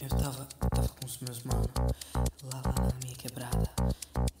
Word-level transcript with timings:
Eu 0.00 0.08
tava, 0.08 0.48
tava 0.70 0.88
com 0.88 1.06
os 1.06 1.18
meus 1.20 1.44
manos 1.44 1.68
lá, 2.42 2.62
lá 2.64 2.74
na 2.78 2.92
minha 3.02 3.14
quebrada. 3.16 3.70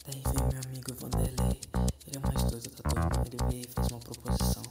Daí 0.04 0.20
veio 0.24 0.48
meu 0.50 0.60
amigo 0.66 0.94
Vanderlei. 1.00 1.60
Ele 2.08 2.16
é 2.16 2.18
mais 2.18 2.42
doido 2.50 2.70
da 2.70 2.90
turma. 2.90 3.24
Ele 3.24 3.36
veio 3.48 3.62
e 3.62 3.68
fez 3.72 3.86
uma 3.88 4.00
proposição. 4.00 4.62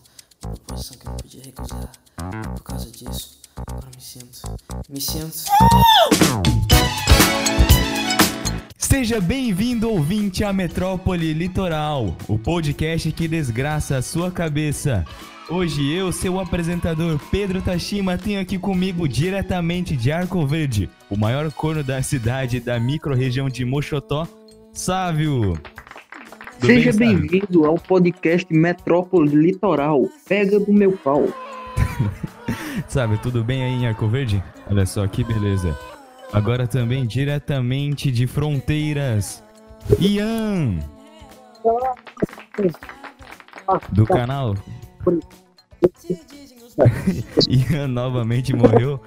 Uma 0.43 0.55
proposição 0.57 0.97
que 0.97 1.07
eu 1.07 1.11
não 1.11 1.17
podia 1.17 1.43
recusar. 1.43 1.91
Por 2.55 2.63
causa 2.63 2.91
disso, 2.91 3.39
agora 3.55 3.87
me 3.95 4.01
sinto. 4.01 4.41
Me 4.89 4.99
sinto. 4.99 5.45
Seja 8.77 9.21
bem-vindo, 9.21 9.89
ouvinte, 9.89 10.43
à 10.43 10.51
Metrópole 10.51 11.33
Litoral, 11.33 12.15
o 12.27 12.37
podcast 12.37 13.09
que 13.13 13.27
desgraça 13.27 13.97
a 13.97 14.01
sua 14.01 14.29
cabeça. 14.29 15.05
Hoje 15.49 15.93
eu, 15.93 16.09
seu 16.11 16.39
apresentador 16.39 17.19
Pedro 17.29 17.61
Tashima, 17.61 18.17
tenho 18.17 18.39
aqui 18.39 18.57
comigo 18.57 19.07
diretamente 19.07 19.95
de 19.95 20.09
Arco 20.09 20.45
Verde, 20.47 20.89
o 21.09 21.17
maior 21.17 21.51
corno 21.51 21.83
da 21.83 22.01
cidade 22.01 22.61
da 22.61 22.79
microrregião 22.79 23.49
de 23.49 23.65
Mochotó, 23.65 24.25
Sávio. 24.71 25.59
Tudo 26.59 26.67
Seja 26.67 26.93
bem, 26.93 27.17
bem-vindo 27.17 27.65
ao 27.65 27.75
podcast 27.75 28.51
Metrópole 28.53 29.35
Litoral. 29.35 30.07
Pega 30.25 30.59
do 30.61 30.71
meu 30.71 30.93
pau. 30.93 31.27
Sabe, 32.87 33.17
tudo 33.17 33.43
bem 33.43 33.63
aí 33.63 33.71
em 33.71 33.85
Arco 33.85 34.07
Verde? 34.07 34.41
Olha 34.69 34.85
só 34.85 35.05
que 35.07 35.25
beleza. 35.25 35.77
Agora 36.31 36.65
também 36.65 37.05
diretamente 37.05 38.09
de 38.09 38.25
Fronteiras, 38.27 39.43
Ian. 39.99 40.79
Do 43.91 44.05
canal. 44.05 44.55
Ian 47.49 47.87
novamente 47.87 48.53
morreu, 48.55 48.99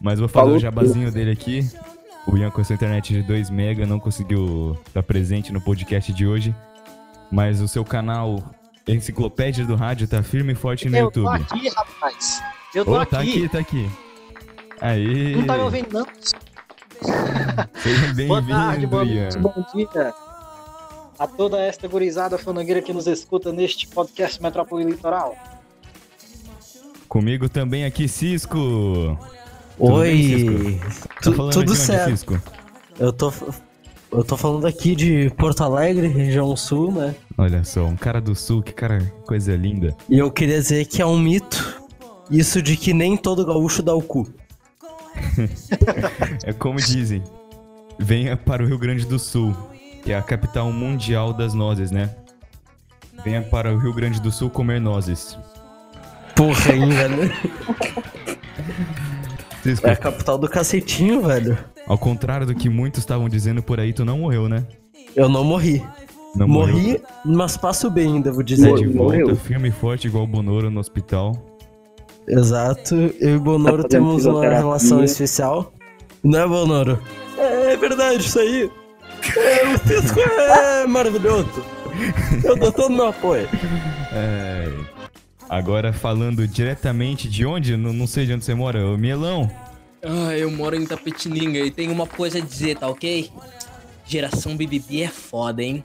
mas 0.00 0.18
vou 0.18 0.28
fazer 0.28 0.44
o 0.44 0.46
Falou 0.46 0.58
jabazinho 0.58 1.10
dele 1.10 1.30
aqui. 1.30 1.66
O 2.26 2.36
Ian 2.36 2.50
com 2.50 2.60
a 2.60 2.64
sua 2.64 2.74
internet 2.74 3.12
de 3.12 3.22
2 3.22 3.50
mega 3.50 3.86
não 3.86 3.98
conseguiu 4.00 4.76
estar 4.86 5.02
presente 5.02 5.52
no 5.52 5.60
podcast 5.60 6.12
de 6.12 6.26
hoje, 6.26 6.54
mas 7.30 7.60
o 7.60 7.68
seu 7.68 7.84
canal 7.84 8.42
Enciclopédia 8.86 9.64
do 9.64 9.74
Rádio 9.74 10.06
tá 10.06 10.22
firme 10.22 10.52
e 10.52 10.56
forte 10.56 10.88
no 10.88 10.96
Eu 10.96 11.10
tô 11.10 11.20
YouTube. 11.20 11.42
aqui, 11.42 11.68
rapaz. 11.68 12.42
Eu 12.74 12.84
tô 12.84 12.92
Ô, 12.92 12.96
aqui. 13.00 13.10
tá 13.10 13.20
aqui, 13.20 13.48
tá 13.48 13.58
aqui. 13.58 13.90
Aí. 14.80 15.36
Não 15.36 15.46
tá 15.46 15.56
me 15.56 15.62
ouvindo, 15.62 15.88
não? 15.92 16.06
Seja 17.76 18.12
bem-vindo, 18.14 18.88
boa 18.88 19.04
Ian. 19.04 19.22
noite, 19.22 19.38
bom 19.38 19.64
dia. 19.74 20.14
A 21.18 21.26
toda 21.26 21.60
esta 21.60 21.86
gurizada 21.86 22.36
fanangueira 22.36 22.82
que 22.82 22.92
nos 22.92 23.06
escuta 23.06 23.52
neste 23.52 23.86
podcast 23.86 24.42
Metrópole 24.42 24.84
Litoral. 24.84 25.34
Comigo 27.14 27.48
também 27.48 27.84
aqui, 27.84 28.08
Cisco. 28.08 28.58
Tudo 29.78 29.92
Oi, 29.92 30.10
bem, 30.10 30.80
Cisco? 30.80 31.04
Tá 31.06 31.20
Tu- 31.20 31.32
tudo 31.32 31.60
onde, 31.60 31.76
certo. 31.76 32.10
Cisco? 32.10 32.42
Eu 32.98 33.12
tô, 33.12 33.32
eu 34.10 34.24
tô 34.24 34.36
falando 34.36 34.66
aqui 34.66 34.96
de 34.96 35.30
Porto 35.38 35.62
Alegre, 35.62 36.08
região 36.08 36.56
sul, 36.56 36.90
né? 36.90 37.14
Olha 37.38 37.62
só, 37.62 37.84
um 37.86 37.94
cara 37.94 38.20
do 38.20 38.34
sul, 38.34 38.64
que 38.64 38.72
cara, 38.72 38.98
coisa 39.24 39.54
linda. 39.54 39.96
E 40.10 40.18
eu 40.18 40.28
queria 40.28 40.60
dizer 40.60 40.86
que 40.86 41.00
é 41.00 41.06
um 41.06 41.16
mito 41.16 41.80
isso 42.32 42.60
de 42.60 42.76
que 42.76 42.92
nem 42.92 43.16
todo 43.16 43.46
gaúcho 43.46 43.80
dá 43.80 43.94
o 43.94 44.02
cu. 44.02 44.26
É 46.44 46.52
como 46.52 46.80
dizem, 46.80 47.22
venha 47.96 48.36
para 48.36 48.64
o 48.64 48.66
Rio 48.66 48.76
Grande 48.76 49.06
do 49.06 49.20
Sul, 49.20 49.56
que 50.02 50.10
é 50.10 50.16
a 50.16 50.22
capital 50.22 50.72
mundial 50.72 51.32
das 51.32 51.54
nozes, 51.54 51.92
né? 51.92 52.10
Venha 53.24 53.40
para 53.40 53.72
o 53.72 53.78
Rio 53.78 53.94
Grande 53.94 54.20
do 54.20 54.32
Sul 54.32 54.50
comer 54.50 54.80
nozes. 54.80 55.38
Porra, 56.34 56.74
hein, 56.74 56.88
velho? 56.88 57.32
É 59.82 59.90
a 59.90 59.96
capital 59.96 60.36
do 60.36 60.48
cacetinho, 60.48 61.22
velho. 61.22 61.56
ao 61.86 61.96
contrário 61.96 62.46
do 62.46 62.54
que 62.54 62.68
muitos 62.68 63.00
estavam 63.00 63.28
dizendo 63.28 63.62
por 63.62 63.80
aí, 63.80 63.92
tu 63.92 64.04
não 64.04 64.18
morreu, 64.18 64.48
né? 64.48 64.64
Eu 65.16 65.28
não 65.28 65.42
morri. 65.44 65.82
Não 66.36 66.48
morri, 66.48 67.00
mas 67.24 67.56
passo 67.56 67.88
bem, 67.88 68.20
devo 68.20 68.42
dizer. 68.42 68.74
de 68.74 68.86
volta, 68.86 69.18
Morreu. 69.18 69.36
firme 69.36 69.68
e 69.68 69.72
forte, 69.72 70.08
igual 70.08 70.24
o 70.24 70.26
Bonoro 70.26 70.68
no 70.68 70.80
hospital. 70.80 71.32
Exato. 72.26 72.94
Eu 73.20 73.36
e 73.36 73.38
Bonoro 73.38 73.82
Tá 73.82 73.88
temos 73.90 74.26
uma 74.26 74.42
relação 74.42 75.04
especial. 75.04 75.72
Não 76.24 76.40
é, 76.40 76.46
Bonoro? 76.48 76.98
É, 77.38 77.76
verdade, 77.76 78.18
isso 78.24 78.38
aí. 78.40 78.68
É, 79.36 79.74
o 79.74 79.78
Cisco 79.86 80.18
é 80.20 80.86
maravilhoso. 80.86 81.64
Eu 82.42 82.56
dou 82.56 82.72
todo 82.72 82.88
o 82.92 82.96
meu 82.96 83.08
apoio. 83.08 83.48
É, 84.12 84.53
Agora 85.48 85.92
falando 85.92 86.46
diretamente 86.48 87.28
de 87.28 87.44
onde? 87.44 87.76
Não, 87.76 87.92
não 87.92 88.06
sei 88.06 88.26
de 88.26 88.32
onde 88.32 88.44
você 88.44 88.54
mora, 88.54 88.86
ô 88.86 88.96
Mielão. 88.96 89.50
Ah, 90.02 90.36
eu 90.36 90.50
moro 90.50 90.76
em 90.76 90.86
Tapetininga 90.86 91.58
e 91.60 91.70
tenho 91.70 91.92
uma 91.92 92.06
coisa 92.06 92.38
a 92.38 92.40
dizer, 92.40 92.76
tá 92.78 92.88
ok? 92.88 93.30
Geração 94.06 94.56
BBB 94.56 95.02
é 95.02 95.08
foda, 95.08 95.62
hein? 95.62 95.82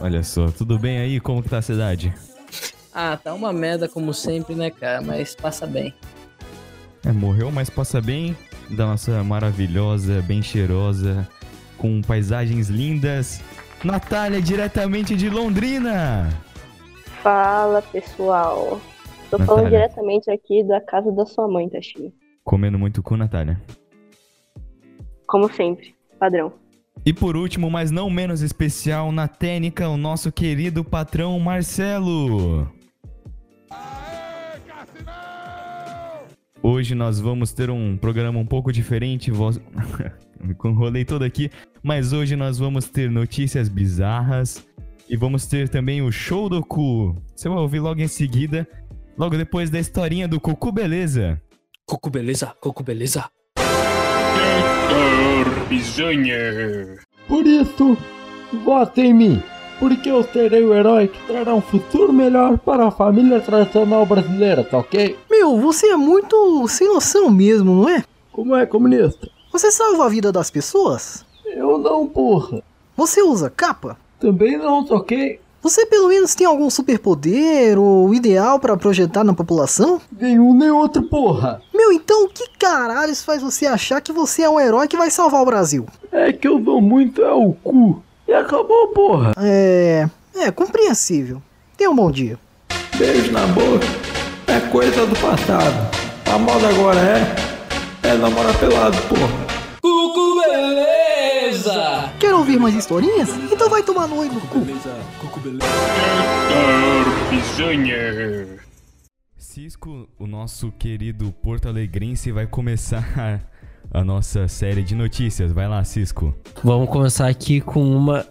Olha 0.00 0.22
só, 0.22 0.48
tudo 0.48 0.78
bem 0.78 0.98
aí? 0.98 1.20
Como 1.20 1.42
que 1.42 1.48
tá 1.48 1.58
a 1.58 1.62
cidade? 1.62 2.14
Ah, 2.92 3.16
tá 3.16 3.34
uma 3.34 3.52
merda 3.52 3.88
como 3.88 4.14
sempre, 4.14 4.54
né, 4.54 4.70
cara? 4.70 5.00
Mas 5.00 5.34
passa 5.34 5.66
bem. 5.66 5.92
É, 7.04 7.12
morreu, 7.12 7.50
mas 7.50 7.68
passa 7.68 8.00
bem 8.00 8.36
da 8.70 8.86
nossa 8.86 9.22
maravilhosa, 9.22 10.22
bem 10.22 10.42
cheirosa, 10.42 11.28
com 11.76 12.00
paisagens 12.02 12.68
lindas. 12.68 13.40
Natália, 13.82 14.40
diretamente 14.40 15.16
de 15.16 15.28
Londrina! 15.28 16.30
Fala 17.24 17.80
pessoal, 17.80 18.78
tô 19.30 19.38
Natália. 19.38 19.46
falando 19.46 19.70
diretamente 19.70 20.30
aqui 20.30 20.62
da 20.62 20.78
casa 20.78 21.10
da 21.10 21.24
sua 21.24 21.48
mãe, 21.48 21.70
Tachim. 21.70 22.12
Comendo 22.44 22.78
muito 22.78 23.02
cu, 23.02 23.16
Natália. 23.16 23.58
Como 25.26 25.50
sempre, 25.50 25.94
padrão. 26.18 26.52
E 27.02 27.14
por 27.14 27.34
último, 27.34 27.70
mas 27.70 27.90
não 27.90 28.10
menos 28.10 28.42
especial, 28.42 29.10
na 29.10 29.26
técnica, 29.26 29.88
o 29.88 29.96
nosso 29.96 30.30
querido 30.30 30.84
patrão 30.84 31.40
Marcelo. 31.40 32.70
Hoje 36.62 36.94
nós 36.94 37.18
vamos 37.18 37.54
ter 37.54 37.70
um 37.70 37.96
programa 37.96 38.38
um 38.38 38.46
pouco 38.46 38.70
diferente, 38.70 39.30
voz... 39.30 39.58
me 40.44 40.54
enrolei 40.62 41.06
todo 41.06 41.24
aqui, 41.24 41.50
mas 41.82 42.12
hoje 42.12 42.36
nós 42.36 42.58
vamos 42.58 42.86
ter 42.86 43.10
notícias 43.10 43.66
bizarras 43.66 44.62
e 45.08 45.16
vamos 45.16 45.46
ter 45.46 45.68
também 45.68 46.02
o 46.02 46.10
show 46.10 46.48
do 46.48 46.64
cu. 46.64 47.16
Você 47.34 47.48
vai 47.48 47.58
ouvir 47.58 47.80
logo 47.80 48.00
em 48.00 48.08
seguida, 48.08 48.66
logo 49.16 49.36
depois 49.36 49.70
da 49.70 49.78
historinha 49.78 50.26
do 50.26 50.40
Cucu 50.40 50.72
Beleza. 50.72 51.40
Coco, 51.86 52.08
beleza? 52.08 52.54
Coco, 52.60 52.82
beleza? 52.82 53.26
Por 57.28 57.46
isso, 57.46 57.96
vote 58.64 59.02
em 59.02 59.12
mim, 59.12 59.42
porque 59.78 60.10
eu 60.10 60.22
serei 60.24 60.64
o 60.64 60.72
herói 60.72 61.08
que 61.08 61.26
trará 61.26 61.54
um 61.54 61.60
futuro 61.60 62.10
melhor 62.10 62.58
para 62.58 62.86
a 62.86 62.90
família 62.90 63.38
tradicional 63.40 64.06
brasileira, 64.06 64.64
tá 64.64 64.78
ok? 64.78 65.14
Meu, 65.30 65.60
você 65.60 65.88
é 65.88 65.96
muito 65.96 66.66
sem 66.68 66.88
noção 66.88 67.30
mesmo, 67.30 67.82
não 67.82 67.88
é? 67.88 68.02
Como 68.32 68.56
é 68.56 68.64
comunista? 68.64 69.28
Você 69.52 69.70
salva 69.70 70.06
a 70.06 70.08
vida 70.08 70.32
das 70.32 70.50
pessoas? 70.50 71.24
Eu 71.44 71.78
não, 71.78 72.06
porra. 72.06 72.62
Você 72.96 73.22
usa 73.22 73.50
capa? 73.50 73.98
Também 74.24 74.56
não, 74.56 74.78
ok? 74.88 75.38
Você 75.60 75.84
pelo 75.84 76.08
menos 76.08 76.34
tem 76.34 76.46
algum 76.46 76.70
superpoder 76.70 77.78
ou 77.78 78.14
ideal 78.14 78.58
pra 78.58 78.74
projetar 78.74 79.22
na 79.22 79.34
população? 79.34 80.00
Nenhum 80.18 80.54
nem 80.56 80.70
outro, 80.70 81.02
porra. 81.02 81.60
Meu, 81.74 81.92
então 81.92 82.24
o 82.24 82.28
que 82.30 82.48
caralhos 82.58 83.22
faz 83.22 83.42
você 83.42 83.66
achar 83.66 84.00
que 84.00 84.12
você 84.12 84.40
é 84.40 84.48
um 84.48 84.58
herói 84.58 84.88
que 84.88 84.96
vai 84.96 85.10
salvar 85.10 85.42
o 85.42 85.44
Brasil? 85.44 85.84
É 86.10 86.32
que 86.32 86.48
eu 86.48 86.58
dou 86.58 86.80
muito 86.80 87.22
é 87.22 87.34
o 87.34 87.52
cu. 87.52 88.02
E 88.26 88.32
acabou, 88.32 88.88
porra. 88.88 89.32
É. 89.36 90.08
É 90.34 90.50
compreensível. 90.50 91.42
Tenha 91.76 91.90
um 91.90 91.96
bom 91.96 92.10
dia. 92.10 92.38
Beijo 92.96 93.30
na 93.30 93.46
boca. 93.48 93.86
É 94.46 94.58
coisa 94.70 95.04
do 95.06 95.16
passado. 95.16 95.90
A 96.32 96.38
moda 96.38 96.66
agora 96.66 96.98
é. 96.98 98.08
É 98.08 98.14
namorar 98.14 98.58
pelado, 98.58 98.96
porra. 99.02 99.44
Coco, 99.82 100.34
beleza! 101.64 102.12
Quer 102.18 102.34
ouvir 102.34 102.58
mais 102.58 102.74
historinhas? 102.74 103.28
Então 103.50 103.68
vai 103.68 103.82
tomar 103.82 104.06
no 104.06 104.18
olho 104.18 104.32
no 104.32 104.40
cu. 104.42 104.60
Beleza? 104.60 104.94
Cisco, 109.36 110.08
o 110.18 110.26
nosso 110.26 110.72
querido 110.72 111.32
Porto 111.42 111.68
Alegrense, 111.68 112.32
vai 112.32 112.46
começar 112.46 113.48
a 113.90 114.04
nossa 114.04 114.48
série 114.48 114.82
de 114.82 114.94
notícias. 114.94 115.52
Vai 115.52 115.68
lá, 115.68 115.82
Cisco. 115.84 116.34
Vamos 116.62 116.88
começar 116.88 117.28
aqui 117.28 117.60
com 117.60 117.84
uma 117.96 118.26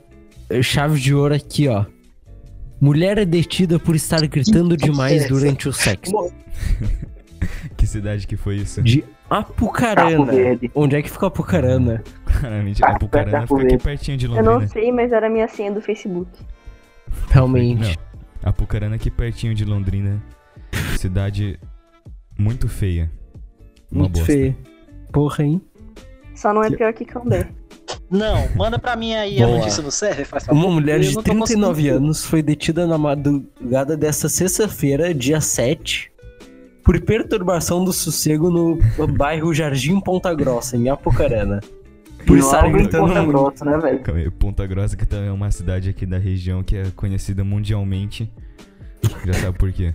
chave 0.61 0.99
de 0.99 1.13
ouro 1.13 1.33
aqui, 1.33 1.67
ó. 1.67 1.85
Mulher 2.79 3.17
é 3.17 3.25
detida 3.25 3.79
por 3.79 3.95
estar 3.95 4.25
gritando 4.27 4.75
demais 4.75 5.27
durante 5.27 5.69
o 5.69 5.73
sexo. 5.73 6.11
Que 7.75 7.87
cidade 7.87 8.25
que 8.25 8.37
foi 8.37 8.55
isso? 8.55 8.81
De 8.81 9.03
Apucarana. 9.29 10.31
Onde 10.75 10.95
é 10.95 11.01
que 11.01 11.09
fica 11.09 11.27
Apucarana? 11.27 12.03
Claramente, 12.25 12.83
a 12.83 12.97
Pucarana 12.99 13.31
Cabo 13.31 13.57
fica 13.59 13.73
aqui 13.75 13.83
pertinho 13.83 14.17
de 14.17 14.25
Eu 14.25 14.31
Londrina. 14.31 14.59
não 14.59 14.67
sei, 14.67 14.91
mas 14.91 15.11
era 15.11 15.27
a 15.27 15.29
minha 15.29 15.47
senha 15.47 15.71
do 15.71 15.81
Facebook. 15.81 16.29
Realmente. 17.29 17.97
Não, 18.43 18.49
a 18.49 18.53
Pucarana 18.53 18.95
aqui 18.95 19.09
pertinho 19.09 19.53
de 19.53 19.63
Londrina. 19.65 20.21
Cidade 20.97 21.59
muito 22.37 22.67
feia. 22.67 23.09
Uma 23.91 24.01
Muito 24.03 24.13
bosta. 24.17 24.33
feio. 24.33 24.55
Porra, 25.11 25.43
hein? 25.43 25.61
Só 26.35 26.51
não 26.53 26.63
é 26.63 26.71
pior 26.71 26.91
que 26.93 27.05
Cambé. 27.05 27.47
Não, 28.09 28.47
manda 28.55 28.77
pra 28.79 28.95
mim 28.95 29.13
aí 29.13 29.41
a 29.41 29.45
Boa. 29.45 29.59
notícia 29.59 29.81
no 29.83 29.91
server, 29.91 30.25
faz 30.25 30.45
favor. 30.45 30.59
Uma 30.59 30.71
mulher 30.73 30.97
Eu 30.97 31.01
de 31.09 31.15
não 31.15 31.23
tô 31.23 31.31
39 31.31 31.69
conseguindo. 31.73 31.97
anos 31.97 32.25
foi 32.25 32.41
detida 32.41 32.85
na 32.87 32.97
madrugada 32.97 33.95
desta 33.95 34.27
sexta-feira, 34.29 35.13
dia 35.13 35.39
7, 35.41 36.11
por 36.83 36.99
perturbação 37.01 37.83
do 37.83 37.93
sossego 37.93 38.49
no 38.49 38.77
bairro 39.07 39.53
Jardim 39.53 39.99
Ponta 39.99 40.33
Grossa, 40.33 40.75
em 40.75 40.89
Apucarana. 40.89 41.61
Por 42.25 42.37
estar 42.37 42.69
gritando 42.71 43.07
Ponta. 43.07 43.25
Grossa, 43.25 43.65
né, 43.65 43.77
velho? 43.77 43.99
Calma 44.01 44.21
aí, 44.21 44.29
Ponta 44.29 44.67
Grossa, 44.67 44.95
que 44.95 45.05
também 45.05 45.29
é 45.29 45.31
uma 45.31 45.51
cidade 45.51 45.89
aqui 45.89 46.05
da 46.05 46.17
região 46.17 46.63
que 46.63 46.77
é 46.77 46.83
conhecida 46.95 47.43
mundialmente. 47.43 48.31
Já 49.25 49.33
sabe 49.33 49.57
por 49.57 49.71
quê. 49.71 49.93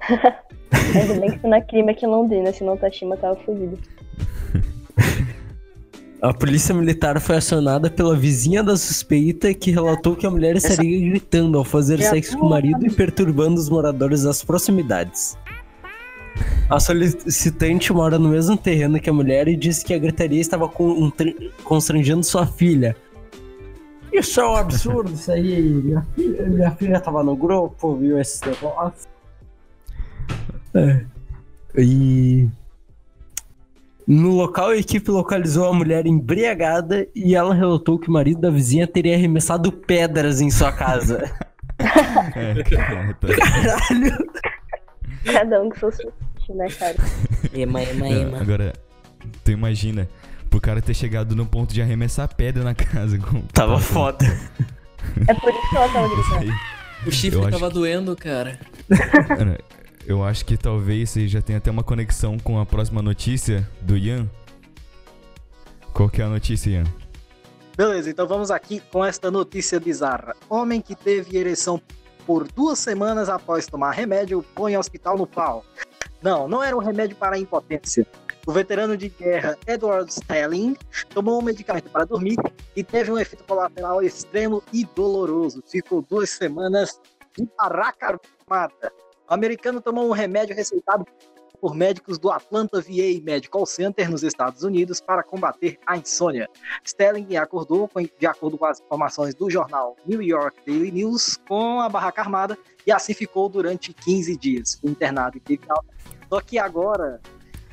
Ainda 0.94 1.20
bem 1.20 1.30
que 1.30 1.38
foi 1.38 1.50
na 1.50 1.60
crime 1.60 1.90
aqui 1.90 2.06
em 2.06 2.08
Londrina, 2.08 2.52
senão 2.52 2.74
o 2.74 2.76
Tashima 2.76 3.16
tava 3.16 3.36
fudido. 3.36 3.78
A 6.20 6.34
polícia 6.34 6.74
militar 6.74 7.20
foi 7.20 7.36
acionada 7.36 7.88
pela 7.88 8.16
vizinha 8.16 8.62
da 8.62 8.76
suspeita 8.76 9.54
que 9.54 9.70
relatou 9.70 10.16
que 10.16 10.26
a 10.26 10.30
mulher 10.30 10.56
estaria 10.56 11.10
gritando 11.10 11.56
ao 11.56 11.64
fazer 11.64 12.00
É 12.00 12.10
sexo 12.10 12.36
com 12.36 12.46
o 12.46 12.50
marido 12.50 12.84
e 12.84 12.90
perturbando 12.90 13.60
os 13.60 13.68
moradores 13.68 14.24
das 14.24 14.42
proximidades. 14.42 15.38
A 16.68 16.80
solicitante 16.80 17.92
mora 17.92 18.18
no 18.18 18.28
mesmo 18.30 18.56
terreno 18.56 18.98
que 19.00 19.08
a 19.08 19.12
mulher 19.12 19.46
e 19.48 19.56
disse 19.56 19.84
que 19.84 19.94
a 19.94 19.98
gritaria 19.98 20.40
estava 20.40 20.68
con- 20.68 21.12
constrangendo 21.62 22.24
sua 22.24 22.46
filha. 22.46 22.96
Isso 24.12 24.40
é 24.40 24.48
um 24.48 24.56
absurdo, 24.56 25.12
isso 25.12 25.30
aí. 25.30 25.62
Minha 25.62 26.02
filha, 26.14 26.46
minha 26.46 26.70
filha 26.72 27.00
tava 27.00 27.22
no 27.22 27.36
grupo, 27.36 27.94
viu 27.96 28.18
esse 28.18 28.44
negócio. 28.44 29.08
É. 30.74 31.04
E. 31.76 32.48
No 34.08 34.30
local, 34.30 34.70
a 34.70 34.76
equipe 34.78 35.10
localizou 35.10 35.68
a 35.68 35.72
mulher 35.74 36.06
embriagada 36.06 37.06
e 37.14 37.34
ela 37.34 37.54
relatou 37.54 37.98
que 37.98 38.08
o 38.08 38.12
marido 38.12 38.40
da 38.40 38.48
vizinha 38.50 38.86
teria 38.86 39.14
arremessado 39.14 39.70
pedras 39.70 40.40
em 40.40 40.50
sua 40.50 40.72
casa. 40.72 41.30
É, 42.34 42.58
é, 42.58 42.64
tá. 43.14 43.28
Caralho! 43.36 44.30
Cada 45.24 45.62
um 45.62 45.70
seus 45.78 45.96
fetiches, 45.96 46.56
né, 46.56 46.66
cara? 46.76 46.96
Ema, 47.54 47.80
ema, 47.84 48.08
Não, 48.08 48.16
ema. 48.22 48.40
agora, 48.40 48.72
tu 49.44 49.52
imagina, 49.52 50.08
pro 50.50 50.60
cara 50.60 50.82
ter 50.82 50.92
chegado 50.94 51.36
no 51.36 51.46
ponto 51.46 51.72
de 51.72 51.80
arremessar 51.80 52.34
pedra 52.34 52.64
na 52.64 52.74
casa. 52.74 53.16
Com... 53.18 53.42
Tava 53.52 53.78
foda. 53.78 54.24
É 55.28 55.34
por 55.34 55.50
isso 55.50 55.70
que 55.70 55.76
ela 55.76 55.88
tava 55.88 56.08
gritando. 56.08 56.52
O 57.06 57.12
chifre 57.12 57.48
tava 57.48 57.68
que- 57.68 57.74
doendo, 57.74 58.16
cara. 58.16 58.58
Eu 60.08 60.24
acho 60.24 60.46
que 60.46 60.56
talvez 60.56 61.10
você 61.10 61.28
já 61.28 61.42
tenha 61.42 61.58
até 61.58 61.70
uma 61.70 61.84
conexão 61.84 62.38
com 62.38 62.58
a 62.58 62.64
próxima 62.64 63.02
notícia 63.02 63.68
do 63.82 63.94
Ian. 63.94 64.26
Qual 65.92 66.08
que 66.08 66.22
é 66.22 66.24
a 66.24 66.30
notícia, 66.30 66.70
Ian? 66.70 66.84
Beleza, 67.76 68.08
então 68.08 68.26
vamos 68.26 68.50
aqui 68.50 68.80
com 68.90 69.04
esta 69.04 69.30
notícia 69.30 69.78
bizarra. 69.78 70.34
Homem 70.48 70.80
que 70.80 70.94
teve 70.94 71.36
ereção 71.36 71.78
por 72.26 72.50
duas 72.50 72.78
semanas 72.78 73.28
após 73.28 73.66
tomar 73.66 73.90
remédio 73.90 74.42
põe 74.54 74.78
hospital 74.78 75.18
no 75.18 75.26
pau. 75.26 75.62
Não, 76.22 76.48
não 76.48 76.62
era 76.62 76.74
um 76.74 76.80
remédio 76.80 77.14
para 77.14 77.36
a 77.36 77.38
impotência. 77.38 78.06
O 78.46 78.50
veterano 78.50 78.96
de 78.96 79.10
guerra 79.10 79.58
Edward 79.66 80.10
Stelling 80.10 80.74
tomou 81.10 81.38
um 81.38 81.44
medicamento 81.44 81.90
para 81.90 82.06
dormir 82.06 82.36
e 82.74 82.82
teve 82.82 83.12
um 83.12 83.18
efeito 83.18 83.44
colateral 83.44 84.02
extremo 84.02 84.62
e 84.72 84.86
doloroso. 84.96 85.62
Ficou 85.70 86.00
duas 86.00 86.30
semanas 86.30 86.98
de 87.36 87.46
barraca 87.58 88.18
armada. 88.48 88.90
O 89.28 89.34
americano 89.34 89.80
tomou 89.80 90.08
um 90.08 90.12
remédio 90.12 90.56
receitado 90.56 91.04
por 91.60 91.74
médicos 91.74 92.18
do 92.18 92.30
Atlanta 92.30 92.80
VA 92.80 93.20
Medical 93.22 93.66
Center 93.66 94.10
nos 94.10 94.22
Estados 94.22 94.62
Unidos 94.62 95.00
para 95.00 95.22
combater 95.22 95.78
a 95.86 95.96
insônia. 95.96 96.48
Stelling 96.84 97.36
acordou, 97.36 97.90
de 98.18 98.26
acordo 98.26 98.56
com 98.56 98.64
as 98.64 98.80
informações 98.80 99.34
do 99.34 99.50
jornal 99.50 99.96
New 100.06 100.22
York 100.22 100.60
Daily 100.64 100.90
News, 100.90 101.38
com 101.48 101.80
a 101.80 101.88
barraca 101.88 102.22
armada 102.22 102.56
e 102.86 102.92
assim 102.92 103.12
ficou 103.12 103.48
durante 103.48 103.92
15 103.92 104.36
dias. 104.36 104.80
Internado 104.82 105.36
e 105.36 105.40
teve. 105.40 105.60
Só 106.28 106.40
que 106.40 106.58
agora 106.58 107.20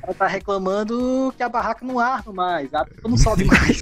ela 0.06 0.14
tá 0.14 0.28
reclamando 0.28 1.34
que 1.36 1.42
a 1.42 1.50
barraca 1.50 1.84
não 1.84 2.00
arma 2.00 2.32
mais, 2.32 2.72
a 2.74 2.82
água 2.82 2.94
não 3.04 3.18
sobe 3.18 3.44
mais. 3.50 3.80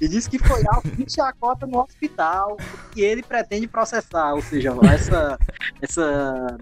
e 0.00 0.08
disse 0.08 0.30
que 0.30 0.38
foi 0.38 0.62
alto 0.66 0.88
de 0.88 1.12
chacota 1.12 1.66
no 1.66 1.80
hospital 1.80 2.56
e 2.96 3.02
ele 3.02 3.22
pretende 3.22 3.68
processar. 3.68 4.32
Ou 4.32 4.40
seja, 4.42 4.72
essa, 4.90 5.38
essa, 5.82 6.56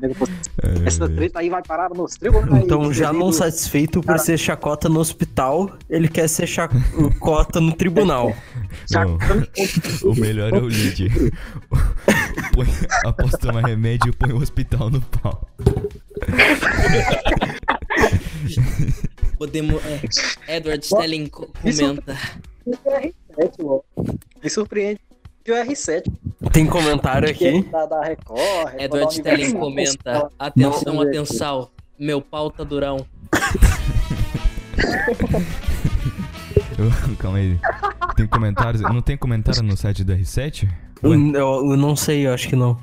essa 0.84 1.08
treta 1.08 1.38
aí 1.38 1.48
vai 1.48 1.62
parar 1.62 1.90
nos 1.90 2.16
tribunais. 2.16 2.64
Então, 2.64 2.92
já 2.92 3.12
não 3.12 3.30
satisfeito 3.30 4.00
por 4.00 4.08
Cara. 4.08 4.18
ser 4.18 4.36
chacota 4.36 4.88
no 4.88 4.98
hospital, 4.98 5.70
ele 5.88 6.08
quer 6.08 6.28
ser 6.28 6.48
chacota 6.48 7.60
no 7.60 7.72
tribunal. 7.72 8.34
Não, 8.90 9.18
o 10.10 10.14
melhor 10.18 10.52
é 10.52 10.58
o 10.58 10.66
lead. 10.66 11.32
Põe, 12.52 12.66
após 13.04 13.30
tomar 13.32 13.64
remédio, 13.64 14.12
põe 14.16 14.32
o 14.32 14.38
hospital 14.38 14.90
no 14.90 15.00
pau. 15.00 15.48
Podemos. 19.38 19.80
É, 20.46 20.56
Edward 20.56 20.84
Stelling 20.84 21.26
co- 21.28 21.48
comenta. 21.60 22.16
Isso 22.66 22.80
é 22.86 23.10
R7, 23.36 23.52
logo. 23.60 23.84
Me 24.42 24.48
surpreende 24.50 25.00
que 25.44 25.50
o 25.50 25.54
R7 25.56 26.04
Tem 26.52 26.66
comentário 26.66 27.26
é 27.28 27.32
aqui. 27.32 27.62
da, 27.64 27.86
da 27.86 28.02
Record. 28.02 28.74
Edward 28.78 29.12
Stelling 29.14 29.52
comenta. 29.52 30.12
Não. 30.14 30.30
Atenção, 30.38 31.00
atenção. 31.00 31.70
Meu 31.98 32.20
pau 32.20 32.50
tá 32.50 32.62
durão. 32.64 33.04
Eu- 36.78 37.16
calma 37.18 37.38
aí. 37.38 37.58
Tem 38.16 38.26
comentários? 38.26 38.82
Não 38.82 39.00
tem 39.02 39.16
comentário 39.16 39.62
no 39.62 39.76
site 39.76 40.04
do 40.04 40.12
R7? 40.12 40.68
Ué, 41.04 41.16
Eu, 41.16 41.70
eu 41.70 41.76
não 41.76 41.96
sei, 41.96 42.26
eu 42.26 42.32
acho 42.34 42.48
que 42.48 42.56
não. 42.56 42.78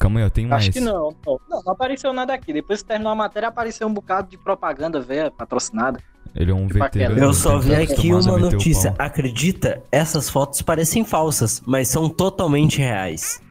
Calma 0.00 0.20
aí, 0.20 0.26
ó, 0.26 0.30
tem 0.30 0.46
mais. 0.46 0.64
Acho 0.64 0.72
que 0.72 0.80
não, 0.80 1.14
não. 1.24 1.40
Não, 1.48 1.62
não 1.62 1.72
apareceu 1.72 2.12
nada 2.12 2.32
aqui. 2.32 2.52
Depois 2.52 2.82
que 2.82 2.88
terminou 2.88 3.12
a 3.12 3.14
matéria, 3.14 3.48
apareceu 3.48 3.86
um 3.86 3.92
bocado 3.92 4.28
de 4.28 4.38
propaganda 4.38 5.00
velha, 5.00 5.30
patrocinada. 5.30 6.00
Ele 6.34 6.50
é 6.50 6.54
um 6.54 6.66
Tipo 6.66 6.78
veterano. 6.80 7.18
Eu 7.18 7.32
só 7.34 7.58
vi 7.58 7.74
aqui 7.74 8.12
uma 8.12 8.38
notícia. 8.38 8.94
Acredita? 8.98 9.82
Essas 9.92 10.30
fotos 10.30 10.62
parecem 10.62 11.04
falsas, 11.04 11.60
mas 11.66 11.88
são 11.88 12.08
totalmente 12.08 12.78
reais. 12.78 13.42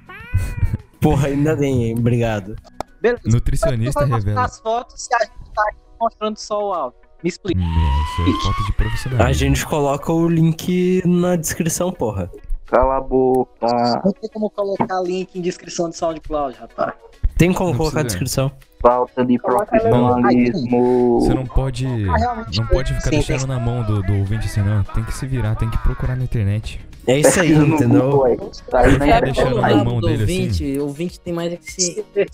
Porra, 1.00 1.28
ainda 1.28 1.56
bem, 1.56 1.86
hein? 1.86 1.96
Obrigado. 1.98 2.56
Beleza. 3.02 3.24
Nutricionista 3.26 4.06
revela. 4.06 4.46
as 4.46 4.60
fotos 4.60 5.04
se 5.04 5.14
a 5.14 5.20
gente 5.20 5.54
tá 5.54 5.64
aqui 5.70 5.80
mostrando 6.00 6.38
só 6.38 6.70
o 6.70 6.74
áudio. 6.74 7.00
Me 7.22 7.30
explica. 7.30 7.60
Nossa, 7.60 8.22
é 8.22 8.44
foto 8.44 8.66
de 8.66 8.74
profissional. 8.74 9.28
A 9.28 9.34
gente 9.34 9.66
coloca 9.66 10.12
o 10.12 10.30
link 10.30 11.02
na 11.06 11.36
descrição, 11.36 11.92
porra. 11.92 12.32
Cala 12.70 12.98
a 12.98 13.02
boca. 13.02 14.02
Não 14.06 14.12
tem 14.14 14.30
como 14.30 14.50
colocar 14.50 15.02
link 15.02 15.36
em 15.36 15.42
descrição 15.42 15.90
do 15.90 15.96
SoundCloud, 15.96 16.58
rapaz. 16.58 16.94
Tem 17.38 17.52
como 17.54 17.72
Não 17.72 17.78
colocar 17.78 18.02
a 18.02 18.04
precisa. 18.04 18.20
descrição? 18.26 18.52
Falta 18.82 19.26
de 19.26 19.40
profissionalismo. 19.40 21.20
Você 21.22 21.34
não 21.34 21.46
pode. 21.46 21.86
Não 21.88 22.68
pode 22.68 22.94
ficar 22.94 23.10
sim, 23.10 23.10
deixando 23.12 23.48
na 23.48 23.60
mão 23.60 23.84
do, 23.84 24.04
do 24.04 24.14
ouvinte 24.18 24.46
assim, 24.46 24.62
não. 24.62 24.84
Tem 24.84 25.04
que 25.04 25.14
se 25.14 25.26
virar, 25.26 25.56
tem 25.56 25.70
que 25.70 25.78
procurar 25.80 26.16
na 26.16 26.24
internet. 26.24 26.80
É 27.08 27.20
isso 27.20 27.40
aí, 27.40 27.52
entendeu? 27.58 28.52
Tá 28.70 28.84
na 28.88 29.20
deixando 29.22 29.62
na 29.62 29.84
mão 29.84 29.98
assim. 30.00 30.12
ouvinte, 30.12 30.78
o 30.78 30.84
ouvinte 30.84 31.20
tem 31.20 31.34
mais 31.34 31.54
é 31.54 31.58
que 31.58 31.72
se. 31.72 32.06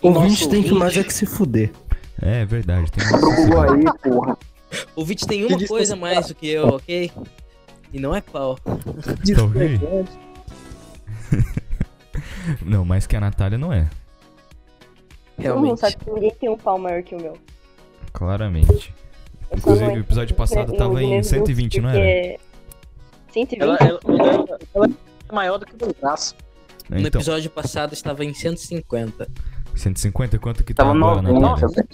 O 0.00 0.10
ouvinte 0.10 0.48
tem 0.48 0.62
que 0.62 0.72
mais 0.72 0.96
é 0.96 1.02
que 1.02 1.12
se 1.12 1.26
fuder. 1.26 1.72
É, 2.22 2.42
é 2.42 2.44
verdade. 2.44 2.88
Tem 2.92 3.02
porra. 4.12 4.38
O 4.94 5.00
ouvinte 5.00 5.26
tem 5.26 5.44
uma 5.44 5.66
coisa 5.66 5.96
mais 5.96 6.28
do 6.28 6.34
que 6.36 6.48
eu, 6.48 6.68
ok? 6.68 7.10
E 7.92 7.98
não 8.00 8.14
é 8.14 8.20
pau. 8.20 8.58
Talvez. 9.36 9.80
Não, 12.64 12.84
mais 12.84 13.06
que 13.06 13.14
a 13.16 13.20
Natália 13.20 13.58
não 13.58 13.72
é. 13.72 13.82
Todo 15.36 15.54
mundo 15.54 15.76
Realmente. 15.76 15.80
sabe 15.80 15.96
que 15.96 16.10
ninguém 16.10 16.30
tem 16.34 16.48
um 16.48 16.56
pau 16.56 16.78
maior 16.78 17.02
que 17.02 17.14
o 17.14 17.20
meu. 17.20 17.36
Claramente. 18.12 18.92
Não 19.50 19.58
Inclusive, 19.58 19.90
o 19.92 19.98
episódio 20.00 20.34
passado 20.36 20.72
tava 20.74 21.02
em 21.02 21.16
eu- 21.18 21.24
120, 21.24 21.80
não 21.80 21.90
era? 21.90 21.98
porque- 21.98 22.40
120? 23.32 23.62
Ela, 23.62 23.76
ela, 23.80 24.00
ela, 24.08 24.58
ela 24.74 24.86
é 25.28 25.32
maior 25.34 25.58
do 25.58 25.66
que 25.66 25.74
o 25.74 25.78
meu 25.86 25.94
braço. 26.00 26.34
No 26.88 26.98
Então, 26.98 27.20
episódio 27.20 27.50
passado 27.50 27.92
estava 27.92 28.24
em 28.24 28.32
150. 28.34 29.28
150, 29.74 30.38
quanto 30.38 30.64
que 30.64 30.72
tá 30.74 30.84
Tava 30.84 30.96
agora, 30.96 31.22
90. 31.22 31.40
Natália? 31.40 31.88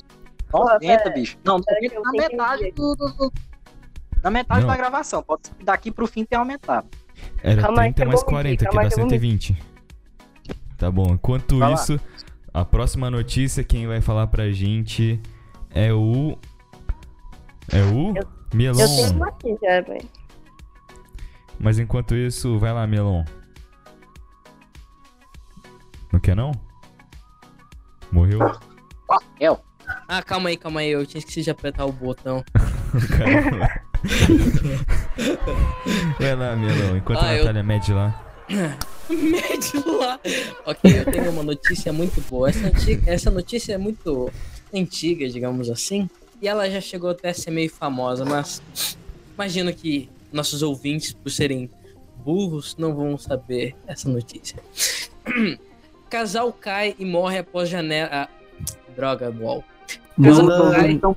90, 0.53 1.11
bicho. 1.11 1.37
Não, 1.45 1.61
pera 1.61 1.81
90 1.81 1.91
que 1.91 1.97
eu 1.99 2.03
na 2.03 2.13
metade 2.13 2.71
do- 2.73 2.95
do- 2.95 3.33
Na 4.25 4.31
metade 4.31 4.63
Não. 4.63 4.69
da 4.69 4.77
gravação. 4.77 5.23
Pode 5.23 5.47
ser 5.49 5.55
que 5.55 5.65
daqui 5.65 5.91
pro 5.93 6.07
fim 6.07 6.25
tenha 6.25 6.41
aumentado. 6.41 6.89
Era 7.43 7.61
Calma 7.63 7.83
aí 7.83 7.91
que 7.91 7.97
30 7.97 8.03
eu 8.03 8.09
mais 8.09 8.21
vou 8.23 8.33
medir, 8.33 8.57
40, 8.57 8.59
que 8.59 8.65
calma 8.65 8.81
dá 8.81 8.87
aí 8.87 8.89
que 8.89 8.95
eu 8.95 9.03
vou 9.05 9.11
120. 9.11 9.57
Tá 10.79 10.91
bom, 10.91 11.07
enquanto 11.13 11.59
Vai 11.59 11.69
lá. 11.69 11.75
isso, 11.75 12.01
a 12.53 12.65
próxima 12.65 13.11
notícia, 13.11 13.63
quem 13.63 13.87
vai 13.87 14.01
falar 14.01 14.27
pra 14.29 14.51
gente 14.51 15.21
é 15.71 15.93
o. 15.93 16.37
É 17.71 17.83
o. 17.83 18.17
Eu- 18.17 18.29
Melon. 18.55 18.81
Eu 18.81 18.87
tenho 18.89 19.13
uma 19.15 19.29
aqui 19.29 19.57
já, 19.63 19.81
velho. 19.81 20.09
Mas 21.59 21.79
enquanto 21.79 22.15
isso, 22.15 22.59
vai 22.59 22.73
lá, 22.73 22.87
Melon. 22.87 23.25
Não 26.13 26.21
quer 26.21 26.37
não? 26.37 26.53
Morreu? 28.13 28.39
Rafael. 29.11 29.65
Ah, 30.09 30.23
calma 30.23 30.49
aí, 30.49 30.57
calma 30.57 30.81
aí. 30.81 30.91
Eu 30.91 31.05
tinha 31.05 31.19
esquecido 31.19 31.45
de 31.45 31.51
apertar 31.51 31.85
o 31.85 31.93
botão. 31.93 32.45
Caramba. 33.19 33.94
Vai 36.19 36.35
lá, 36.37 36.57
Melão, 36.57 36.97
enquanto 36.97 37.19
Ah, 37.21 37.29
a 37.29 37.35
eu- 37.37 37.39
Natália 37.45 37.63
mede 37.63 37.93
lá. 37.93 38.21
Mede 39.09 39.73
lá. 39.87 40.19
Ok, 40.67 41.01
eu 41.01 41.05
tenho 41.13 41.31
uma 41.31 41.43
notícia 41.43 41.93
muito 41.93 42.21
boa. 42.23 42.49
Essa, 42.49 42.67
antiga- 42.69 43.11
essa 43.11 43.31
notícia 43.31 43.75
é 43.75 43.79
muito 43.79 44.31
antiga, 44.73 45.29
digamos 45.29 45.69
assim. 45.71 46.09
E 46.41 46.49
ela 46.49 46.69
já 46.71 46.81
chegou 46.81 47.11
até 47.11 47.29
a 47.31 47.35
ser 47.35 47.51
meio 47.51 47.71
famosa, 47.71 48.25
mas 48.25 48.63
imagino 49.35 49.73
que 49.75 50.09
nossos 50.33 50.63
ouvintes, 50.63 51.13
por 51.13 51.31
serem 51.31 51.71
burros, 52.25 52.77
não 52.79 52.95
vão 52.95 53.17
saber 53.19 53.75
essa 53.87 54.09
notícia. 54.09 54.59
Casal 56.11 56.53
cai 56.53 56.95
e 56.99 57.05
morre 57.05 57.39
após 57.39 57.69
janela. 57.69 58.09
ah, 58.11 58.29
droga, 58.97 59.31
wall. 59.39 59.63
Casal 60.23 60.45
Manda- 60.47 60.71
cai, 60.77 60.91
Então, 60.93 61.15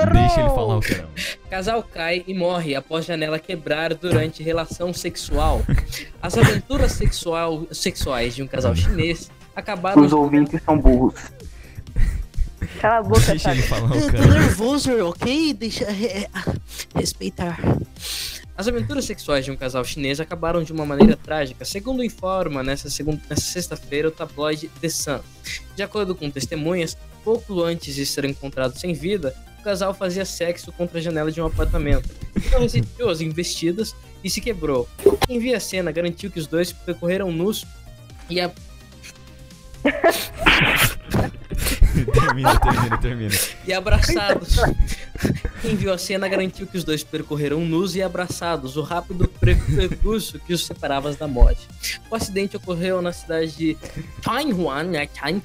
porra. 0.00 0.12
Deixa 0.12 0.40
ele 0.40 0.50
falar 0.50 0.76
o 0.76 0.80
caramba. 0.80 1.08
Casal 1.48 1.82
cai 1.82 2.24
e 2.26 2.34
morre 2.34 2.74
após 2.74 3.04
janela 3.04 3.38
quebrar 3.38 3.94
durante 3.94 4.42
relação 4.42 4.92
sexual. 4.92 5.62
As 6.20 6.36
aventuras 6.36 6.92
sexual, 6.92 7.66
sexuais 7.70 8.34
de 8.34 8.42
um 8.42 8.46
casal 8.46 8.74
chinês 8.74 9.30
acabaram 9.54 10.02
Os 10.02 10.12
ouvintes 10.12 10.60
são 10.64 10.78
burros. 10.78 11.14
Cala 12.80 12.98
a 12.98 13.02
boca, 13.02 13.20
Deixa 13.20 13.50
ele 13.50 13.62
Tati. 13.62 13.68
falar 13.68 13.90
o 13.90 13.94
Eu 13.94 14.12
tô 14.12 14.24
nervoso, 14.24 15.08
ok? 15.08 15.54
Deixa 15.54 15.84
é, 15.84 16.28
respeitar. 16.94 17.58
As 18.56 18.68
aventuras 18.68 19.04
sexuais 19.04 19.44
de 19.44 19.50
um 19.50 19.56
casal 19.56 19.84
chinês 19.84 20.20
acabaram 20.20 20.62
de 20.62 20.72
uma 20.72 20.86
maneira 20.86 21.16
trágica, 21.16 21.64
segundo 21.64 22.04
informa 22.04 22.62
nessa, 22.62 22.88
nessa 23.28 23.42
sexta-feira 23.42 24.08
o 24.08 24.10
tabloide 24.10 24.68
The 24.80 24.88
Sun. 24.88 25.20
De 25.74 25.82
acordo 25.82 26.14
com 26.14 26.30
testemunhas, 26.30 26.96
pouco 27.24 27.62
antes 27.62 27.94
de 27.94 28.06
ser 28.06 28.24
encontrado 28.24 28.78
sem 28.78 28.92
vida, 28.92 29.34
casal 29.64 29.94
fazia 29.94 30.24
sexo 30.24 30.70
contra 30.70 30.98
a 30.98 31.02
janela 31.02 31.32
de 31.32 31.40
um 31.40 31.46
apartamento. 31.46 32.08
Não 32.52 32.60
resistiu 32.60 33.08
às 33.08 33.20
investidas 33.20 33.96
e 34.22 34.28
se 34.28 34.40
quebrou. 34.40 34.88
Quem 35.26 35.38
viu 35.38 35.56
a 35.56 35.60
cena 35.60 35.90
garantiu 35.90 36.30
que 36.30 36.38
os 36.38 36.46
dois 36.46 36.72
percorreram 36.72 37.32
nus 37.32 37.64
e 38.28 38.40
a 38.40 38.50
termina, 42.12 42.58
termina, 42.58 42.98
termina. 42.98 43.34
e 43.66 43.72
abraçados. 43.72 44.56
Quem 45.60 45.76
viu 45.76 45.92
a 45.92 45.98
cena 45.98 46.28
garantiu 46.28 46.66
que 46.66 46.76
os 46.76 46.84
dois 46.84 47.04
percorreram 47.04 47.60
nus 47.60 47.94
e 47.94 48.02
abraçados, 48.02 48.76
o 48.76 48.82
rápido 48.82 49.28
percurso 49.28 50.38
que 50.40 50.52
os 50.52 50.66
separava 50.66 51.12
da 51.14 51.28
morte. 51.28 51.68
O 52.10 52.14
acidente 52.14 52.56
ocorreu 52.56 53.00
na 53.00 53.12
cidade 53.12 53.56
de 53.56 53.76
Taiwan, 54.22 54.84
né, 54.84 55.06
Taiwan, 55.06 55.40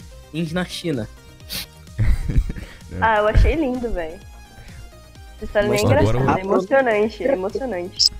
na 0.51 0.65
China. 0.65 1.07
Ah, 3.01 3.17
eu 3.19 3.27
achei 3.27 3.55
lindo, 3.55 3.91
velho. 3.91 4.19
História 5.41 5.69
nem 5.69 5.79
é 5.79 5.83
Mas 5.83 5.91
agora 5.91 6.17
engraçada, 6.17 6.35
o- 6.35 6.37
é 6.37 6.41
emocionante, 6.43 7.23
é 7.23 7.31
emocionante. 7.33 8.11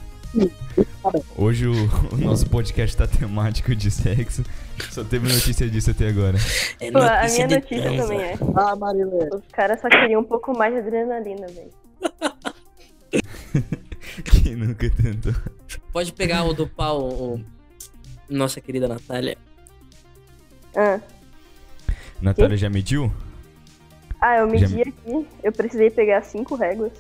Hoje 1.38 1.68
o, 1.68 1.74
o 2.14 2.18
nosso 2.18 2.48
podcast 2.50 2.96
tá 2.96 3.08
temático 3.08 3.76
de 3.76 3.90
sexo. 3.92 4.44
Só 4.92 5.04
teve 5.04 5.28
notícia 5.34 5.68
disso 5.70 5.92
até 5.92 6.08
agora. 6.10 6.38
É 6.80 6.92
Pô, 6.92 7.00
a 7.00 7.24
minha 7.28 7.48
de 7.48 7.56
notícia 7.56 7.82
transa. 7.84 8.04
também 8.04 8.22
é. 8.22 8.38
Ah, 8.56 8.76
Marilê. 8.76 9.30
Os 9.34 9.44
caras 9.52 9.82
só 9.82 9.90
queriam 9.90 10.22
um 10.22 10.24
pouco 10.24 10.56
mais 10.58 10.72
de 10.74 10.80
adrenalina, 10.80 11.48
velho. 11.48 11.72
Quem 14.24 14.56
nunca 14.56 14.90
tentou? 14.90 15.34
Pode 15.92 16.14
pegar 16.14 16.44
o 16.46 16.54
do 16.54 16.68
pau, 16.68 17.02
o- 17.10 17.44
nossa 18.30 18.62
querida 18.62 18.88
Natália. 18.88 19.38
Ah. 20.76 21.00
Natália 22.22 22.56
já 22.58 22.70
mediu? 22.70 23.12
Ah, 24.22 24.38
eu 24.38 24.46
Já- 24.58 24.68
medi 24.68 24.82
aqui, 24.82 25.28
eu 25.44 25.52
precisei 25.52 25.90
pegar 25.90 26.22
cinco 26.24 26.56
réguas 26.56 26.92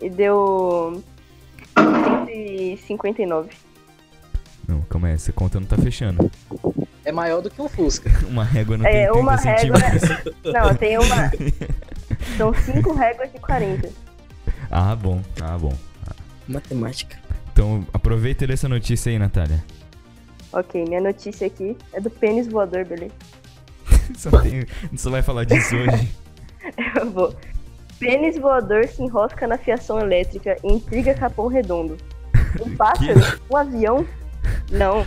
e 0.00 0.08
deu 0.08 1.02
159. 2.86 3.50
Não, 4.66 4.80
calma 4.82 5.08
aí, 5.08 5.14
essa 5.14 5.32
conta 5.32 5.60
não 5.60 5.66
tá 5.66 5.76
fechando. 5.76 6.30
É 7.04 7.12
maior 7.12 7.42
do 7.42 7.50
que 7.50 7.60
um 7.60 7.68
Fusca. 7.68 8.10
Uma 8.28 8.44
régua 8.44 8.78
não 8.78 8.86
É, 8.86 8.92
tem 8.92 9.12
30 9.12 9.18
uma 9.18 9.36
régua-. 9.36 9.78
Não, 10.44 10.74
tem 10.74 10.98
uma. 10.98 11.30
São 12.38 12.54
cinco 12.54 12.94
réguas 12.94 13.30
de 13.32 13.38
40. 13.38 13.90
Ah, 14.70 14.96
bom, 14.96 15.20
ah, 15.42 15.58
bom. 15.58 15.72
Matemática. 16.48 17.18
Então 17.52 17.86
aproveita 17.92 18.44
e 18.44 18.46
lê 18.46 18.54
essa 18.54 18.68
notícia 18.68 19.10
aí, 19.10 19.18
Natália. 19.18 19.62
Ok, 20.52 20.84
minha 20.84 21.00
notícia 21.00 21.46
aqui 21.46 21.76
é 21.92 22.00
do 22.00 22.08
pênis 22.08 22.46
voador, 22.46 22.84
beleza? 22.84 23.12
Só, 24.16 24.30
tem, 24.40 24.64
só 24.96 25.10
vai 25.10 25.22
falar 25.22 25.44
disso 25.44 25.74
hoje. 25.76 26.08
Eu 26.96 27.10
vou. 27.10 27.34
Pênis 27.98 28.38
voador 28.38 28.86
se 28.86 29.02
enrosca 29.02 29.46
na 29.46 29.56
fiação 29.56 29.98
elétrica 30.00 30.56
e 30.62 30.72
intriga 30.72 31.14
Capão 31.14 31.46
Redondo. 31.46 31.96
Um 32.60 32.74
pássaro? 32.76 33.20
Um 33.50 33.56
avião? 33.56 34.06
Não. 34.70 35.06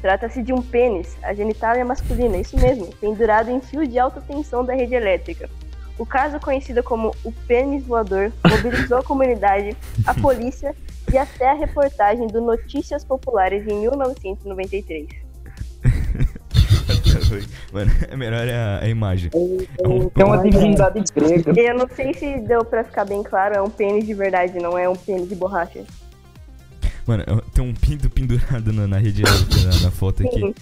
Trata-se 0.00 0.42
de 0.42 0.52
um 0.52 0.62
pênis, 0.62 1.16
a 1.22 1.34
genitália 1.34 1.84
masculina, 1.84 2.36
isso 2.36 2.56
mesmo, 2.56 2.86
pendurado 3.00 3.50
em 3.50 3.60
fio 3.60 3.86
de 3.86 3.98
alta 3.98 4.20
tensão 4.20 4.64
da 4.64 4.72
rede 4.72 4.94
elétrica. 4.94 5.50
O 5.98 6.06
caso, 6.06 6.38
conhecido 6.38 6.82
como 6.84 7.12
o 7.24 7.32
pênis 7.48 7.84
voador, 7.84 8.32
mobilizou 8.48 8.98
a 8.98 9.02
comunidade, 9.02 9.76
a 10.06 10.14
polícia 10.20 10.74
e 11.12 11.18
até 11.18 11.50
a 11.50 11.54
reportagem 11.54 12.28
do 12.28 12.40
Notícias 12.40 13.04
Populares 13.04 13.66
em 13.66 13.80
1993. 13.80 15.27
Mano, 17.72 17.90
é 18.08 18.16
melhor 18.16 18.48
a, 18.48 18.84
a 18.84 18.88
imagem. 18.88 19.30
É 19.34 19.88
um 19.88 20.08
Tem 20.08 20.24
uma 20.24 20.38
divindade 20.38 21.02
grega. 21.14 21.60
Eu 21.60 21.74
não 21.76 21.88
sei 21.88 22.14
se 22.14 22.38
deu 22.40 22.64
pra 22.64 22.84
ficar 22.84 23.04
bem 23.04 23.22
claro, 23.22 23.54
é 23.54 23.62
um 23.62 23.70
pênis 23.70 24.06
de 24.06 24.14
verdade, 24.14 24.58
não 24.58 24.78
é 24.78 24.88
um 24.88 24.96
pênis 24.96 25.28
de 25.28 25.34
borracha. 25.34 25.84
Mano, 27.06 27.24
tem 27.54 27.64
um 27.64 27.72
pinto 27.72 28.10
pendurado 28.10 28.72
na, 28.72 28.86
na 28.86 28.98
rede 28.98 29.22
na, 29.22 29.84
na 29.84 29.90
foto 29.90 30.22
aqui. 30.22 30.40
Sim. 30.40 30.54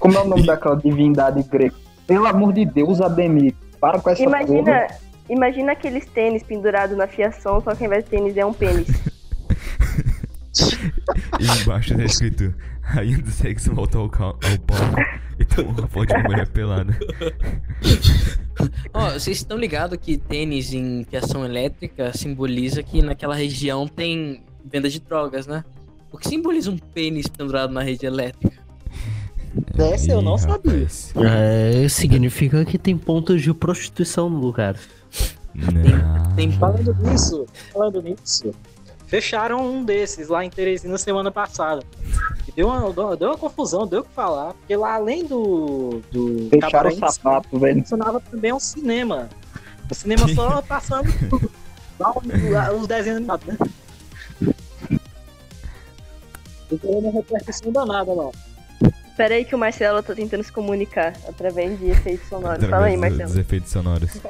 Como 0.00 0.16
é 0.16 0.20
o 0.22 0.28
nome 0.28 0.44
daquela 0.44 0.76
divindade 0.76 1.42
grega? 1.44 1.74
Pelo 2.06 2.26
amor 2.26 2.52
de 2.52 2.64
Deus, 2.64 3.00
Ademir. 3.00 3.54
Para 3.80 4.00
com 4.00 4.10
essa 4.10 4.22
Imagina, 4.22 4.64
porra. 4.64 4.98
imagina 5.28 5.72
aqueles 5.72 6.04
tênis 6.06 6.42
pendurados 6.42 6.96
na 6.96 7.06
fiação, 7.06 7.60
só 7.62 7.74
que 7.74 7.84
ao 7.84 7.86
invés 7.86 8.04
de 8.04 8.10
tênis 8.10 8.36
é 8.36 8.44
um 8.44 8.52
pênis. 8.52 8.88
E 11.40 11.62
embaixo 11.62 11.96
tá 11.96 12.04
escrito: 12.04 12.54
Rainha 12.82 13.18
do 13.18 13.30
sexo 13.30 13.74
volta 13.74 13.98
ao, 13.98 14.08
cal- 14.08 14.38
ao 14.42 14.58
palco 14.66 15.00
e 15.38 15.44
toma 15.44 15.70
uma 15.70 15.88
foto 15.88 16.06
de 16.08 16.14
uma 16.14 16.22
mulher 16.24 16.48
pelada. 16.48 16.96
Ó, 18.92 19.10
vocês 19.12 19.38
estão 19.38 19.56
ligados 19.56 19.98
que 20.00 20.16
tênis 20.18 20.72
em 20.72 21.04
fiação 21.08 21.44
elétrica 21.44 22.12
simboliza 22.16 22.82
que 22.82 23.02
naquela 23.02 23.34
região 23.34 23.86
tem 23.86 24.42
venda 24.64 24.88
de 24.88 25.00
drogas, 25.00 25.46
né? 25.46 25.64
O 26.10 26.18
que 26.18 26.28
simboliza 26.28 26.70
um 26.70 26.78
pênis 26.78 27.26
pendurado 27.26 27.72
na 27.72 27.82
rede 27.82 28.06
elétrica? 28.06 28.58
Dessa 29.74 30.10
eu 30.12 30.20
não 30.22 30.34
Ih, 30.36 30.38
sabia. 30.40 30.72
rapaz. 30.72 31.12
É, 31.16 31.88
significa 31.88 32.64
que 32.64 32.78
tem 32.78 32.96
pontos 32.96 33.42
de 33.42 33.52
prostituição 33.54 34.28
no 34.28 34.38
lugar. 34.38 34.76
Não. 35.54 36.34
Tem 36.36 36.50
Falando 36.52 36.94
nisso, 37.02 37.46
falando 37.72 38.02
nisso, 38.02 38.52
fecharam 39.08 39.66
um 39.66 39.82
desses 39.84 40.28
lá 40.28 40.44
em 40.44 40.50
Teresina 40.50 40.96
semana 40.98 41.30
passada. 41.30 41.82
E 42.46 42.52
deu 42.52 42.68
uma, 42.68 43.16
deu 43.16 43.28
uma 43.30 43.36
confusão, 43.38 43.86
deu 43.86 44.00
o 44.00 44.04
que 44.04 44.12
falar, 44.12 44.54
porque 44.54 44.76
lá 44.76 44.94
além 44.94 45.24
do. 45.24 46.00
do 46.12 46.48
Fecharam 46.50 46.90
o 46.90 46.94
sapato, 47.12 47.58
velho. 47.58 47.80
funcionava 47.80 48.20
também 48.20 48.52
um 48.52 48.60
cinema. 48.60 49.28
O 49.90 49.94
cinema 49.94 50.28
só 50.28 50.60
passando 50.68 51.08
lá 51.98 52.12
os- 52.12 52.80
os 52.80 52.86
desenhos 52.86 53.16
animados, 53.16 53.46
né? 53.46 53.56
Não 56.70 56.78
tem 56.78 56.94
uma 56.96 57.10
repercussão 57.12 57.72
danada 57.72 58.12
lá. 58.12 58.30
Pera 59.16 59.34
aí 59.34 59.44
que 59.44 59.54
o 59.54 59.58
Marcelo 59.58 60.02
tá 60.02 60.14
tentando 60.14 60.44
se 60.44 60.52
comunicar 60.52 61.14
através 61.26 61.78
de 61.78 61.88
efeitos 61.90 62.28
sonoros. 62.28 62.62
Fala 62.66 62.86
aí, 62.86 62.94
Através 62.94 63.00
Marcelo. 63.00 63.28
dos 63.30 63.36
efeitos 63.38 63.70
sonoros. 63.72 64.10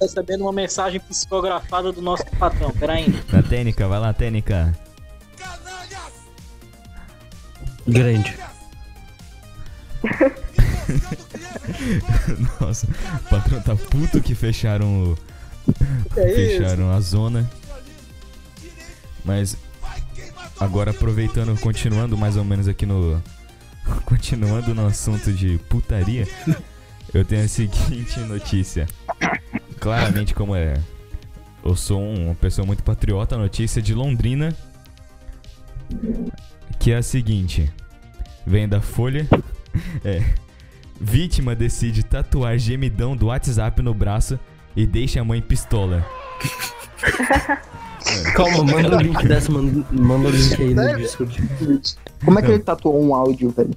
Recebendo 0.00 0.42
uma 0.42 0.52
mensagem 0.52 1.00
psicografada 1.00 1.92
do 1.92 2.02
nosso 2.02 2.24
patrão. 2.38 2.70
Pera 2.70 2.94
aí. 2.94 3.06
Na 3.32 3.42
técnica, 3.42 3.88
vai 3.88 3.98
lá, 3.98 4.12
técnica. 4.12 4.76
Grande. 7.86 8.36
Nossa, 12.60 12.86
o 12.86 13.28
patrão 13.28 13.60
tá 13.62 13.76
puto 13.76 14.20
que 14.20 14.34
fecharam 14.34 15.12
o. 15.12 15.18
Que 16.14 16.20
é 16.20 16.30
isso? 16.30 16.58
fecharam 16.58 16.90
a 16.90 17.00
zona. 17.00 17.50
Mas 19.24 19.56
agora 20.58 20.90
aproveitando, 20.90 21.58
continuando 21.60 22.16
mais 22.16 22.36
ou 22.36 22.44
menos 22.44 22.68
aqui 22.68 22.86
no. 22.86 23.22
Continuando 24.04 24.74
no 24.74 24.86
assunto 24.86 25.32
de 25.32 25.58
putaria, 25.68 26.28
eu 27.14 27.24
tenho 27.24 27.44
a 27.44 27.48
seguinte 27.48 28.20
notícia. 28.20 28.86
Claramente, 29.80 30.34
como 30.34 30.54
é. 30.54 30.74
Eu 31.64 31.74
sou 31.74 32.00
um- 32.00 32.26
uma 32.26 32.34
pessoa 32.34 32.66
muito 32.66 32.82
patriota, 32.82 33.34
a 33.34 33.38
notícia 33.38 33.80
de 33.82 33.94
Londrina. 33.94 34.54
Que 36.78 36.92
é 36.92 36.96
a 36.98 37.02
seguinte. 37.02 37.70
Vem 38.46 38.68
da 38.68 38.80
Folha. 38.80 39.26
É. 40.04 40.24
Vítima 41.00 41.54
decide 41.54 42.02
tatuar 42.02 42.58
gemidão 42.58 43.16
do 43.16 43.26
WhatsApp 43.26 43.80
no 43.80 43.94
braço 43.94 44.36
e 44.74 44.84
deixa 44.84 45.20
a 45.20 45.24
mãe 45.24 45.40
pistola. 45.40 46.04
Calma, 48.34 48.64
manda 48.64 48.96
o 48.96 49.00
link 49.00 49.24
dessa, 49.28 49.52
manda, 49.52 49.86
manda 49.92 50.26
o 50.26 50.30
link 50.32 50.60
aí 50.60 50.74
no 50.74 50.96
Discord. 50.96 51.40
Como 52.24 52.38
é 52.38 52.42
que 52.42 52.50
ele 52.50 52.58
tatuou 52.64 53.00
um 53.00 53.14
áudio, 53.14 53.50
velho? 53.50 53.70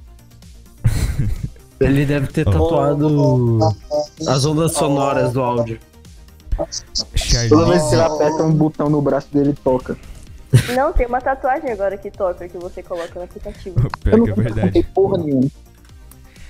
Ele 1.80 2.06
deve 2.08 2.26
ter 2.28 2.46
tatuado 2.46 3.60
as 4.28 4.44
ondas 4.46 4.74
sonoras 4.74 5.32
do 5.34 5.42
áudio. 5.44 5.80
Toda 7.50 7.66
vez 7.66 7.84
que 7.84 7.96
ele 7.96 8.02
aperta 8.02 8.44
um 8.44 8.54
botão 8.54 8.90
no 8.90 9.02
braço 9.02 9.28
dele, 9.32 9.56
toca. 9.64 9.98
Não, 10.76 10.94
tem 10.94 11.08
uma 11.08 11.20
tatuagem 11.20 11.72
agora 11.72 11.98
que 11.98 12.12
toca, 12.12 12.48
que 12.48 12.58
você 12.58 12.84
coloca 12.84 13.12
no 13.16 13.24
aplicativo. 13.24 13.76
pior 14.04 14.24
que 14.24 14.30
é 14.30 14.34
verdade. 14.34 14.84
porra 14.94 15.18
nenhuma. 15.18 15.50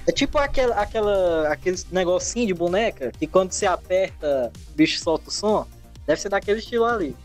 É 0.05 0.11
tipo 0.11 0.37
aquela, 0.37 0.75
aquela, 0.75 1.47
aquele 1.47 1.77
negocinho 1.91 2.45
de 2.45 2.53
boneca 2.53 3.11
que 3.17 3.25
quando 3.25 3.53
você 3.53 3.65
aperta, 3.65 4.51
o 4.71 4.75
bicho 4.75 4.99
solta 4.99 5.29
o 5.29 5.31
som. 5.31 5.65
Deve 6.05 6.19
ser 6.19 6.27
daquele 6.27 6.59
estilo 6.59 6.83
ali. 6.83 7.15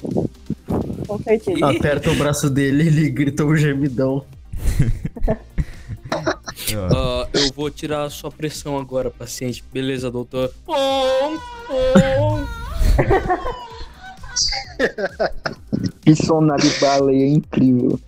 Com 1.07 1.19
certeza. 1.19 1.69
Aperta 1.69 2.11
o 2.11 2.15
braço 2.15 2.49
dele 2.49 2.87
ele 2.87 3.11
grita 3.11 3.45
um 3.45 3.57
gemidão. 3.57 4.25
Ah, 6.91 7.29
eu 7.33 7.53
vou 7.55 7.71
tirar 7.71 8.05
a 8.05 8.11
sua 8.11 8.31
pressão 8.31 8.79
agora, 8.79 9.11
paciente. 9.11 9.65
Beleza, 9.73 10.11
doutor? 10.11 10.53
Pom, 10.67 11.39
pom. 11.67 12.68
Que 16.03 16.15
sonar 16.15 16.59
de 16.59 16.71
baleia 16.81 17.29
incrível. 17.29 17.99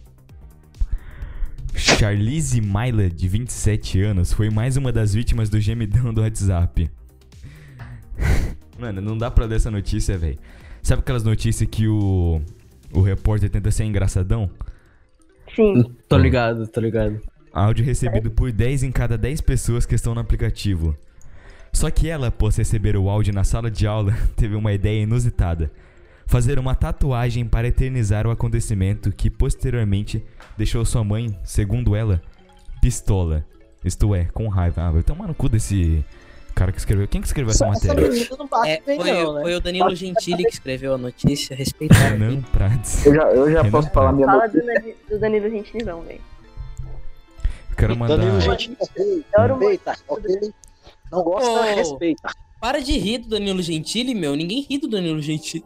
Charlize 1.75 2.61
Myla, 2.61 3.09
de 3.09 3.29
27 3.29 4.01
anos, 4.03 4.33
foi 4.33 4.51
mais 4.51 4.77
uma 4.77 4.93
das 4.93 5.15
vítimas 5.15 5.49
do 5.49 5.61
gemidão 5.61 6.13
do 6.13 6.21
WhatsApp. 6.21 6.91
Mano, 8.79 9.01
não 9.01 9.17
dá 9.19 9.31
pra 9.31 9.45
ler 9.45 9.57
essa 9.57 9.71
notícia, 9.71 10.17
velho. 10.17 10.39
Sabe 10.83 11.01
aquelas 11.01 11.25
notícias 11.25 11.69
que 11.69 11.87
o, 11.87 12.41
o 12.93 13.03
repórter 13.03 13.51
tenta 13.51 13.71
ser 13.71 13.85
engraçadão? 13.85 14.51
Sim. 15.55 15.85
Tô 16.09 16.17
ligado, 16.17 16.67
tô 16.67 16.81
ligado. 16.81 17.21
Áudio 17.53 17.85
recebido 17.85 18.31
por 18.31 18.53
10 18.53 18.85
em 18.85 18.93
cada 18.93 19.19
10 19.19 19.41
pessoas 19.41 19.85
que 19.85 19.95
estão 19.95 20.15
no 20.15 20.21
aplicativo. 20.21 20.97
Só 21.73 21.91
que 21.91 22.09
ela, 22.09 22.29
após 22.29 22.57
receber 22.57 22.97
o 22.97 23.09
áudio 23.09 23.33
na 23.33 23.45
sala 23.45 23.71
de 23.71 23.87
aula, 23.87 24.13
teve 24.37 24.55
uma 24.57 24.73
ideia 24.73 25.03
inusitada. 25.03 25.71
Fazer 26.27 26.59
uma 26.59 26.75
tatuagem 26.75 27.45
para 27.45 27.67
eternizar 27.69 28.27
o 28.27 28.31
acontecimento 28.31 29.11
que 29.13 29.29
posteriormente 29.29 30.25
deixou 30.57 30.85
sua 30.85 31.03
mãe, 31.03 31.37
segundo 31.43 31.97
ela, 31.97 32.23
pistola. 32.81 33.45
Isto 33.85 34.15
é, 34.15 34.27
com 34.27 34.47
raiva. 34.49 34.83
Ah, 34.83 34.91
vai 34.93 35.03
tomar 35.03 35.27
no 35.27 35.35
cu 35.35 35.49
desse 35.49 36.05
cara 36.55 36.71
que 36.71 36.79
escreveu. 36.79 37.09
Quem 37.09 37.21
que 37.21 37.27
escreveu 37.27 37.51
essa 37.51 37.67
matéria? 37.67 38.09
não 38.39 38.65
É, 38.67 38.81
foi, 38.85 38.97
não, 38.99 39.33
né? 39.35 39.41
foi 39.43 39.55
o 39.55 39.61
Danilo 39.61 39.95
Gentili 39.95 40.45
que 40.45 40.53
escreveu 40.53 40.95
a 40.95 40.99
notícia. 40.99 41.57
Respeitar. 41.57 42.11
Renan 42.11 42.43
Prats. 42.43 43.07
Eu 43.07 43.15
já, 43.15 43.23
eu 43.33 43.51
já 43.51 43.63
Renan 43.63 43.71
posso 43.73 43.91
falar 43.91 44.13
minha 44.13 44.27
Fala 44.27 44.47
do, 44.49 44.61
do 45.09 45.19
Danilo 45.19 45.49
Gentilão, 45.51 46.03
velho. 46.03 46.21
Quero 47.77 47.97
mandar. 47.97 48.17
Danilo, 48.19 48.39
uma- 48.45 48.55
respeita, 48.55 49.97
ok? 50.07 50.53
Não 51.11 51.23
gosta, 51.23 51.51
Ô. 51.51 51.63
respeita. 51.63 52.29
Para 52.61 52.81
de 52.81 52.99
rir 52.99 53.19
do 53.19 53.29
Danilo 53.29 53.63
Gentili, 53.63 54.15
meu. 54.15 54.37
Ninguém 54.37 54.63
ri 54.69 54.79
do 54.79 54.89
Danilo 54.89 55.21
Gentili. 55.21 55.65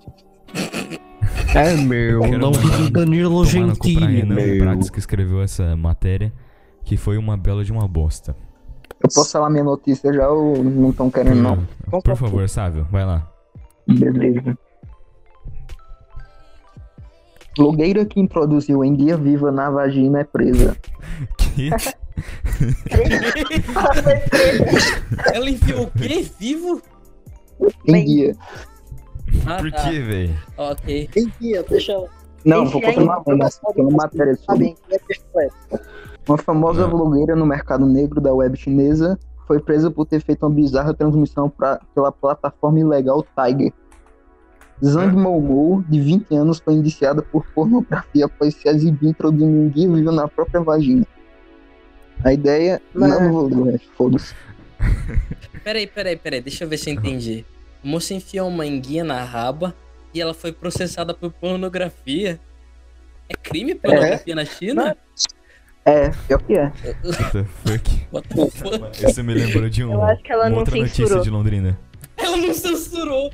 É, 1.54 1.76
meu, 1.76 2.20
Quero 2.20 2.38
não 2.38 2.52
mandar 2.52 2.76
vi 2.76 2.82
o 2.82 2.90
Danilo 2.90 3.44
Gentili, 3.44 4.20
Renan 4.20 4.34
meu. 4.34 4.58
Prats 4.58 4.90
que 4.90 4.98
escreveu 4.98 5.42
essa 5.42 5.76
matéria, 5.76 6.32
que 6.84 6.96
foi 6.96 7.16
uma 7.16 7.36
bela 7.36 7.64
de 7.64 7.72
uma 7.72 7.86
bosta. 7.86 8.36
Eu 9.02 9.08
posso 9.14 9.32
falar 9.32 9.50
minha 9.50 9.64
notícia 9.64 10.12
já 10.12 10.28
ou 10.28 10.64
não 10.64 10.90
estão 10.90 11.10
querendo 11.10 11.42
não? 11.42 11.66
Por, 11.90 12.02
por 12.02 12.16
favor, 12.16 12.48
Sávio, 12.48 12.86
vai 12.90 13.04
lá. 13.04 13.30
Beleza. 13.86 14.56
Blogueira 17.56 18.04
que 18.04 18.18
introduziu 18.18 18.82
em 18.84 18.94
dia 18.94 19.16
viva 19.16 19.52
na 19.52 19.70
vagina 19.70 20.20
é 20.20 20.24
presa. 20.24 20.76
Que? 21.54 21.70
Ela 25.32 25.50
enfiou 25.50 25.84
o 25.84 25.90
quê? 25.90 26.26
Vivo? 26.38 26.80
Em 27.86 28.04
dia. 28.04 28.36
Ah, 29.46 29.56
Por 29.58 29.70
tá. 29.72 29.82
que, 29.88 30.00
velho? 30.00 30.34
Ok. 30.56 31.08
Em 31.16 31.32
dia, 31.40 31.64
deixa 31.68 31.92
ela. 31.92 32.08
Não, 32.44 32.66
vou 32.66 32.80
continuar 32.80 33.22
lendo 33.26 33.42
essa 33.44 33.60
aqui, 33.68 33.80
é 33.80 33.82
uma 33.82 33.96
matéria 33.96 34.36
Tá 34.36 34.42
sobre. 34.52 34.76
é. 35.38 35.48
Uma 36.28 36.38
famosa 36.38 36.84
Ah. 36.84 36.88
blogueira 36.88 37.34
no 37.34 37.46
mercado 37.46 37.86
negro 37.86 38.20
da 38.20 38.32
web 38.32 38.56
chinesa 38.56 39.18
foi 39.46 39.58
presa 39.60 39.90
por 39.90 40.06
ter 40.06 40.20
feito 40.20 40.44
uma 40.46 40.54
bizarra 40.54 40.94
transmissão 40.94 41.48
pra, 41.50 41.80
pela 41.94 42.12
plataforma 42.12 42.78
ilegal 42.80 43.24
Tiger. 43.36 43.72
Zhang 44.84 45.16
Moumou, 45.16 45.82
de 45.88 46.00
20 46.00 46.34
anos, 46.34 46.58
foi 46.58 46.74
indiciada 46.74 47.22
por 47.22 47.44
pornografia 47.54 48.26
após 48.26 48.54
se 48.54 48.68
exibir 48.68 49.10
introduzindo 49.10 49.56
um 49.56 49.68
guia 49.68 49.88
vivo 49.90 50.12
na 50.12 50.26
própria 50.28 50.60
vagina. 50.60 51.06
A 52.22 52.32
ideia. 52.32 52.80
Não, 52.94 53.08
não 53.08 53.32
vou 53.32 53.46
ler 53.48 53.56
o 53.56 53.64
resto, 53.64 53.88
foda-se. 53.96 54.34
Peraí, 55.64 55.86
peraí, 55.86 56.16
peraí. 56.16 56.40
Deixa 56.42 56.64
eu 56.64 56.68
ver 56.68 56.76
se 56.76 56.90
eu 56.90 56.94
entendi. 56.94 57.44
A 57.82 57.86
moça 57.88 58.12
enfiou 58.12 58.48
uma 58.48 58.66
enguia 58.66 59.02
na 59.02 59.24
raba 59.24 59.74
e 60.12 60.20
ela 60.20 60.34
foi 60.34 60.52
processada 60.52 61.14
por 61.14 61.32
pornografia. 61.32 62.38
É 63.28 63.34
crime 63.34 63.74
pornografia 63.74 64.34
na 64.34 64.44
China? 64.44 64.94
É, 65.86 66.10
pior 66.28 66.42
que 66.42 66.54
é. 66.54 66.64
What 67.02 67.32
the 67.32 67.44
fuck? 67.44 68.06
What 68.12 68.28
the 68.28 68.50
fuck? 68.50 69.06
Isso 69.10 69.24
me 69.24 69.32
lembrou 69.34 69.68
de 69.70 69.84
um, 69.84 69.92
Eu 69.94 70.02
acho 70.04 70.22
que 70.22 70.32
ela 70.32 70.44
uma 70.44 70.50
não 70.50 70.58
outra 70.58 70.76
notícia 70.76 71.04
censurou. 71.04 71.22
de 71.24 71.30
Londrina. 71.30 71.78
Ela 72.18 72.36
não 72.36 72.52
censurou. 72.54 73.30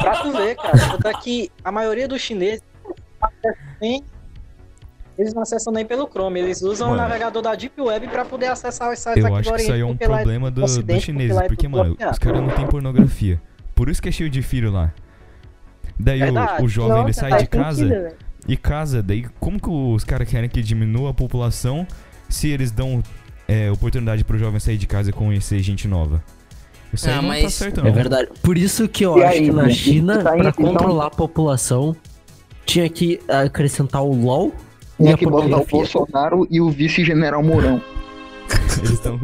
Pra 0.00 0.22
tu 0.22 0.32
ver, 0.32 0.56
cara, 0.56 0.98
é 1.08 1.12
que 1.22 1.50
a 1.62 1.70
maioria 1.70 2.08
dos 2.08 2.20
chineses 2.22 2.62
nem- 3.80 4.02
eles 5.20 5.34
não 5.34 5.42
acessam 5.42 5.72
nem 5.72 5.84
pelo 5.84 6.06
Chrome, 6.08 6.40
eles 6.40 6.62
usam 6.62 6.88
Mano. 6.90 7.00
o 7.00 7.02
navegador 7.04 7.42
da 7.42 7.54
Deep 7.54 7.80
Web 7.80 8.08
pra 8.08 8.24
poder 8.24 8.46
acessar 8.46 8.92
os 8.92 8.98
sites 8.98 9.22
Eu 9.22 9.26
aqui 9.26 9.34
acho 9.36 9.42
do 9.42 9.44
que 9.44 9.50
Oriente. 9.52 9.62
isso 9.64 9.72
aí 9.72 9.80
é 9.80 9.84
um 9.84 9.88
porque 9.90 10.06
lá 10.06 10.16
problema 10.16 10.50
do, 10.50 10.60
dos 10.62 11.02
chineses, 11.02 11.36
lá 11.36 11.44
é 11.44 11.48
porque, 11.48 11.66
tudo 11.66 11.72
mano, 11.76 11.84
bloqueado. 11.90 12.12
os 12.12 12.18
caras 12.18 12.40
não 12.40 12.48
têm 12.50 12.66
pornografia. 12.66 13.40
Por 13.74 13.88
isso 13.88 14.00
que 14.02 14.08
é 14.08 14.12
cheio 14.12 14.30
de 14.30 14.42
filho 14.42 14.70
lá. 14.70 14.92
Daí 15.98 16.20
o, 16.22 16.24
Verdade. 16.24 16.64
o 16.64 16.68
jovem 16.68 17.02
ele 17.04 17.12
sai 17.12 17.36
de 17.38 17.46
casa 17.46 17.86
sentido, 17.88 18.14
e 18.48 18.56
casa, 18.56 19.02
daí 19.02 19.26
como 19.38 19.60
que 19.60 19.68
os 19.68 20.02
caras 20.04 20.28
querem 20.28 20.48
que 20.48 20.62
diminua 20.62 21.10
a 21.10 21.14
população 21.14 21.86
se 22.28 22.48
eles 22.48 22.70
dão 22.70 23.02
é, 23.46 23.70
oportunidade 23.70 24.24
pro 24.24 24.38
jovem 24.38 24.58
sair 24.58 24.78
de 24.78 24.86
casa 24.86 25.10
e 25.10 25.12
conhecer 25.12 25.58
gente 25.60 25.86
nova? 25.86 26.22
Isso 26.92 27.06
aí 27.08 27.12
Ah, 27.14 27.16
não 27.22 27.22
tá 27.22 27.28
mas- 27.42 27.54
certo, 27.54 27.80
não. 27.82 27.88
É 27.88 27.92
verdade. 27.92 28.28
Por 28.42 28.56
isso 28.56 28.88
que 28.88 29.04
eu 29.04 29.18
E 29.18 29.22
acho 29.24 29.32
aí, 29.34 29.44
que 29.44 29.52
na? 29.52 29.68
China, 29.70 30.22
Tá 30.22 30.32
aí, 30.32 30.38
pra 30.40 30.48
então- 30.48 30.64
controlar 30.66 31.06
a 31.06 31.10
população, 31.10 31.94
tinha 32.64 32.88
que 32.88 33.20
acrescentar 33.28 34.02
o 34.02 34.12
LOL 34.12 34.52
Tinha 35.00 35.14
a 35.14 35.18
que 35.18 35.26
botar 35.26 35.56
o. 35.60 35.66
Bolsonaro 35.66 36.46
e 36.50 36.60
o 36.60 36.70
vice-general 36.70 37.42
Mourão. 37.42 37.82
Eles 38.78 38.90
estão. 38.92 39.20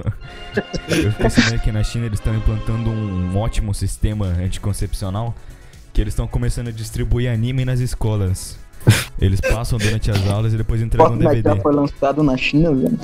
Eu 0.89 1.12
fiquei 1.12 1.31
sabendo 1.31 1.61
que 1.62 1.73
na 1.73 1.83
China 1.83 2.07
eles 2.07 2.19
estão 2.19 2.35
implantando 2.35 2.89
um 2.91 3.37
ótimo 3.37 3.75
sistema 3.75 4.27
anticoncepcional 4.27 5.35
que 5.93 6.01
eles 6.01 6.12
estão 6.12 6.27
começando 6.27 6.69
a 6.69 6.71
distribuir 6.71 7.31
anime 7.31 7.65
nas 7.65 7.81
escolas. 7.81 8.59
Eles 9.21 9.41
passam 9.41 9.79
durante 9.79 10.11
as 10.11 10.27
aulas 10.29 10.53
e 10.55 10.57
depois 10.57 10.81
entregam 10.81 11.12
um 11.12 11.19
DVD. 11.19 11.61
foi 11.61 11.75
lançado 11.75 12.23
na 12.23 12.37
China, 12.37 12.73
velho. 12.75 12.99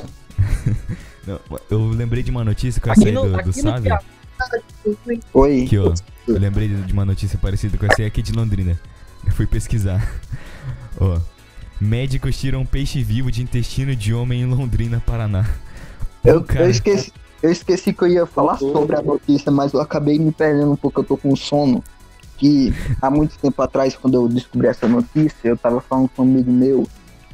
Não, 1.27 1.41
eu 1.71 1.89
lembrei 1.89 2.23
de 2.23 2.31
uma 2.31 2.45
notícia 2.45 2.81
que 2.81 2.89
eu 2.89 2.93
Aqui 2.93 3.03
saí 3.03 3.13
no- 3.13 3.31
do, 3.31 3.43
do 3.43 3.53
Sávio. 3.53 3.97
Piauí, 4.83 5.21
Oi. 5.35 5.65
Aqui, 5.65 5.79
ó. 5.79 5.93
Eu 6.27 6.39
lembrei 6.39 6.69
de 6.69 6.83
de 6.83 6.93
uma 6.93 7.05
notícia 7.05 7.39
parecida 7.39 7.77
com 7.79 7.87
essa 7.87 8.01
aí 8.03 8.07
aqui 8.07 8.23
de 8.23 8.33
Londrina. 8.33 8.79
Eu 9.25 9.33
fui 9.33 9.47
pesquisar. 9.47 10.07
Ó. 11.01 11.19
Médicos 11.83 12.39
tiram 12.39 12.65
peixe 12.65 13.03
vivo 13.03 13.29
de 13.31 13.43
intestino 13.43 13.97
de 13.97 14.15
homem 14.15 14.43
em 14.43 14.47
Londrina, 14.47 15.03
Paraná. 15.05 15.45
Eu, 16.25 16.41
cara- 16.45 16.67
eu, 16.67 16.71
esqueci, 16.71 17.13
eu 17.43 17.51
esqueci 17.51 17.93
que 17.93 18.03
eu 18.05 18.09
ia 18.09 18.25
falar 18.25 18.57
sobre 18.57 18.95
a 18.95 19.03
notícia, 19.03 19.51
mas 19.51 19.73
eu 19.73 19.81
acabei 19.81 20.17
me 20.17 20.31
perdendo 20.31 20.71
um 20.71 20.77
pouco, 20.77 21.01
eu 21.01 21.05
tô 21.05 21.17
com 21.17 21.35
sono. 21.35 21.83
Que 22.39 22.73
há 23.01 23.11
muito 23.11 23.37
tempo 23.37 23.61
atrás, 23.61 23.97
quando 23.97 24.15
eu 24.15 24.29
descobri 24.29 24.69
essa 24.69 24.87
notícia, 24.87 25.49
eu 25.49 25.57
tava 25.57 25.81
falando 25.81 26.09
com 26.11 26.23
um 26.23 26.25
amigo 26.25 26.53
meu, 26.53 26.87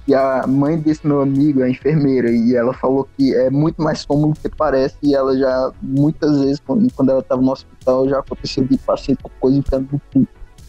e 0.06 0.14
a 0.14 0.46
mãe 0.46 0.78
desse 0.78 1.06
meu 1.06 1.20
amigo 1.20 1.62
é 1.62 1.70
enfermeira, 1.70 2.30
e 2.30 2.54
ela 2.56 2.72
falou 2.72 3.06
que 3.18 3.34
é 3.34 3.50
muito 3.50 3.82
mais 3.82 4.06
comum 4.06 4.30
do 4.30 4.40
que 4.40 4.48
parece, 4.48 4.96
e 5.02 5.14
ela 5.14 5.36
já, 5.36 5.72
muitas 5.82 6.38
vezes, 6.40 6.58
quando, 6.66 6.90
quando 6.94 7.10
ela 7.10 7.22
tava 7.22 7.42
no 7.42 7.52
hospital, 7.52 8.08
já 8.08 8.18
aconteceu 8.18 8.64
de 8.64 8.78
paciente 8.78 9.22
com 9.22 9.30
coisa 9.40 9.58
enfiando 9.58 9.88
no 9.92 10.00
cu. 10.10 10.26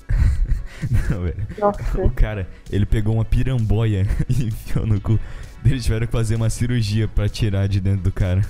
Não, 1.10 1.22
velho. 1.22 1.48
Nossa. 1.58 2.02
O 2.02 2.10
cara, 2.12 2.48
ele 2.72 2.86
pegou 2.86 3.16
uma 3.16 3.26
piramboia 3.26 4.08
e 4.30 4.46
enfiou 4.46 4.86
no 4.86 5.00
cu. 5.02 5.20
Eles 5.66 5.84
tiveram 5.84 6.06
que 6.08 6.12
fazer 6.14 6.36
uma 6.36 6.50
cirurgia 6.50 7.08
pra 7.08 7.28
tirar 7.28 7.68
de 7.68 7.80
dentro 7.82 8.02
do 8.04 8.12
cara. 8.12 8.42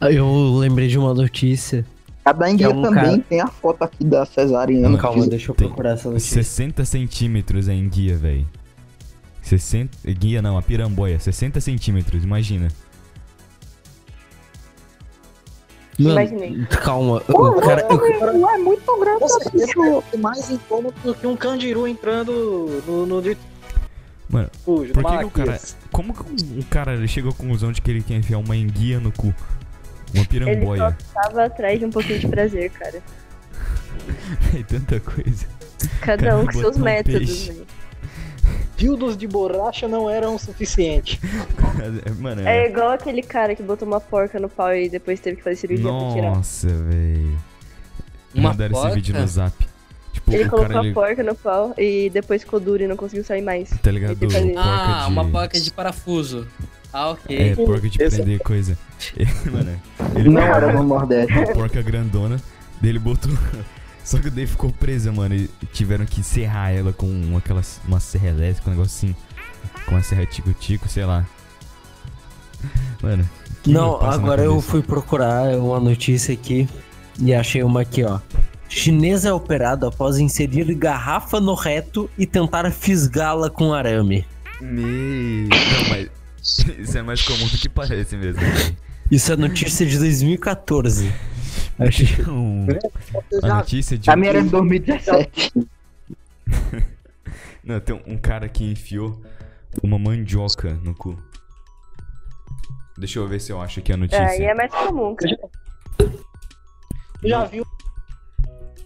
Eu 0.00 0.56
lembrei 0.58 0.88
de 0.88 0.98
uma 0.98 1.12
notícia. 1.14 1.84
A 2.24 2.32
da 2.32 2.50
Enguia 2.50 2.66
é 2.66 2.70
um 2.70 2.80
também 2.82 3.04
cara- 3.04 3.18
tem 3.28 3.40
a 3.40 3.46
foto 3.48 3.82
aqui 3.84 4.02
da 4.04 4.24
cesariana. 4.24 4.88
Não, 4.88 4.98
Calma, 4.98 5.26
deixa 5.26 5.50
eu 5.50 5.54
Tem 5.54 5.66
procurar 5.68 5.90
essa 5.90 6.08
notícia. 6.10 6.42
60 6.42 6.84
centímetros 6.86 7.68
é 7.68 7.74
em 7.74 7.86
guia, 7.88 8.16
velho. 8.16 8.46
60. 9.42 10.10
Guia 10.12 10.40
não, 10.40 10.56
a 10.56 10.62
piramboia. 10.62 11.18
60 11.20 11.60
centímetros, 11.60 12.24
imagina. 12.24 12.68
Mano, 15.98 16.12
Imaginei. 16.20 16.66
calma. 16.82 17.22
O 17.28 17.60
cara, 17.60 17.86
o- 17.92 18.32
Não 18.38 18.50
é 18.50 18.58
muito 18.58 19.00
grande 19.00 19.74
pô. 19.74 20.02
é 20.12 20.16
mais 20.16 20.50
incômodo 20.50 20.94
do 21.04 21.14
que 21.14 21.26
um 21.26 21.36
candiru 21.36 21.86
entrando 21.86 22.82
no, 22.86 23.06
no 23.06 23.22
de 23.22 23.36
Mano, 24.28 24.50
sujo, 24.64 24.92
por 24.92 25.04
que, 25.04 25.18
que 25.18 25.24
o 25.24 25.30
cara. 25.30 25.60
Como 25.92 26.12
que 26.14 26.22
um 26.42 26.62
cara 26.62 26.94
ele 26.94 27.06
chegou 27.06 27.30
à 27.30 27.34
conclusão 27.34 27.70
de 27.70 27.80
que 27.80 27.90
ele 27.90 28.02
quer 28.02 28.14
enfiar 28.14 28.38
uma 28.38 28.56
enguia 28.56 28.98
no 28.98 29.12
cu? 29.12 29.26
Uma 29.28 29.34
Ele 30.20 30.26
piramboia. 30.26 30.96
só 31.12 31.22
tava 31.22 31.44
atrás 31.44 31.78
de 31.78 31.84
um 31.84 31.90
pouquinho 31.90 32.18
de 32.18 32.28
prazer, 32.28 32.70
cara. 32.70 33.00
É 34.58 34.62
tanta 34.64 34.98
coisa. 35.00 35.46
Cada 36.00 36.22
Cara, 36.24 36.36
um 36.38 36.46
com 36.46 36.52
seus 36.52 36.76
um 36.76 36.80
métodos, 36.80 37.46
velho. 37.48 37.66
Dildos 38.76 39.16
de 39.16 39.26
borracha 39.28 39.86
não 39.86 40.10
eram 40.10 40.34
o 40.34 40.38
suficiente. 40.38 41.20
Mano, 42.18 42.42
É 42.46 42.64
é. 42.66 42.70
igual 42.70 42.90
aquele 42.90 43.22
cara 43.22 43.54
que 43.54 43.62
botou 43.62 43.86
uma 43.86 44.00
porca 44.00 44.38
no 44.40 44.48
pau 44.48 44.74
e 44.74 44.88
depois 44.88 45.20
teve 45.20 45.36
que 45.36 45.42
fazer 45.42 45.56
cirurgia 45.56 45.88
pra 45.90 46.12
tirar. 46.12 46.34
Nossa, 46.36 46.68
velho. 46.68 47.38
Uma 48.34 48.50
Mandaram 48.50 48.72
esse 48.72 48.80
porca? 48.82 48.94
vídeo 48.96 49.14
no 49.20 49.26
zap. 49.28 49.54
Tipo, 50.12 50.32
Ele 50.32 50.48
colocou 50.48 50.68
cara, 50.68 50.80
a 50.80 50.84
ele, 50.84 50.94
porca 50.94 51.22
no 51.22 51.34
pau 51.34 51.74
e 51.78 52.10
depois 52.10 52.42
ficou 52.42 52.58
duro 52.58 52.82
e 52.82 52.86
não 52.88 52.96
conseguiu 52.96 53.24
sair 53.24 53.42
mais. 53.42 53.70
tá 53.70 53.90
ligado? 53.90 54.16
Ele 54.20 54.54
Ah, 54.56 55.04
de... 55.06 55.12
uma 55.12 55.24
porca 55.28 55.58
de 55.60 55.70
parafuso. 55.70 56.46
Ah, 56.92 57.10
ok. 57.10 57.36
É, 57.50 57.54
porca 57.56 57.88
de 57.88 58.02
Esse- 58.02 58.16
prender 58.16 58.40
coisa. 58.40 58.78
Mano, 59.50 59.80
ele 60.16 60.28
Não 60.30 60.40
era 60.40 60.72
no 60.72 60.82
Nordeste. 60.84 61.32
uma 61.32 61.46
porca 61.52 61.82
grandona. 61.82 62.40
Ele 62.82 62.98
botou. 62.98 63.30
Só 64.04 64.18
que 64.18 64.28
daí 64.28 64.46
ficou 64.46 64.70
presa, 64.70 65.10
mano. 65.10 65.34
E 65.34 65.50
tiveram 65.72 66.04
que 66.04 66.22
serrar 66.22 66.72
ela 66.72 66.92
com 66.92 67.06
uma, 67.06 67.38
aquelas, 67.38 67.80
uma 67.88 67.98
serra 67.98 68.28
elétrica, 68.28 68.68
um 68.68 68.74
negócio 68.74 69.08
assim. 69.08 69.16
Com 69.86 69.92
uma 69.92 70.02
serra 70.02 70.26
tico-tico, 70.26 70.88
sei 70.88 71.06
lá. 71.06 71.26
Mano. 73.02 73.28
Não, 73.66 73.96
agora 74.02 74.42
eu 74.42 74.60
fui 74.60 74.82
procurar 74.82 75.56
uma 75.56 75.80
notícia 75.80 76.34
aqui 76.34 76.68
e 77.18 77.32
achei 77.32 77.62
uma 77.62 77.80
aqui, 77.80 78.04
ó. 78.04 78.20
Chinês 78.68 79.24
é 79.24 79.32
operado 79.32 79.86
após 79.86 80.18
inserir 80.18 80.74
garrafa 80.74 81.40
no 81.40 81.54
reto 81.54 82.10
e 82.18 82.26
tentar 82.26 82.70
fisgá-la 82.70 83.48
com 83.48 83.72
arame. 83.72 84.26
Me... 84.60 85.48
Não, 85.48 85.88
mas. 85.88 86.08
Isso 86.78 86.98
é 86.98 87.02
mais 87.02 87.22
comum 87.22 87.46
do 87.46 87.56
que 87.56 87.68
parece 87.68 88.16
mesmo. 88.16 88.42
Isso 89.10 89.32
é 89.32 89.36
notícia 89.36 89.86
de 89.86 89.98
2014. 89.98 91.10
Achei. 91.78 92.06
Um- 92.28 92.66
Você 92.66 93.44
a 93.44 93.48
já 93.48 93.54
notícia 93.56 93.98
de. 93.98 94.10
A 94.10 94.16
minha 94.16 94.30
era 94.30 94.42
de 94.42 94.48
2017. 94.50 95.52
Não, 97.64 97.80
tem 97.80 98.00
um 98.06 98.16
cara 98.18 98.48
que 98.48 98.64
enfiou 98.64 99.22
uma 99.82 99.98
mandioca 99.98 100.74
no 100.82 100.94
cu. 100.94 101.16
Deixa 102.98 103.18
eu 103.18 103.26
ver 103.26 103.40
se 103.40 103.50
eu 103.50 103.60
acho 103.60 103.80
aqui 103.80 103.92
a 103.92 103.96
notícia. 103.96 104.22
É, 104.22 104.40
e 104.40 104.44
é 104.44 104.54
mais 104.54 104.70
comum, 104.72 105.16
cara. 105.16 105.36
já 107.24 107.44
viu 107.46 107.64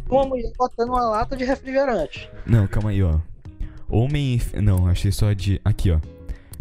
uma 0.09 0.25
mulher 0.27 0.51
botando 0.57 0.89
uma 0.91 1.03
lata 1.11 1.37
de 1.37 1.45
refrigerante. 1.45 2.31
Não, 2.47 2.67
calma 2.67 2.91
aí, 2.91 3.03
ó. 3.03 3.19
Homem. 3.89 4.35
enf- 4.35 4.55
Não, 4.55 4.87
achei 4.87 5.11
só 5.13 5.33
de. 5.33 5.61
Aqui, 5.65 5.91
ó. 5.91 5.99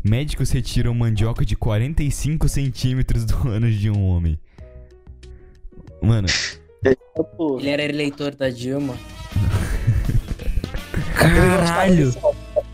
Médicos 0.03 0.51
retiram 0.51 0.93
mandioca 0.93 1.45
de 1.45 1.55
45 1.55 2.47
centímetros 2.49 3.23
do 3.25 3.47
ânus 3.47 3.75
de 3.75 3.89
um 3.89 4.03
homem. 4.07 4.39
Mano, 6.01 6.27
Ele 7.59 7.69
era 7.69 7.83
eleitor 7.83 8.35
da 8.35 8.49
Dilma. 8.49 8.95
Caralho! 11.15 12.13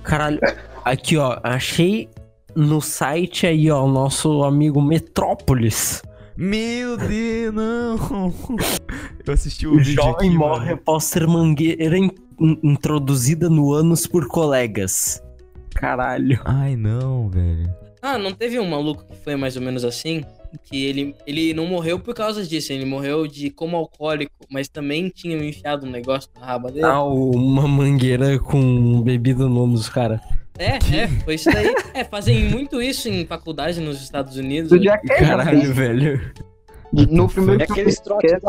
Caralho. 0.04 0.40
Aqui, 0.84 1.18
ó. 1.18 1.40
Achei 1.44 2.10
no 2.56 2.82
site 2.82 3.48
aí, 3.48 3.72
ó, 3.72 3.84
o 3.86 3.92
nosso 3.92 4.44
amigo 4.44 4.82
Metrópolis. 4.82 6.02
meu 6.36 6.98
Deus, 6.98 7.54
não! 7.54 8.34
Eu 9.26 9.34
assisti 9.34 9.66
o 9.66 9.74
O 9.74 9.78
vídeo 9.78 9.94
jovem 9.94 10.30
aqui, 10.30 10.38
morre 10.38 10.60
mano. 10.66 10.74
após 10.74 11.06
ser 11.06 11.26
mangueira 11.26 11.98
in- 11.98 12.12
introduzida 12.62 13.50
no 13.50 13.72
ânus 13.74 14.06
por 14.06 14.28
colegas. 14.28 15.24
Caralho. 15.74 16.40
Ai, 16.46 16.76
não, 16.76 17.30
velho. 17.30 17.74
Ah, 18.02 18.18
não 18.18 18.34
teve 18.34 18.60
um 18.60 18.70
maluco 18.70 19.06
que 19.06 19.16
foi 19.24 19.36
mais 19.38 19.56
ou 19.56 19.62
menos 19.62 19.86
assim? 19.86 20.24
Que 20.64 20.86
ele, 20.86 21.16
ele 21.26 21.54
não 21.54 21.66
morreu 21.66 22.00
por 22.00 22.14
causa 22.14 22.46
disso, 22.46 22.72
ele 22.72 22.86
morreu 22.86 23.28
de 23.28 23.50
como 23.50 23.76
alcoólico, 23.76 24.34
mas 24.50 24.68
também 24.68 25.10
tinham 25.10 25.44
enfiado 25.44 25.86
um 25.86 25.90
negócio 25.90 26.30
na 26.40 26.46
raba 26.46 26.72
dele. 26.72 26.86
Ah, 26.86 27.04
uma 27.04 27.68
mangueira 27.68 28.38
com 28.40 29.02
bebida 29.02 29.48
no 29.48 29.64
ânus, 29.64 29.90
cara. 29.90 30.22
É, 30.58 30.76
é, 30.76 31.08
foi 31.24 31.36
isso 31.36 31.52
daí. 31.52 31.74
É, 31.94 32.04
fazem 32.04 32.50
muito 32.50 32.82
isso 32.82 33.08
em 33.08 33.26
faculdade 33.26 33.80
nos 33.80 34.02
Estados 34.02 34.38
Unidos. 34.38 34.70
Do 34.70 34.80
Jack 34.80 35.08
Caralho, 35.08 35.74
velho. 35.74 36.34
No 37.10 37.28
primeiro, 37.28 37.62
é 37.62 37.64
aqueles 37.64 38.00
trotes 38.00 38.32
é, 38.32 38.40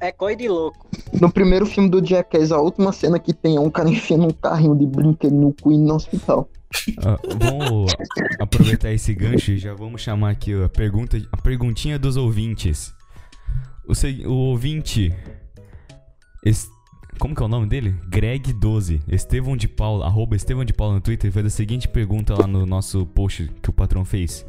é 0.00 0.12
coi 0.12 0.34
de 0.34 0.48
louco. 0.48 0.86
no 1.20 1.30
primeiro 1.30 1.66
filme 1.66 1.90
do 1.90 2.04
Jackass, 2.04 2.50
a 2.50 2.58
última 2.58 2.90
cena 2.90 3.18
que 3.18 3.34
tem 3.34 3.56
é 3.56 3.60
um 3.60 3.68
cara 3.68 3.90
enfiando 3.90 4.24
um 4.24 4.30
carrinho 4.30 4.74
de 4.74 4.86
brinquedo 4.86 5.34
no 5.34 5.54
cu 5.60 5.72
e 5.72 5.76
no 5.76 5.94
hospital. 5.94 6.48
Ah, 7.04 7.18
vamos 7.38 7.92
aproveitar 8.40 8.92
esse 8.92 9.14
gancho 9.14 9.52
e 9.52 9.58
já 9.58 9.74
vamos 9.74 10.00
chamar 10.00 10.30
aqui 10.30 10.52
a 10.62 10.68
pergunta, 10.68 11.16
a 11.32 11.36
perguntinha 11.36 11.98
dos 11.98 12.16
ouvintes. 12.16 12.92
O, 13.86 13.94
se- 13.94 14.24
o 14.26 14.32
ouvinte. 14.32 15.12
como 17.18 17.34
que 17.34 17.42
é 17.42 17.46
o 17.46 17.48
nome 17.48 17.66
dele? 17.66 17.94
Greg12. 18.10 19.00
Estevão 19.08 19.56
de 19.56 19.68
Paula, 19.68 20.06
arroba 20.06 20.34
Estevão 20.36 20.64
de 20.64 20.72
Paula 20.72 20.94
no 20.94 21.00
Twitter, 21.00 21.30
fez 21.30 21.46
a 21.46 21.50
seguinte 21.50 21.88
pergunta 21.88 22.34
lá 22.38 22.46
no 22.46 22.64
nosso 22.66 23.04
post 23.06 23.50
que 23.62 23.70
o 23.70 23.72
patrão 23.72 24.04
fez. 24.04 24.46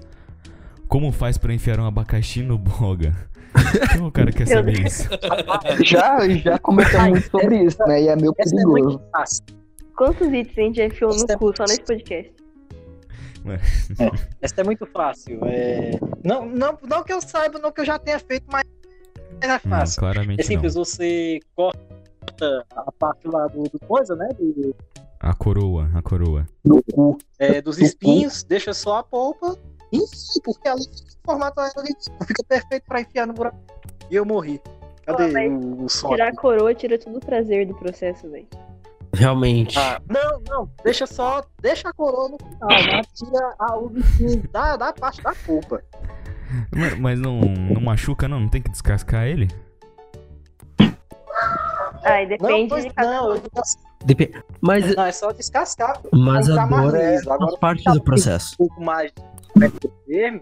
Como 0.87 1.11
faz 1.11 1.37
pra 1.37 1.53
enfiar 1.53 1.79
um 1.79 1.85
abacaxi 1.85 2.41
no 2.41 2.57
boga? 2.57 3.15
Então 3.93 4.07
o 4.07 4.11
cara 4.11 4.31
quer 4.31 4.47
saber 4.47 4.83
isso. 4.85 5.07
Já, 5.85 6.27
já 6.27 6.57
comentamos 6.57 7.09
muito 7.11 7.29
sobre 7.29 7.63
isso, 7.63 7.77
né? 7.87 8.01
E 8.01 8.07
é 8.07 8.15
meio 8.15 8.33
Essa 8.37 8.49
é 8.55 8.57
perigoso. 8.57 8.83
muito 8.97 9.03
fácil. 9.11 9.43
Quantos 9.95 10.27
itens 10.27 10.57
a 10.57 10.61
gente 10.61 10.75
já 10.77 10.85
enfiou 10.85 11.11
Isso 11.11 11.25
no 11.27 11.33
é- 11.33 11.37
cu 11.37 11.55
só 11.55 11.63
nesse 11.63 11.81
podcast? 11.81 12.33
Essa 14.41 14.61
é 14.61 14.63
muito 14.63 14.85
fácil. 14.85 15.39
É... 15.45 15.91
Não, 16.23 16.45
não, 16.45 16.77
não 16.87 17.03
que 17.03 17.11
eu 17.11 17.21
saiba, 17.21 17.59
não 17.59 17.71
que 17.71 17.81
eu 17.81 17.85
já 17.85 17.99
tenha 17.99 18.17
feito, 18.19 18.45
mas 18.51 18.63
é 19.41 19.47
Não, 19.47 19.59
fácil. 19.59 19.99
claramente 19.99 20.39
É 20.41 20.43
simples, 20.43 20.75
não. 20.75 20.85
você 20.85 21.39
corta 21.55 22.65
a 22.75 22.91
parte 22.93 23.27
lá 23.27 23.47
do, 23.47 23.63
do 23.63 23.79
coisa, 23.85 24.15
né? 24.15 24.29
do- 24.39 24.73
A 25.19 25.33
coroa, 25.33 25.89
a 25.93 26.01
coroa. 26.01 26.47
No 26.63 26.81
cu. 26.83 27.17
é, 27.37 27.61
dos 27.61 27.77
espinhos, 27.79 28.43
deixa 28.43 28.73
só 28.73 28.97
a 28.99 29.03
polpa 29.03 29.57
enfia, 29.91 30.41
porque 30.43 30.67
ela 30.67 30.79
fica 30.79 30.95
em 30.95 31.25
formato 31.25 31.59
aerodinâmico, 31.59 32.25
fica 32.25 32.43
perfeito 32.47 32.83
pra 32.85 33.01
enfiar 33.01 33.27
no 33.27 33.33
buraco. 33.33 33.57
E 34.09 34.15
eu 34.15 34.25
morri. 34.25 34.59
Cadê 35.05 35.27
Pô, 35.33 35.39
o, 35.53 35.83
o 35.85 35.89
som? 35.89 36.09
Tirar 36.09 36.29
a 36.29 36.35
coroa 36.35 36.73
tira 36.73 36.97
todo 36.97 37.17
o 37.17 37.19
prazer 37.19 37.67
do 37.67 37.75
processo, 37.75 38.29
velho. 38.31 38.47
Realmente. 39.13 39.77
Ah, 39.77 40.01
não, 40.09 40.41
não, 40.47 40.69
deixa 40.83 41.05
só, 41.05 41.43
deixa 41.61 41.89
a 41.89 41.93
coroa 41.93 42.29
no 42.29 42.37
final, 42.37 42.69
mas 42.69 43.07
tira 43.13 43.55
a, 43.59 43.77
o 43.77 43.89
bichinho 43.89 44.43
da, 44.51 44.75
da 44.75 44.91
parte 44.91 45.21
da 45.21 45.33
polpa. 45.45 45.83
Mas, 46.75 46.99
mas 46.99 47.19
não, 47.19 47.39
não 47.39 47.81
machuca, 47.81 48.27
não? 48.27 48.39
Não 48.39 48.49
tem 48.49 48.61
que 48.61 48.71
descascar 48.71 49.25
ele? 49.25 49.47
Ah, 52.03 52.21
e 52.21 52.27
Não, 52.27 52.37
depende 52.37 52.69
pois 52.69 52.83
de 52.83 52.93
cada 52.93 53.11
não, 53.11 53.35
eu 53.35 53.41
assim, 53.57 53.79
Mas, 54.61 54.95
não, 54.95 55.05
é 55.05 55.11
só 55.11 55.31
descascar. 55.31 55.99
mas 56.11 56.47
Vai 56.47 56.57
a 56.57 56.63
ficar 56.63 56.69
mais 56.69 56.91
dor 56.91 56.99
é. 56.99 57.17
Agora, 57.17 57.57
parte 57.57 57.79
ficar 57.79 57.93
do 57.93 58.03
processo. 58.03 58.55
Um 58.55 58.67
pouco 58.67 58.83
mais 58.83 59.11
mesmo, 60.07 60.41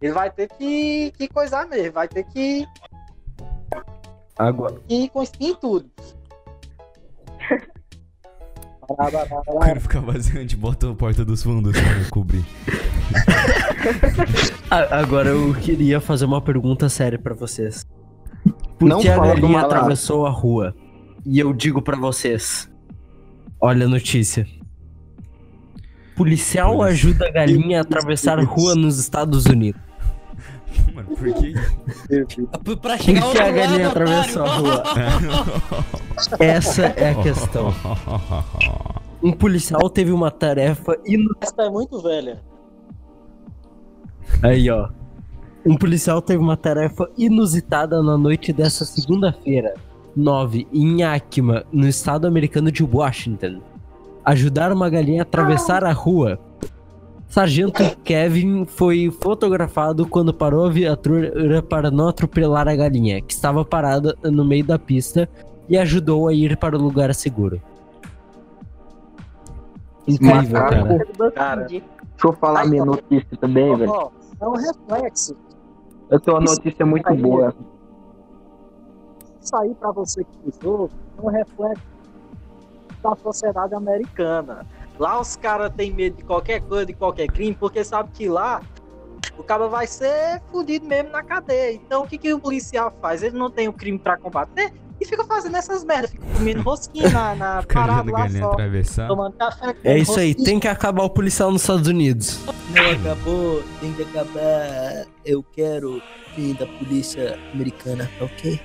ele 0.00 0.12
vai 0.12 0.30
ter 0.30 0.48
que, 0.48 1.12
que 1.16 1.28
coisar 1.28 1.66
mesmo, 1.66 1.92
vai 1.92 2.06
ter 2.06 2.24
que 2.24 2.66
Agora, 4.38 4.80
espinho 4.88 5.52
e 5.52 5.56
tudo. 5.56 5.90
Quando 8.96 9.80
ficar 9.80 10.00
vazio, 10.00 10.38
a 10.38 10.40
gente 10.40 10.56
bota 10.56 10.90
a 10.90 10.94
porta 10.94 11.24
dos 11.24 11.42
fundos 11.42 11.72
pra 11.72 12.04
cobrir. 12.10 12.44
agora 14.70 15.30
eu 15.30 15.54
queria 15.54 16.00
fazer 16.00 16.24
uma 16.24 16.40
pergunta 16.40 16.88
séria 16.88 17.18
pra 17.18 17.34
vocês. 17.34 17.86
Por 18.78 18.88
Não 18.88 19.00
que 19.00 19.08
a 19.08 19.18
galinha 19.18 19.60
atravessou 19.60 20.26
a 20.26 20.30
rua? 20.30 20.74
E 21.24 21.38
eu 21.38 21.52
digo 21.52 21.80
pra 21.82 21.96
vocês. 21.96 22.68
Olha 23.60 23.86
a 23.86 23.88
notícia. 23.88 24.46
Policial 26.16 26.82
ajuda 26.82 27.28
a 27.28 27.30
galinha 27.30 27.78
a 27.78 27.82
atravessar 27.82 28.38
a 28.38 28.42
rua 28.42 28.74
nos 28.74 28.98
Estados 28.98 29.46
Unidos. 29.46 29.80
Mano, 30.94 31.08
por 31.16 31.34
que? 31.34 32.76
Pra 32.76 32.98
chegar 32.98 33.24
a 33.24 33.50
galinha 33.50 33.88
lado, 33.88 33.90
atravessou 33.90 34.44
a 34.44 34.56
rua? 34.56 34.82
Essa 36.38 36.86
é 36.86 37.10
a 37.10 37.22
questão. 37.22 37.74
Um 39.22 39.32
policial 39.32 39.88
teve 39.90 40.12
uma 40.12 40.30
tarefa 40.30 40.96
inu... 41.04 41.34
Essa 41.40 41.62
é 41.62 41.70
muito 41.70 42.00
velha. 42.00 42.42
Aí, 44.42 44.70
ó. 44.70 44.88
Um 45.64 45.76
policial 45.76 46.22
teve 46.22 46.42
uma 46.42 46.56
tarefa 46.56 47.08
inusitada 47.18 48.02
na 48.02 48.16
noite 48.16 48.52
dessa 48.52 48.84
segunda-feira, 48.84 49.74
9, 50.16 50.66
em 50.72 51.00
Yakima, 51.00 51.64
no 51.70 51.86
estado 51.86 52.26
americano 52.26 52.72
de 52.72 52.82
Washington. 52.82 53.60
Ajudar 54.24 54.72
uma 54.72 54.88
galinha 54.88 55.20
a 55.20 55.22
atravessar 55.22 55.84
a 55.84 55.92
rua. 55.92 56.38
Sargento 57.30 57.96
Kevin 58.02 58.64
foi 58.66 59.08
fotografado 59.22 60.04
quando 60.04 60.34
parou 60.34 60.66
a 60.66 60.68
viatura 60.70 61.62
para 61.62 61.88
não 61.88 62.08
atropelar 62.08 62.66
a 62.66 62.74
galinha, 62.74 63.22
que 63.22 63.32
estava 63.32 63.64
parada 63.64 64.16
no 64.24 64.44
meio 64.44 64.64
da 64.64 64.76
pista, 64.80 65.28
e 65.68 65.78
ajudou 65.78 66.26
a 66.26 66.34
ir 66.34 66.56
para 66.56 66.76
o 66.76 66.82
lugar 66.82 67.14
seguro. 67.14 67.62
Incrível, 70.08 70.60
Macaco. 70.60 70.86
cara. 71.16 71.30
Cara, 71.30 71.62
Deixa 71.66 71.84
eu 72.24 72.32
falar 72.32 72.66
minha 72.66 72.84
notícia 72.84 73.36
também, 73.40 73.76
velho. 73.76 73.90
ó, 73.92 74.10
é 74.40 74.48
um 74.48 74.56
reflexo. 74.56 75.36
Eu 76.10 76.18
tenho 76.18 76.36
uma 76.36 76.44
notícia 76.50 76.84
muito 76.84 77.14
boa. 77.14 77.54
Isso 79.40 79.56
aí 79.56 79.72
pra 79.76 79.92
você 79.92 80.24
que 80.24 80.38
usou 80.48 80.90
é 81.16 81.22
um 81.22 81.28
reflexo 81.28 81.82
da 83.00 83.14
sociedade 83.14 83.74
americana. 83.74 84.66
Lá 85.00 85.18
os 85.18 85.34
caras 85.34 85.72
têm 85.74 85.90
medo 85.90 86.18
de 86.18 86.24
qualquer 86.24 86.60
coisa, 86.60 86.84
de 86.84 86.92
qualquer 86.92 87.26
crime, 87.28 87.56
porque 87.58 87.82
sabe 87.82 88.10
que 88.12 88.28
lá 88.28 88.60
o 89.38 89.42
cara 89.42 89.66
vai 89.66 89.86
ser 89.86 90.42
fudido 90.52 90.84
mesmo 90.84 91.10
na 91.10 91.22
cadeia. 91.22 91.72
Então 91.72 92.02
o 92.02 92.06
que, 92.06 92.18
que 92.18 92.34
o 92.34 92.38
policial 92.38 92.94
faz? 93.00 93.22
Ele 93.22 93.38
não 93.38 93.50
tem 93.50 93.66
o 93.66 93.72
crime 93.72 93.98
pra 93.98 94.18
combater 94.18 94.70
e 95.00 95.06
fica 95.06 95.24
fazendo 95.24 95.56
essas 95.56 95.82
merdas, 95.84 96.10
fica 96.10 96.26
comendo 96.36 96.60
rosquinha 96.60 97.08
na, 97.08 97.34
na 97.34 97.62
parada 97.72 98.12
lá 98.12 98.28
só, 98.28 98.52
atravessar. 98.52 99.08
tomando 99.08 99.32
café. 99.38 99.74
É 99.84 99.96
isso 99.96 100.20
aí, 100.20 100.28
rosquinha. 100.32 100.44
tem 100.44 100.60
que 100.60 100.68
acabar 100.68 101.02
o 101.04 101.08
policial 101.08 101.50
nos 101.50 101.62
Estados 101.62 101.88
Unidos. 101.88 102.38
Não 102.68 102.90
acabou, 102.90 103.62
tem 103.80 103.94
que 103.94 104.02
acabar. 104.02 105.06
Eu 105.24 105.42
quero 105.42 106.02
fim 106.34 106.52
da 106.52 106.66
polícia 106.66 107.38
americana, 107.54 108.10
ok? 108.20 108.60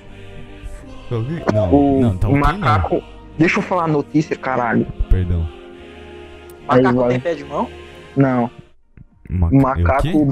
Não, 1.54 1.72
O, 1.72 2.00
não, 2.02 2.18
tá 2.18 2.28
o 2.28 2.36
macaco. 2.36 3.02
Deixa 3.38 3.58
eu 3.58 3.62
falar 3.62 3.84
a 3.84 3.88
notícia, 3.88 4.36
caralho. 4.36 4.86
não. 5.00 5.08
Perdão. 5.08 5.65
Macaco 6.66 6.98
vai. 6.98 7.08
tem 7.10 7.20
pé 7.20 7.34
de 7.34 7.44
mão? 7.44 7.68
Não. 8.16 8.50
Ma- 9.28 9.50
macaco. 9.50 10.28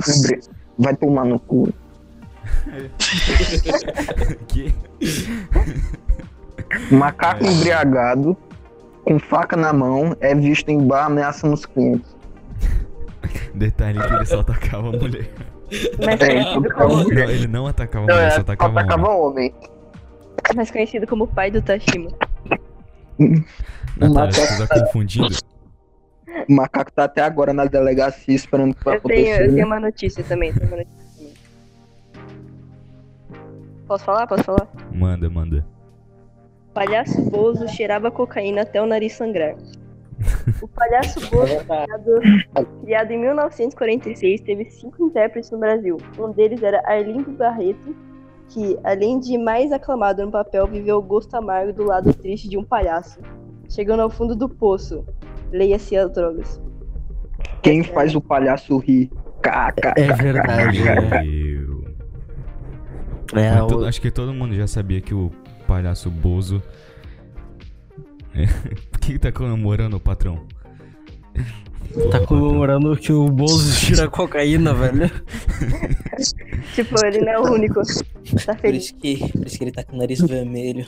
Vai 0.79 0.97
tomar 0.97 1.25
no 1.25 1.39
cu. 1.39 1.73
Que? 4.49 4.75
Macaco 6.91 7.45
embriagado, 7.45 8.37
com 9.05 9.19
faca 9.19 9.57
na 9.57 9.73
mão, 9.73 10.17
é 10.21 10.35
visto 10.35 10.69
em 10.69 10.87
bar 10.87 11.07
ameaçando 11.07 11.55
os 11.55 11.65
clientes. 11.67 12.15
Detalhe 13.55 13.99
que 14.01 14.13
ele 14.15 14.27
só 14.27 14.41
atacava 14.41 14.89
a 14.89 14.93
mulher. 14.93 15.29
Mais 16.05 16.21
É, 16.21 16.45
como, 16.45 16.69
Não, 17.05 17.31
ele 17.31 17.47
não 17.47 17.67
atacava 17.67 18.05
a 18.05 18.09
Não, 18.09 18.15
mulher, 18.15 18.29
é, 18.29 18.31
só 18.33 18.41
atacava 18.43 18.81
atacava 18.81 19.09
homem. 19.09 19.51
homem. 19.51 19.55
mais 20.55 20.71
conhecido 20.71 21.07
como 21.07 21.27
pai 21.27 21.51
do 21.51 21.63
Tashima. 21.63 22.11
Natália, 23.97 24.33
você 24.33 24.67
tá 24.67 24.81
confundindo? 24.81 25.35
O 26.49 26.53
macaco 26.53 26.93
tá 26.93 27.05
até 27.05 27.23
agora 27.23 27.53
na 27.53 27.65
delegacia 27.65 28.35
esperando 28.35 28.75
pra 28.77 28.95
Eu 28.95 29.01
tenho, 29.01 29.27
eu 29.29 29.35
acontecer. 29.35 29.55
tenho 29.55 29.67
uma 29.67 29.81
notícia 29.81 30.25
também. 30.25 30.53
Tenho 30.53 30.67
uma 30.67 30.77
notícia 30.79 31.05
também. 31.17 31.33
Posso 33.87 34.05
falar? 34.05 34.27
Posso 34.27 34.45
falar? 34.45 34.69
Manda, 34.93 35.29
manda. 35.29 35.65
Palhaço 36.73 37.23
Bozo 37.31 37.69
cheirava 37.69 38.11
cocaína 38.11 38.63
até 38.63 38.83
o 38.83 38.87
nariz 38.87 39.13
sangrar. 39.13 39.55
O 40.61 40.69
Palhaço 40.69 41.21
Bozo, 41.31 41.59
criado, 41.65 42.21
criado 42.83 43.11
em 43.13 43.19
1946, 43.19 44.41
teve 44.41 44.65
cinco 44.71 45.05
intérpretes 45.07 45.51
no 45.51 45.59
Brasil. 45.59 45.99
Um 46.19 46.33
deles 46.33 46.63
era 46.63 46.83
Arlindo 46.87 47.31
Barreto, 47.33 47.95
que, 48.49 48.79
além 48.85 49.19
de 49.21 49.37
mais 49.39 49.73
aclamado 49.73 50.25
no 50.25 50.33
papel, 50.33 50.67
viveu 50.67 50.97
o 50.99 51.03
gosto 51.03 51.35
amargo 51.35 51.73
do 51.73 51.85
lado 51.85 52.13
triste 52.15 52.49
de 52.49 52.57
um 52.57 52.65
palhaço, 52.65 53.21
chegando 53.69 54.01
ao 54.01 54.11
fundo 54.11 54.35
do 54.35 54.49
poço. 54.49 55.05
Leia-se 55.55 55.97
as 55.97 56.13
drogas. 56.13 56.61
Quem 57.63 57.83
faz 57.85 58.15
o 58.15 58.21
palhaço 58.21 58.77
rir? 58.79 59.11
Caca. 59.41 59.95
É 59.97 60.13
verdade. 60.13 60.79
é. 60.89 61.25
Eu... 61.25 61.85
É, 63.35 63.53
Mas 63.61 63.73
o- 63.73 63.85
acho 63.87 64.01
que 64.01 64.11
todo 64.11 64.35
mundo 64.35 64.55
já 64.55 64.67
sabia 64.67 65.01
que 65.01 65.15
o 65.15 65.31
palhaço 65.67 66.11
Bozo. 66.11 66.63
É. 68.35 68.47
Por 68.91 68.99
que, 69.01 69.19
tá 69.19 69.31
comemorando 69.31 69.97
o 69.97 70.01
patrão? 70.01 70.45
tá 72.11 72.21
comemorando 72.27 72.97
que 72.97 73.13
o 73.13 73.29
Bozo 73.29 73.79
tira 73.87 74.09
cocaína, 74.09 74.75
velho. 74.75 75.09
Tipo, 76.75 77.05
ele 77.07 77.21
não 77.21 77.33
é 77.33 77.39
o 77.39 77.53
único. 77.53 77.81
Tá 78.45 78.55
Por 78.55 78.61
feliz. 78.61 78.85
isso, 78.87 78.97
que, 78.97 79.29
por 79.31 79.47
isso 79.47 79.59
que 79.59 79.65
ele 79.65 79.73
tá 79.73 79.85
com 79.85 79.95
o 79.97 79.99
nariz 79.99 80.21
vermelho. 80.21 80.85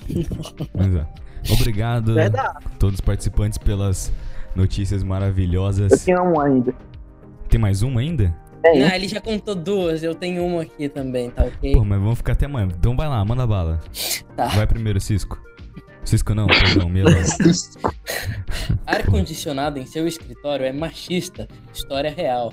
Mas, 0.75 0.95
é. 0.97 1.07
Obrigado 1.53 2.19
a 2.19 2.61
todos 2.79 2.95
os 2.97 3.01
participantes 3.01 3.57
pelas 3.59 4.13
notícias 4.57 5.03
Eu 5.03 5.09
maravilhosas. 5.09 6.05
tenho 6.05 6.23
um 6.23 6.41
ainda. 6.41 6.75
Tem 7.49 7.61
mais 7.61 7.83
uma 7.83 8.01
ainda? 8.01 8.35
Não, 8.65 8.73
ele 8.95 9.07
já 9.07 9.21
contou 9.21 9.55
duas, 9.55 10.03
eu 10.03 10.15
tenho 10.15 10.45
uma 10.45 10.63
aqui 10.63 10.89
também, 10.89 11.31
tá 11.31 11.45
ok? 11.45 11.73
Pô, 11.73 11.85
mas 11.85 12.01
vamos 12.01 12.19
ficar 12.19 12.33
até 12.33 12.47
amanhã. 12.47 12.69
Então 12.77 12.97
vai 12.97 13.09
lá, 13.09 13.25
manda 13.25 13.47
bala. 13.47 13.81
Tá. 14.37 14.49
Vai 14.49 14.67
primeiro, 14.67 15.01
Cisco. 15.01 15.41
Cisco 16.05 16.35
não, 16.35 16.47
perdão, 16.47 16.89
Mila. 16.89 17.11
Ar-condicionado 18.87 19.79
em 19.79 19.87
seu 19.87 20.07
escritório 20.07 20.65
é 20.67 20.73
machista, 20.73 21.47
história 21.73 22.11
real. 22.11 22.53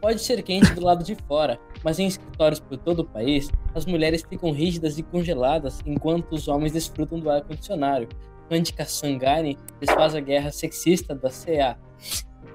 Pode 0.00 0.22
ser 0.22 0.42
quente 0.42 0.72
do 0.72 0.82
lado 0.82 1.04
de 1.04 1.14
fora, 1.28 1.58
mas 1.84 1.98
em 1.98 2.06
escritórios 2.06 2.60
por 2.60 2.78
todo 2.78 3.00
o 3.00 3.04
país, 3.04 3.50
as 3.74 3.84
mulheres 3.84 4.24
ficam 4.28 4.52
rígidas 4.52 4.98
e 4.98 5.02
congeladas 5.02 5.80
enquanto 5.84 6.32
os 6.32 6.48
homens 6.48 6.72
desfrutam 6.72 7.18
do 7.18 7.30
ar-condicionado. 7.30 8.08
Andika 8.50 8.84
Sangani 8.84 9.56
desfaz 9.80 10.14
a 10.14 10.20
guerra 10.20 10.50
sexista 10.50 11.14
da 11.14 11.30
CA. 11.30 11.78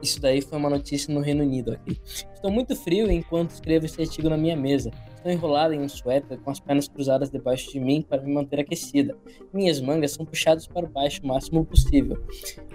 Isso 0.02 0.20
daí 0.20 0.42
foi 0.42 0.58
uma 0.58 0.70
notícia 0.70 1.14
no 1.14 1.22
Reino 1.22 1.44
Unido 1.44 1.72
aqui. 1.72 2.00
Estou 2.34 2.52
muito 2.52 2.76
frio 2.76 3.10
enquanto 3.10 3.52
escrevo 3.52 3.86
esse 3.86 4.02
artigo 4.02 4.30
na 4.30 4.38
minha 4.38 4.56
mesa. 4.56 4.92
Estou 5.16 5.32
enrolada 5.32 5.74
em 5.74 5.82
um 5.82 5.90
suéter 5.90 6.38
com 6.40 6.52
as 6.52 6.60
pernas 6.60 6.88
cruzadas 6.88 7.32
debaixo 7.32 7.72
de 7.72 7.80
mim 7.80 8.02
para 8.08 8.22
me 8.22 8.34
manter 8.34 8.60
aquecida. 8.60 9.18
Minhas 9.54 9.80
mangas 9.82 10.12
são 10.12 10.26
puxadas 10.26 10.68
para 10.68 10.86
baixo 10.86 11.22
o 11.24 11.28
máximo 11.28 11.66
possível. 11.66 12.24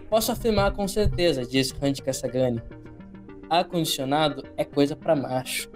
Posso 0.08 0.32
afirmar 0.32 0.72
com 0.72 0.88
certeza, 0.88 1.44
diz 1.44 1.70
Randy 1.70 2.02
Sagani. 2.12 2.60
Ar-condicionado 3.48 4.42
é 4.56 4.64
coisa 4.64 4.96
pra 4.96 5.14
macho. 5.14 5.70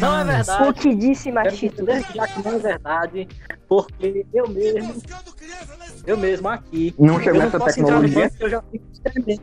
Não 0.00 0.20
é 0.20 0.24
verdade. 0.24 0.68
O 0.68 0.72
que 0.74 0.94
disse 0.94 1.32
machito? 1.32 1.84
já 1.86 2.26
que 2.26 2.42
não 2.42 2.52
é 2.52 2.58
verdade, 2.58 3.28
porque 3.68 4.26
eu 4.32 4.48
mesmo, 4.48 4.94
eu 6.06 6.16
mesmo 6.16 6.48
aqui, 6.48 6.94
Não 6.98 7.14
eu 7.14 7.20
chegou 7.20 7.40
não 7.40 7.48
essa 7.48 7.58
posso 7.58 7.80
entrar 7.80 8.00
no 8.00 8.02
tecnologia. 8.08 8.38
eu 8.40 8.50
já 8.50 8.62
fico 8.62 8.84
tremendo. 9.02 9.42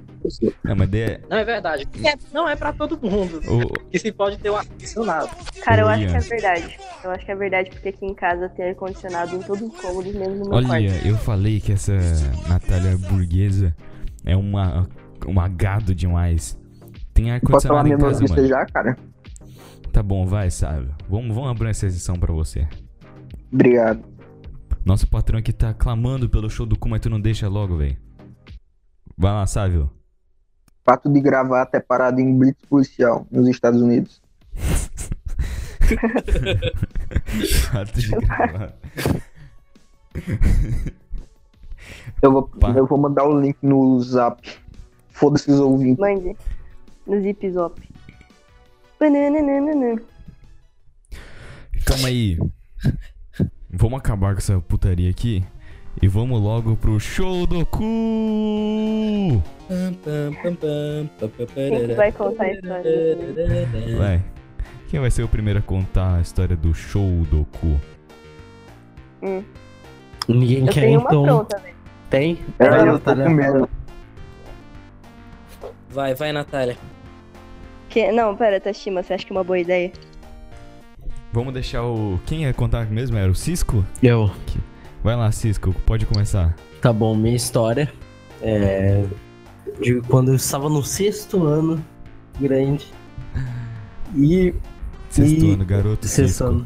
Não, 0.64 0.76
mas 0.76 0.90
de... 0.90 1.20
Não 1.30 1.38
é 1.38 1.44
verdade. 1.44 1.88
É, 2.04 2.14
não 2.34 2.50
é 2.50 2.56
pra 2.56 2.74
todo 2.74 3.00
mundo 3.02 3.40
o... 3.48 3.74
que 3.90 4.00
se 4.00 4.12
pode 4.12 4.38
ter 4.38 4.50
o 4.50 4.56
ar-condicionado. 4.56 5.30
Cara, 5.62 5.82
eu 5.82 5.88
Olha. 5.88 5.96
acho 5.96 6.08
que 6.08 6.34
é 6.34 6.38
verdade. 6.40 6.78
Eu 7.04 7.12
acho 7.12 7.26
que 7.26 7.32
é 7.32 7.36
verdade 7.36 7.70
porque 7.72 7.90
aqui 7.90 8.06
em 8.06 8.14
casa 8.14 8.50
tem 8.50 8.70
ar-condicionado 8.70 9.36
em 9.36 9.40
todos 9.40 9.62
os 9.62 9.82
cômodos, 9.82 10.14
mesmo 10.14 10.36
no 10.36 10.46
meu 10.46 10.54
Olha, 10.54 10.68
quarto. 10.68 11.08
eu 11.08 11.18
falei 11.18 11.60
que 11.60 11.72
essa 11.72 11.94
Natália 12.48 12.98
burguesa 12.98 13.76
é 14.26 14.36
uma, 14.36 14.88
uma 15.26 15.48
gado 15.48 15.94
demais. 15.94 16.58
Tem 17.14 17.32
ar-condicionado 17.32 17.88
em 17.88 17.98
casa, 17.98 18.26
mano. 18.28 18.48
já, 18.48 18.66
cara? 18.66 18.98
Tá 19.96 20.04
bom, 20.04 20.26
vai, 20.26 20.52
sabe. 20.52 20.94
Vamos, 21.08 21.34
vamos 21.34 21.52
abrir 21.52 21.70
essa 21.70 21.90
sessão 21.90 22.20
pra 22.20 22.34
você. 22.34 22.68
Obrigado. 23.50 24.04
Nosso 24.84 25.08
patrão 25.08 25.40
aqui 25.40 25.54
tá 25.54 25.74
clamando 25.74 26.28
pelo 26.28 26.50
show 26.50 26.66
do 26.66 26.78
cu, 26.78 26.90
mas 26.90 27.00
tu 27.00 27.10
não 27.10 27.18
deixa 27.18 27.48
logo, 27.48 27.78
velho. 27.78 27.96
Vai 29.18 29.32
lá, 29.32 29.48
Sávio. 29.48 29.90
Fato 30.84 31.10
de 31.10 31.22
gravata 31.22 31.78
é 31.78 31.80
parado 31.80 32.20
em 32.20 32.38
blitz 32.38 32.62
policial 32.66 33.26
nos 33.32 33.48
Estados 33.48 33.82
Unidos. 33.82 34.22
Fato 37.72 37.98
de 37.98 38.10
gravar. 38.10 38.74
Eu 42.22 42.34
vou, 42.34 42.44
Pá. 42.50 42.74
eu 42.76 42.86
vou 42.86 42.98
mandar 42.98 43.26
o 43.26 43.40
link 43.40 43.56
no 43.62 43.98
zap. 44.02 44.46
Foda-se 45.12 45.50
os 45.50 45.62
ouvintes. 45.62 46.00
Mande. 46.00 46.36
No 47.08 47.22
Zip 47.22 47.50
Zop. 47.50 47.95
Calma 51.86 52.08
aí. 52.08 52.38
Vamos 53.70 54.00
acabar 54.00 54.34
com 54.34 54.40
essa 54.40 54.60
putaria 54.60 55.10
aqui. 55.10 55.44
E 56.02 56.08
vamos 56.08 56.42
logo 56.42 56.76
pro 56.76 57.00
show 57.00 57.48
do 57.48 57.66
cu! 57.66 57.82
Quem 61.54 61.88
que 61.88 61.94
vai 61.96 62.12
contar 62.12 62.44
a 62.44 62.52
história? 62.52 63.98
Vai. 63.98 64.24
Quem 64.90 65.00
vai 65.00 65.10
ser 65.12 65.24
o 65.24 65.28
primeiro 65.28 65.60
a 65.60 65.62
contar 65.62 66.18
a 66.18 66.22
história 66.22 66.56
do 66.56 66.74
show 66.74 67.10
do 67.32 67.46
cu? 67.60 67.80
Hum. 69.24 69.44
Ninguém 70.28 70.66
Eu 70.66 70.74
quer, 70.74 70.82
tenho 70.82 71.00
uma 71.00 71.08
então. 71.08 71.24
pronta, 71.24 71.60
velho. 71.60 71.76
Tem? 72.10 72.40
É, 72.60 72.70
Vai, 72.70 72.86
Natália. 72.86 73.68
Vai, 75.90 76.14
vai, 76.14 76.32
Natália. 76.32 76.78
Que... 77.96 78.12
Não, 78.12 78.36
pera, 78.36 78.60
Tashima, 78.60 79.02
você 79.02 79.14
acha 79.14 79.26
que 79.26 79.32
é 79.32 79.36
uma 79.38 79.44
boa 79.46 79.58
ideia? 79.58 79.90
Vamos 81.32 81.54
deixar 81.54 81.82
o. 81.86 82.20
Quem 82.26 82.42
ia 82.44 82.54
contar 82.54 82.86
mesmo? 82.92 83.18
Era 83.18 83.32
o 83.32 83.36
Cisco? 83.36 83.86
Eu. 84.04 84.30
Vai 85.02 85.16
lá, 85.16 85.32
Cisco, 85.32 85.74
pode 85.86 86.06
começar. 86.06 86.54
Tá 86.82 86.92
bom, 86.92 87.16
minha 87.16 87.38
história. 87.38 87.90
É... 88.42 89.06
de 89.82 90.02
quando 90.10 90.28
eu 90.32 90.36
estava 90.36 90.68
no 90.68 90.84
sexto 90.84 91.46
ano, 91.46 91.82
grande. 92.38 92.86
E. 94.14 94.54
Sexto 95.10 95.46
e- 95.46 95.54
ano, 95.54 95.64
garoto. 95.66 96.06
Sexto 96.06 96.28
cisco. 96.28 96.44
ano. 96.44 96.66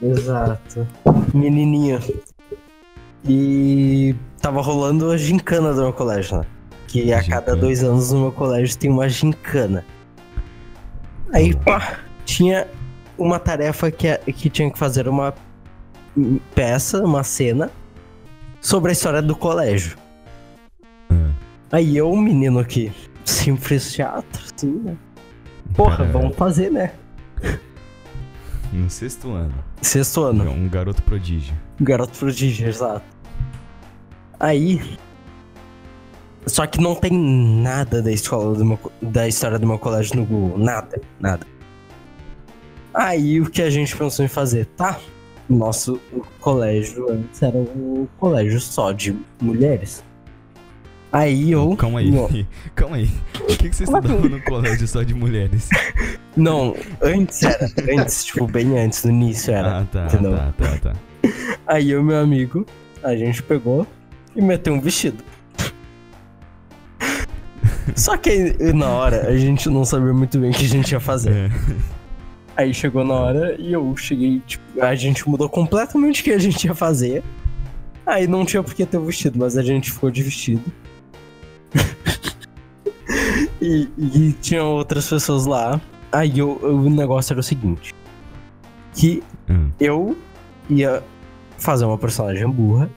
Exato. 0.00 0.86
Menininha. 1.34 1.98
E 3.28 4.14
tava 4.40 4.62
rolando 4.62 5.10
a 5.10 5.16
gincana 5.16 5.74
do 5.74 5.80
meu 5.82 5.92
colégio, 5.92 6.38
né? 6.38 6.44
Que 6.86 7.12
a 7.12 7.16
cada 7.18 7.40
Gincana. 7.40 7.56
dois 7.56 7.82
anos 7.82 8.12
no 8.12 8.20
meu 8.20 8.32
colégio 8.32 8.78
tem 8.78 8.88
uma 8.88 9.08
gincana. 9.08 9.84
Aí, 11.32 11.54
pá, 11.54 11.98
tinha 12.24 12.66
uma 13.16 13.38
tarefa 13.38 13.90
que, 13.90 14.08
é- 14.08 14.18
que 14.18 14.48
tinha 14.48 14.70
que 14.70 14.78
fazer 14.78 15.08
uma 15.08 15.34
peça, 16.54 17.02
uma 17.04 17.22
cena, 17.22 17.70
sobre 18.60 18.90
a 18.90 18.92
história 18.92 19.22
do 19.22 19.36
colégio. 19.36 19.96
Ah, 21.10 21.30
Aí 21.72 21.96
eu, 21.96 22.10
um 22.10 22.20
menino 22.20 22.64
sempre 23.24 23.64
fez 23.64 23.92
teatro, 23.92 24.42
assim, 24.54 24.70
né? 24.84 24.96
Porra, 25.74 25.98
cara, 25.98 26.10
vamos 26.12 26.36
fazer, 26.36 26.70
né? 26.70 26.92
No 28.72 28.88
sexto 28.90 29.30
ano. 29.32 29.54
Sexto 29.80 30.24
ano. 30.24 30.50
Um 30.50 30.68
garoto 30.68 31.02
prodígio. 31.02 31.54
Garoto 31.80 32.18
prodígio, 32.18 32.68
exato. 32.68 33.04
Aí. 34.40 34.98
Só 36.48 36.66
que 36.66 36.80
não 36.80 36.94
tem 36.94 37.12
nada 37.12 38.02
da 38.02 38.10
escola 38.10 38.54
do 38.54 38.64
meu, 38.64 38.78
da 39.02 39.28
história 39.28 39.58
do 39.58 39.66
meu 39.66 39.78
colégio 39.78 40.16
no 40.16 40.24
Google. 40.24 40.58
Nada, 40.58 41.00
nada. 41.20 41.46
Aí 42.94 43.40
o 43.40 43.48
que 43.48 43.62
a 43.62 43.70
gente 43.70 43.96
pensou 43.96 44.24
em 44.24 44.28
fazer, 44.28 44.66
tá? 44.76 44.98
Nosso 45.48 46.00
colégio 46.40 47.10
antes 47.10 47.42
era 47.42 47.56
um 47.56 48.06
colégio 48.18 48.60
só 48.60 48.92
de 48.92 49.16
mulheres. 49.40 50.04
Aí 51.10 51.52
eu. 51.52 51.74
Calma 51.76 52.00
aí, 52.00 52.10
Não, 52.10 52.28
calma 52.74 52.96
aí. 52.96 53.10
O 53.40 53.46
que, 53.56 53.70
que 53.70 53.76
você 53.76 53.84
estudava 53.84 54.18
assim? 54.18 54.28
no 54.28 54.42
colégio 54.42 54.86
só 54.86 55.02
de 55.02 55.14
mulheres? 55.14 55.68
não, 56.36 56.76
antes 57.00 57.42
era. 57.42 57.70
Antes, 57.98 58.24
tipo, 58.24 58.46
bem 58.46 58.78
antes, 58.78 59.04
no 59.04 59.10
início 59.10 59.54
era. 59.54 59.80
Ah, 59.80 59.84
tá, 59.90 60.06
entendeu? 60.06 60.36
tá, 60.36 60.52
tá, 60.56 60.78
tá. 60.82 60.92
Aí 61.66 61.90
eu 61.90 62.00
e 62.00 62.04
meu 62.04 62.18
amigo, 62.18 62.66
a 63.02 63.16
gente 63.16 63.42
pegou 63.42 63.86
e 64.36 64.42
meteu 64.42 64.74
um 64.74 64.80
vestido. 64.80 65.24
Só 67.98 68.16
que 68.16 68.56
na 68.72 68.88
hora 68.88 69.28
a 69.28 69.36
gente 69.36 69.68
não 69.68 69.84
sabia 69.84 70.12
muito 70.14 70.38
bem 70.38 70.50
o 70.50 70.54
que 70.54 70.64
a 70.64 70.68
gente 70.68 70.92
ia 70.92 71.00
fazer. 71.00 71.30
É. 71.32 71.50
Aí 72.56 72.72
chegou 72.74 73.04
na 73.04 73.14
hora 73.14 73.56
e 73.58 73.72
eu 73.72 73.96
cheguei, 73.96 74.40
tipo, 74.46 74.64
a 74.82 74.94
gente 74.94 75.28
mudou 75.28 75.48
completamente 75.48 76.20
o 76.20 76.24
que 76.24 76.30
a 76.32 76.38
gente 76.38 76.64
ia 76.66 76.74
fazer. 76.74 77.22
Aí 78.06 78.26
não 78.26 78.44
tinha 78.44 78.62
por 78.62 78.74
que 78.74 78.84
ter 78.86 78.96
o 78.98 79.04
vestido, 79.04 79.38
mas 79.38 79.56
a 79.56 79.62
gente 79.62 79.92
ficou 79.92 80.10
de 80.10 80.22
vestido. 80.22 80.64
e, 83.60 83.88
e 83.98 84.32
tinha 84.40 84.62
outras 84.64 85.08
pessoas 85.08 85.46
lá. 85.46 85.80
Aí 86.10 86.38
eu- 86.38 86.58
eu- 86.62 86.76
o 86.76 86.90
negócio 86.90 87.32
era 87.32 87.40
o 87.40 87.42
seguinte: 87.42 87.94
que 88.94 89.22
Hum. 89.48 89.70
eu 89.78 90.16
ia 90.70 91.02
fazer 91.58 91.84
uma 91.84 91.98
personagem 91.98 92.48
burra 92.48 92.88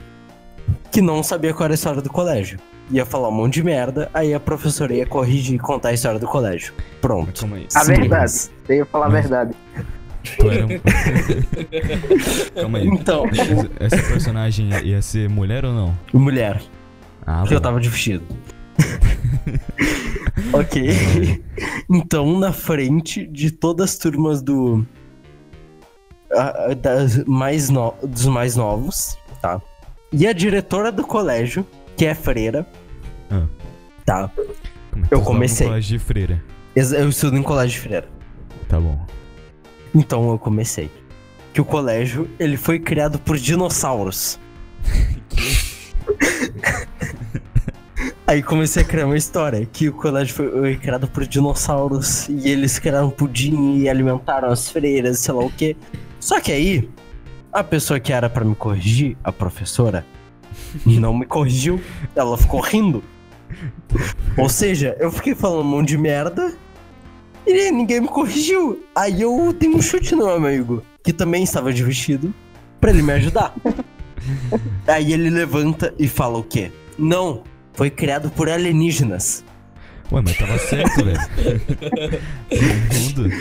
que 0.90 1.00
não 1.02 1.22
sabia 1.22 1.52
qual 1.52 1.64
era 1.64 1.74
a 1.74 1.76
história 1.76 2.00
do 2.02 2.10
colégio. 2.10 2.58
Ia 2.90 3.06
falar 3.06 3.28
um 3.28 3.32
monte 3.32 3.54
de 3.54 3.62
merda, 3.62 4.10
aí 4.12 4.34
a 4.34 4.40
professora 4.40 4.92
ia 4.94 5.06
corrigir 5.06 5.54
e 5.54 5.58
contar 5.58 5.90
a 5.90 5.92
história 5.94 6.18
do 6.18 6.26
colégio. 6.26 6.74
Pronto. 7.00 7.40
calma 7.40 7.56
aí. 7.56 7.66
A 7.74 7.80
Sim. 7.84 7.92
verdade. 7.94 8.32
Você 8.32 8.76
ia 8.76 8.84
falar 8.86 9.06
a 9.06 9.08
Mas- 9.10 9.20
verdade. 9.28 9.54
Tu 10.38 10.50
era 10.50 10.66
um... 10.66 10.68
calma 12.60 12.78
aí. 12.78 12.86
Então, 12.86 13.24
Essa 13.80 13.96
personagem 13.96 14.68
ia 14.84 15.00
ser 15.02 15.28
mulher 15.28 15.64
ou 15.64 15.72
não? 15.72 15.98
mulher, 16.12 16.60
Ah, 17.26 17.40
porque 17.40 17.54
eu 17.54 17.60
tava 17.60 17.80
de 17.80 17.88
vestido. 17.88 18.24
ok. 20.52 21.42
Então, 21.90 22.38
na 22.38 22.52
frente 22.52 23.26
de 23.26 23.50
todas 23.50 23.90
as 23.90 23.98
turmas 23.98 24.42
do. 24.42 24.86
a- 26.32 26.70
a- 26.70 26.74
das 26.74 27.24
mais 27.24 27.68
no- 27.68 27.94
dos 28.02 28.26
mais 28.26 28.56
novos, 28.56 29.16
tá? 29.40 29.60
E 30.12 30.26
a 30.26 30.32
diretora 30.32 30.92
do 30.92 31.04
colégio, 31.06 31.66
que 32.02 32.06
é 32.06 32.14
freira. 32.16 32.66
Ah. 33.30 33.46
Tá. 34.04 34.28
Como 34.90 35.06
eu 35.08 35.20
comecei. 35.22 35.66
No 35.66 35.70
colégio 35.70 35.98
de 35.98 36.04
freira. 36.04 36.44
Eu 36.74 37.08
estudo 37.08 37.36
em 37.36 37.42
colégio 37.44 37.80
de 37.80 37.86
freira. 37.86 38.08
Tá 38.68 38.80
bom. 38.80 39.06
Então 39.94 40.28
eu 40.32 40.36
comecei. 40.36 40.90
Que 41.54 41.60
o 41.60 41.64
colégio, 41.64 42.28
ele 42.40 42.56
foi 42.56 42.80
criado 42.80 43.20
por 43.20 43.38
dinossauros. 43.38 44.40
Aí 48.26 48.42
comecei 48.42 48.82
a 48.82 48.84
criar 48.84 49.06
uma 49.06 49.16
história, 49.16 49.64
que 49.64 49.88
o 49.88 49.92
colégio 49.92 50.34
foi 50.34 50.76
criado 50.78 51.06
por 51.06 51.24
dinossauros 51.24 52.28
e 52.28 52.48
eles 52.48 52.80
criaram 52.80 53.10
pudim 53.10 53.76
e 53.76 53.88
alimentaram 53.88 54.50
as 54.50 54.68
freiras, 54.68 55.20
sei 55.20 55.34
lá 55.34 55.44
o 55.44 55.52
quê. 55.52 55.76
Só 56.18 56.40
que 56.40 56.50
aí, 56.50 56.90
a 57.52 57.62
pessoa 57.62 58.00
que 58.00 58.12
era 58.12 58.28
pra 58.28 58.44
me 58.44 58.56
corrigir, 58.56 59.16
a 59.22 59.30
professora, 59.30 60.04
não 60.86 61.16
me 61.16 61.26
corrigiu, 61.26 61.80
ela 62.14 62.36
ficou 62.36 62.60
rindo. 62.60 63.02
Ou 64.36 64.48
seja, 64.48 64.96
eu 64.98 65.10
fiquei 65.10 65.34
falando 65.34 65.60
um 65.60 65.70
monte 65.70 65.88
de 65.88 65.98
merda 65.98 66.54
e 67.46 67.70
ninguém 67.70 68.00
me 68.00 68.08
corrigiu. 68.08 68.82
Aí 68.94 69.22
eu 69.22 69.52
dei 69.52 69.68
um 69.68 69.80
chute 69.80 70.14
no 70.14 70.26
meu 70.26 70.36
amigo, 70.36 70.82
que 71.02 71.12
também 71.12 71.42
estava 71.42 71.72
de 71.72 71.82
vestido, 71.82 72.32
pra 72.80 72.90
ele 72.90 73.02
me 73.02 73.12
ajudar. 73.12 73.54
Aí 74.86 75.12
ele 75.12 75.30
levanta 75.30 75.92
e 75.98 76.08
fala 76.08 76.38
o 76.38 76.44
quê? 76.44 76.70
Não, 76.98 77.42
foi 77.72 77.90
criado 77.90 78.30
por 78.30 78.48
alienígenas. 78.48 79.44
Ué, 80.10 80.22
mas 80.22 80.36
tava 80.36 80.58
certo, 80.58 81.04
velho. 81.04 81.18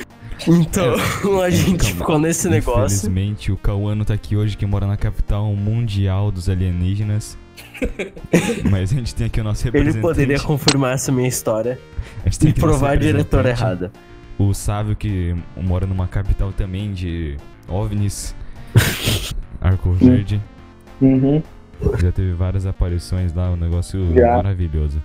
Então, 0.48 0.96
a 1.42 1.50
gente 1.50 1.78
Calma. 1.86 1.96
ficou 2.00 2.20
nesse 2.20 2.50
negócio. 2.50 3.10
Infelizmente, 3.10 3.52
o 3.52 3.58
Cauano 3.58 4.04
tá 4.04 4.14
aqui 4.14 4.36
hoje, 4.36 4.58
que 4.58 4.66
mora 4.66 4.88
na 4.88 4.98
capital 4.98 5.46
mundial 5.56 6.32
dos 6.32 6.50
alienígenas. 6.50 7.38
Mas 8.70 8.92
a 8.92 8.96
gente 8.96 9.14
tem 9.14 9.28
aqui 9.28 9.40
o 9.40 9.44
nosso 9.44 9.68
Ele 9.68 9.78
representante. 9.78 10.02
poderia 10.02 10.40
confirmar 10.40 10.94
essa 10.96 11.12
minha 11.12 11.28
história 11.28 11.78
a 12.22 12.30
gente 12.30 12.40
tem 12.40 12.50
e 12.50 12.54
provar 12.54 12.92
a 12.92 12.96
diretora 12.96 13.50
errada. 13.50 13.92
O 14.38 14.54
Sávio, 14.54 14.96
que 14.96 15.36
mora 15.56 15.86
numa 15.86 16.08
capital 16.08 16.52
também 16.52 16.92
de 16.92 17.38
OVNIs. 17.68 18.36
Arco 19.62 19.92
Verde. 19.92 20.42
Uhum. 21.00 21.42
Já 22.00 22.12
teve 22.12 22.34
várias 22.34 22.66
aparições 22.66 23.34
lá, 23.34 23.52
um 23.52 23.56
negócio 23.56 24.14
Já. 24.14 24.36
maravilhoso. 24.38 25.02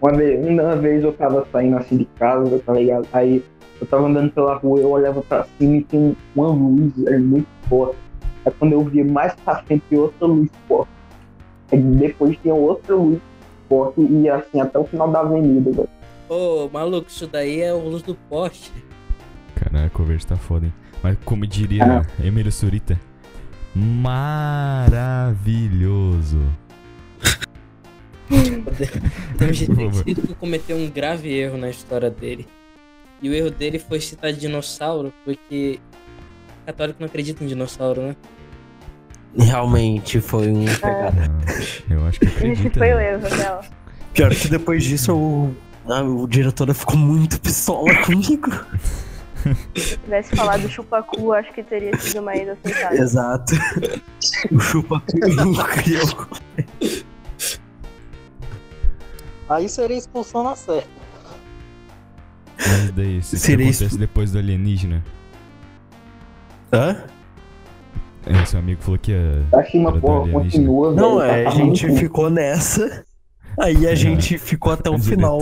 Uma 0.00 0.16
vez, 0.16 0.46
uma 0.46 0.76
vez 0.76 1.04
eu 1.04 1.12
tava 1.12 1.46
saindo 1.52 1.76
assim 1.76 1.98
de 1.98 2.04
casa, 2.18 2.58
tá 2.58 2.72
ligado? 2.72 3.06
Aí 3.12 3.42
eu 3.82 3.86
tava 3.88 4.06
andando 4.06 4.30
pela 4.32 4.54
rua, 4.56 4.78
eu 4.80 4.90
olhava 4.90 5.20
pra 5.22 5.44
cima 5.58 5.76
e 5.76 5.82
tinha 5.84 6.14
uma 6.36 6.48
luz 6.48 6.92
é, 7.06 7.18
muito 7.18 7.48
forte. 7.68 7.96
Aí 8.46 8.52
quando 8.58 8.72
eu 8.72 8.84
via 8.84 9.04
mais 9.04 9.34
pra 9.44 9.62
frente 9.64 9.82
outra 9.96 10.26
luz 10.26 10.48
forte. 10.68 10.90
Aí 11.72 11.78
depois 11.80 12.36
tinha 12.40 12.54
outra 12.54 12.94
luz 12.94 13.18
forte 13.68 14.00
e 14.00 14.28
assim 14.28 14.60
até 14.60 14.78
o 14.78 14.84
final 14.84 15.10
da 15.10 15.20
avenida. 15.20 15.70
velho. 15.72 15.88
Ô, 16.28 16.68
maluco, 16.72 17.08
isso 17.08 17.26
daí 17.26 17.60
é 17.60 17.72
o 17.74 17.80
luz 17.88 18.02
do 18.02 18.14
poste. 18.14 18.72
Cara, 19.56 19.84
Arco 19.84 20.02
Verde 20.04 20.26
tá 20.26 20.36
foda, 20.36 20.66
hein? 20.66 20.72
Mas 21.02 21.16
como 21.24 21.44
diria 21.46 21.84
Ah. 21.84 22.06
Emílio 22.24 22.52
Surita, 22.52 22.98
maravilhoso. 24.82 26.40
Tem 29.38 29.52
jeito 29.52 29.74
Por 29.74 29.84
favor. 29.90 30.04
que 30.04 30.14
cometeu 30.34 30.76
um 30.76 30.88
grave 30.88 31.28
erro 31.32 31.58
na 31.58 31.68
história 31.68 32.08
dele. 32.10 32.46
E 33.22 33.28
o 33.30 33.34
erro 33.34 33.50
dele 33.50 33.78
foi 33.78 34.00
citar 34.00 34.32
dinossauro, 34.32 35.12
porque 35.24 35.78
católico 36.66 36.98
não 37.00 37.06
acredita 37.06 37.44
em 37.44 37.46
dinossauro, 37.46 38.02
né? 38.02 38.16
Realmente 39.38 40.20
foi 40.20 40.48
um 40.48 40.64
pegada. 40.64 41.30
Ah, 41.48 41.92
eu 41.92 42.04
acho 42.06 42.18
que 42.20 42.26
Esse 42.26 42.36
acredita. 42.36 42.78
foi 42.78 42.92
o 42.92 42.98
erro 42.98 43.36
dela. 43.36 43.60
Pior 44.12 44.34
que 44.34 44.48
depois 44.48 44.84
disso, 44.84 45.14
o, 45.16 45.56
a, 45.90 46.02
o 46.02 46.26
diretora 46.26 46.74
ficou 46.74 46.96
muito 46.96 47.40
pistola 47.40 47.94
comigo. 48.04 48.50
Se 49.74 49.96
tivesse 49.96 50.36
falado 50.36 50.68
chupacu, 50.68 51.32
acho 51.32 51.52
que 51.52 51.62
teria 51.62 51.96
sido 51.98 52.22
mais 52.22 52.48
aceitável. 52.48 53.02
Exato. 53.02 53.54
O 54.50 54.60
chupa 54.60 55.00
criou. 55.00 56.28
Aí 59.48 59.68
seria 59.68 59.96
expulsão 59.96 60.44
na 60.44 60.54
certa. 60.54 61.01
Mas 62.66 62.90
daí, 62.92 63.18
isso 63.18 63.36
Seria 63.36 63.66
acontece 63.66 63.84
isso. 63.86 63.98
depois 63.98 64.32
do 64.32 64.38
alienígena? 64.38 65.02
Hã? 66.72 66.96
É, 68.24 68.44
seu 68.44 68.60
amigo 68.60 68.80
falou 68.82 68.98
que 68.98 69.10
ia... 69.10 69.44
A 69.54 69.62
Shima, 69.64 69.90
Era 69.90 69.98
do 69.98 70.00
porra, 70.00 70.30
continua, 70.32 70.92
Não, 70.94 71.20
é, 71.22 71.42
tá 71.44 71.50
a 71.50 71.52
gente 71.54 71.86
muito- 71.86 72.00
ficou 72.00 72.30
nessa. 72.30 73.04
Aí 73.58 73.86
a 73.86 73.94
gente 73.94 74.38
ficou 74.38 74.72
até 74.72 74.88
o 74.88 74.98
final 74.98 75.40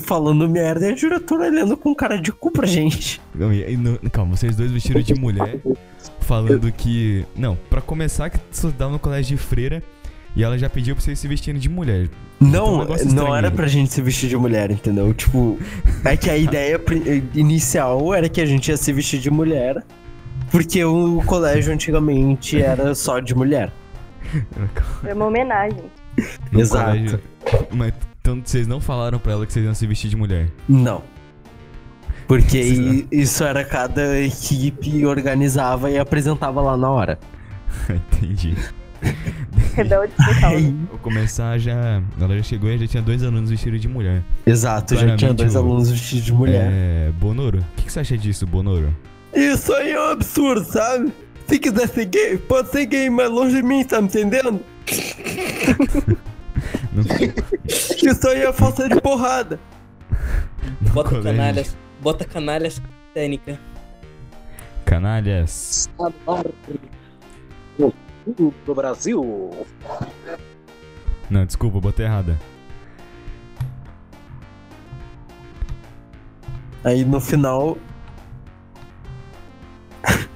falando 0.00 0.48
merda 0.48 0.86
e 0.88 0.92
a 0.92 0.94
diretora 0.94 1.44
olhando 1.48 1.76
com 1.76 1.94
cara 1.94 2.16
de 2.16 2.32
cu 2.32 2.50
pra 2.50 2.66
gente. 2.66 3.20
Não, 3.34 3.52
e- 3.52 3.76
no- 3.76 3.98
calma, 4.10 4.36
vocês 4.36 4.56
dois 4.56 4.70
vestidos 4.70 5.04
de 5.04 5.14
mulher, 5.14 5.60
falando 6.20 6.70
que... 6.72 7.24
Não, 7.36 7.56
pra 7.68 7.80
começar, 7.80 8.30
que 8.30 8.38
estudava 8.50 8.90
no 8.92 8.98
colégio 8.98 9.36
de 9.36 9.42
freira, 9.42 9.82
E 10.36 10.44
ela 10.44 10.58
já 10.58 10.68
pediu 10.68 10.94
pra 10.94 11.02
vocês 11.02 11.18
se 11.18 11.26
vestirem 11.26 11.58
de 11.58 11.68
mulher. 11.68 12.10
Então, 12.40 12.74
um 12.74 12.84
Não, 12.84 13.26
não 13.26 13.34
era 13.34 13.50
pra 13.50 13.66
gente 13.66 13.90
se 13.90 14.02
vestir 14.02 14.28
de 14.28 14.36
mulher, 14.36 14.70
entendeu? 14.70 15.14
Tipo, 15.14 15.58
é 16.04 16.14
que 16.14 16.28
a 16.28 16.36
ideia 16.36 16.78
inicial 17.34 18.12
era 18.12 18.28
que 18.28 18.42
a 18.42 18.46
gente 18.46 18.68
ia 18.68 18.76
se 18.76 18.92
vestir 18.92 19.18
de 19.18 19.30
mulher, 19.30 19.82
porque 20.50 20.84
o 20.84 21.22
colégio 21.24 21.72
antigamente 21.72 22.60
era 22.60 22.94
só 22.94 23.18
de 23.18 23.34
mulher. 23.34 23.72
Foi 25.00 25.14
uma 25.14 25.24
homenagem. 25.26 25.84
No 26.52 26.60
Exato. 26.60 26.84
colégio. 26.84 27.20
Mas 27.72 27.94
então 28.20 28.42
vocês 28.44 28.66
não 28.66 28.80
falaram 28.80 29.18
pra 29.18 29.32
ela 29.32 29.46
que 29.46 29.52
vocês 29.52 29.64
iam 29.64 29.74
se 29.74 29.86
vestir 29.86 30.10
de 30.10 30.16
mulher. 30.16 30.48
Não. 30.68 31.02
Porque 32.26 33.06
isso 33.10 33.44
era 33.44 33.64
cada 33.64 34.18
equipe 34.18 35.06
organizava 35.06 35.90
e 35.90 35.98
apresentava 35.98 36.60
lá 36.60 36.76
na 36.76 36.90
hora. 36.90 37.18
Entendi. 37.88 38.54
Rebelde 39.74 40.12
né? 40.18 40.86
Vou 40.90 40.98
começar 41.00 41.58
já. 41.58 42.02
Ela 42.20 42.36
já 42.38 42.42
chegou 42.42 42.70
e 42.70 42.78
já 42.78 42.86
tinha 42.86 43.02
dois 43.02 43.22
alunos 43.22 43.50
vestidos 43.50 43.80
de 43.80 43.88
mulher. 43.88 44.22
Exato, 44.46 44.94
já 44.94 45.00
tinha 45.00 45.16
Claramente 45.16 45.36
dois 45.38 45.54
o- 45.54 45.58
alunos 45.58 45.90
vestidos 45.90 46.24
de 46.24 46.32
mulher. 46.32 46.70
É. 46.72 47.10
Bonoro, 47.18 47.58
o 47.58 47.64
que, 47.76 47.84
que 47.84 47.92
você 47.92 48.00
acha 48.00 48.16
disso, 48.16 48.46
Bonoro? 48.46 48.94
Isso 49.34 49.72
aí 49.74 49.90
é 49.92 50.00
um 50.00 50.10
absurdo, 50.12 50.64
sabe? 50.64 51.12
Se 51.46 51.58
quiser 51.58 51.88
ser 51.88 52.06
gay, 52.06 52.38
pode 52.38 52.70
ser 52.70 52.86
gay, 52.86 53.10
mas 53.10 53.30
longe 53.30 53.56
de 53.56 53.62
mim, 53.62 53.84
tá 53.84 54.00
me 54.00 54.06
entendendo? 54.08 54.60
Isso 57.66 58.28
aí 58.28 58.42
é 58.42 58.52
falta 58.52 58.88
de 58.88 59.00
porrada. 59.00 59.58
no 60.80 60.90
Bota 60.90 61.10
colégio. 61.10 61.30
canalhas. 61.32 61.76
Bota 62.00 62.24
canalhas 62.24 62.82
técnica. 63.12 63.58
Canalhas. 64.84 65.88
Do 67.78 67.92
sul 68.34 68.52
do 68.64 68.74
Brasil. 68.74 69.66
Não, 71.30 71.46
desculpa, 71.46 71.80
botei 71.80 72.06
errada. 72.06 72.36
Aí 76.82 77.04
no 77.04 77.20
final. 77.20 77.76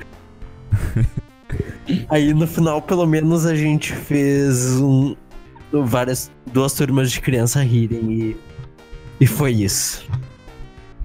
Aí 2.09 2.33
no 2.35 2.47
final, 2.47 2.81
pelo 2.83 3.07
menos, 3.07 3.47
a 3.47 3.55
gente 3.55 3.95
fez 3.95 4.77
um, 4.81 5.17
várias. 5.73 6.31
duas 6.53 6.75
turmas 6.75 7.11
de 7.11 7.21
criança 7.21 7.63
rirem 7.63 8.13
e. 8.13 8.37
E 9.21 9.27
foi 9.27 9.53
isso. 9.53 10.07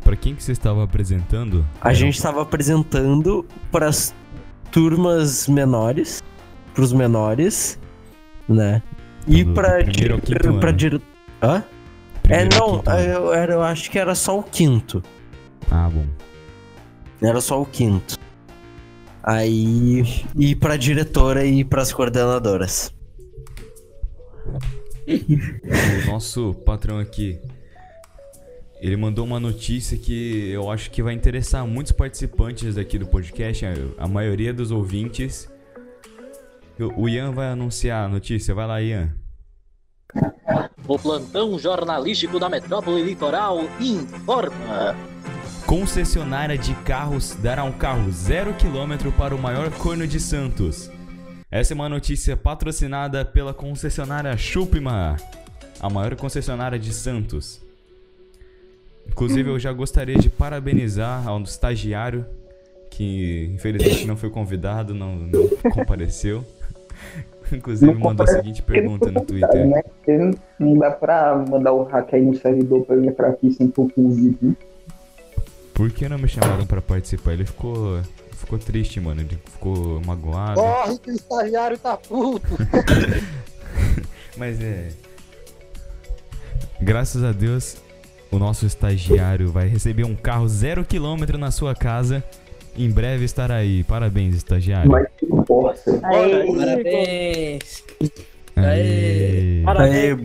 Pra 0.01 0.15
quem 0.15 0.35
que 0.35 0.43
você 0.43 0.53
estava 0.53 0.83
apresentando? 0.83 1.65
A 1.81 1.93
gente 1.93 2.15
estava 2.15 2.41
apresentando 2.41 3.45
para 3.71 3.87
as 3.89 4.13
turmas 4.71 5.47
menores, 5.47 6.23
pros 6.75 6.93
menores, 6.93 7.79
né? 8.47 8.81
E 9.27 9.43
Do 9.43 9.53
pra 9.53 9.77
primeiro 9.83 10.13
ao 10.15 10.19
dire- 10.19 10.39
quinto 10.39 10.59
pra 10.59 10.71
dire- 10.71 11.01
Hã? 11.41 11.63
É, 12.27 12.27
Primeiro 12.45 12.63
ao 12.63 12.83
não, 12.83 12.99
eu, 12.99 13.33
era- 13.33 13.53
eu 13.53 13.63
acho 13.63 13.89
que 13.89 13.97
era 13.97 14.13
só 14.13 14.37
o 14.39 14.43
quinto. 14.43 15.01
Ah, 15.71 15.89
bom. 15.91 16.05
Era 17.21 17.41
só 17.41 17.59
o 17.61 17.65
quinto. 17.65 18.17
Aí. 19.23 20.03
E 20.37 20.55
pra 20.55 20.75
diretora 20.77 21.43
e 21.45 21.63
pras 21.63 21.91
coordenadoras. 21.91 22.93
O 25.07 26.11
nosso 26.11 26.53
patrão 26.65 26.99
aqui. 26.99 27.39
Ele 28.81 28.97
mandou 28.97 29.25
uma 29.25 29.39
notícia 29.39 29.97
que 29.97 30.49
eu 30.51 30.69
acho 30.69 30.91
que 30.91 31.01
vai 31.01 31.13
interessar 31.13 31.65
muitos 31.65 31.91
participantes 31.91 32.75
daqui 32.75 32.99
do 32.99 33.07
podcast, 33.07 33.65
a 33.97 34.07
maioria 34.07 34.53
dos 34.53 34.69
ouvintes. 34.71 35.49
O 36.97 37.07
Ian 37.07 37.31
vai 37.31 37.47
anunciar 37.47 38.05
a 38.05 38.09
notícia. 38.09 38.53
Vai 38.53 38.67
lá, 38.67 38.81
Ian. 38.81 39.13
O 40.87 40.99
plantão 40.99 41.57
jornalístico 41.57 42.39
da 42.39 42.49
Metrópole 42.49 43.01
Litoral 43.03 43.61
informa. 43.79 44.95
Concessionária 45.65 46.57
de 46.57 46.75
carros 46.83 47.35
dará 47.35 47.63
um 47.63 47.71
carro 47.71 48.11
zero 48.11 48.53
quilômetro 48.53 49.11
para 49.11 49.33
o 49.33 49.41
maior 49.41 49.71
corno 49.71 50.05
de 50.05 50.19
Santos. 50.19 50.91
Essa 51.49 51.73
é 51.73 51.75
uma 51.75 51.89
notícia 51.89 52.37
patrocinada 52.37 53.25
pela 53.25 53.53
concessionária 53.53 54.35
Chupima, 54.37 55.15
a 55.79 55.89
maior 55.89 56.15
concessionária 56.15 56.77
de 56.77 56.93
Santos. 56.93 57.61
Inclusive, 59.07 59.49
eu 59.49 59.57
já 59.57 59.71
gostaria 59.71 60.17
de 60.17 60.29
parabenizar 60.29 61.27
ao 61.27 61.41
estagiário 61.41 62.25
que 62.91 63.49
infelizmente 63.53 64.05
não 64.05 64.15
foi 64.15 64.29
convidado, 64.29 64.93
não, 64.93 65.15
não 65.15 65.47
compareceu. 65.71 66.45
Inclusive, 67.51 67.93
Não 67.93 67.99
mandou 67.99 68.23
a 68.23 68.27
seguinte 68.27 68.61
pergunta 68.61 69.11
no 69.11 69.21
Twitter. 69.21 69.67
Né? 69.67 69.81
Porque 69.83 70.31
não 70.59 70.77
dá 70.77 70.91
pra 70.91 71.35
mandar 71.49 71.73
o 71.73 71.83
hack 71.83 72.13
aí 72.13 72.21
no 72.21 72.35
servidor 72.35 72.85
pra 72.85 72.95
ele 72.95 73.07
entrar 73.07 73.29
aqui 73.29 73.51
sem 73.51 73.71
for 73.71 73.91
convite. 73.91 74.57
Por 75.73 75.91
que 75.91 76.07
não 76.07 76.17
me 76.17 76.27
chamaram 76.27 76.65
pra 76.65 76.81
participar? 76.81 77.33
Ele 77.33 77.45
ficou, 77.45 77.99
ficou 78.31 78.57
triste, 78.57 78.99
mano. 78.99 79.21
Ele 79.21 79.37
ficou 79.45 80.01
magoado. 80.05 80.61
Corre 80.61 80.97
que 80.99 81.11
o 81.11 81.13
estagiário 81.13 81.77
tá 81.77 81.97
puto. 81.97 82.47
Mas 84.37 84.61
é. 84.61 84.89
Graças 86.79 87.23
a 87.23 87.31
Deus, 87.31 87.77
o 88.31 88.39
nosso 88.39 88.65
estagiário 88.65 89.51
vai 89.51 89.67
receber 89.67 90.03
um 90.03 90.15
carro 90.15 90.47
zero 90.47 90.83
quilômetro 90.83 91.37
na 91.37 91.51
sua 91.51 91.75
casa. 91.75 92.23
Em 92.77 92.89
breve 92.89 93.25
estará 93.25 93.55
aí. 93.55 93.83
Parabéns, 93.83 94.35
estagiário. 94.35 94.89
Mas 94.89 95.07
que 95.17 95.25
força. 95.55 96.01
Aí. 96.03 96.55
Parabéns. 96.55 97.83
Aê. 98.57 99.63
Aí, 99.65 100.17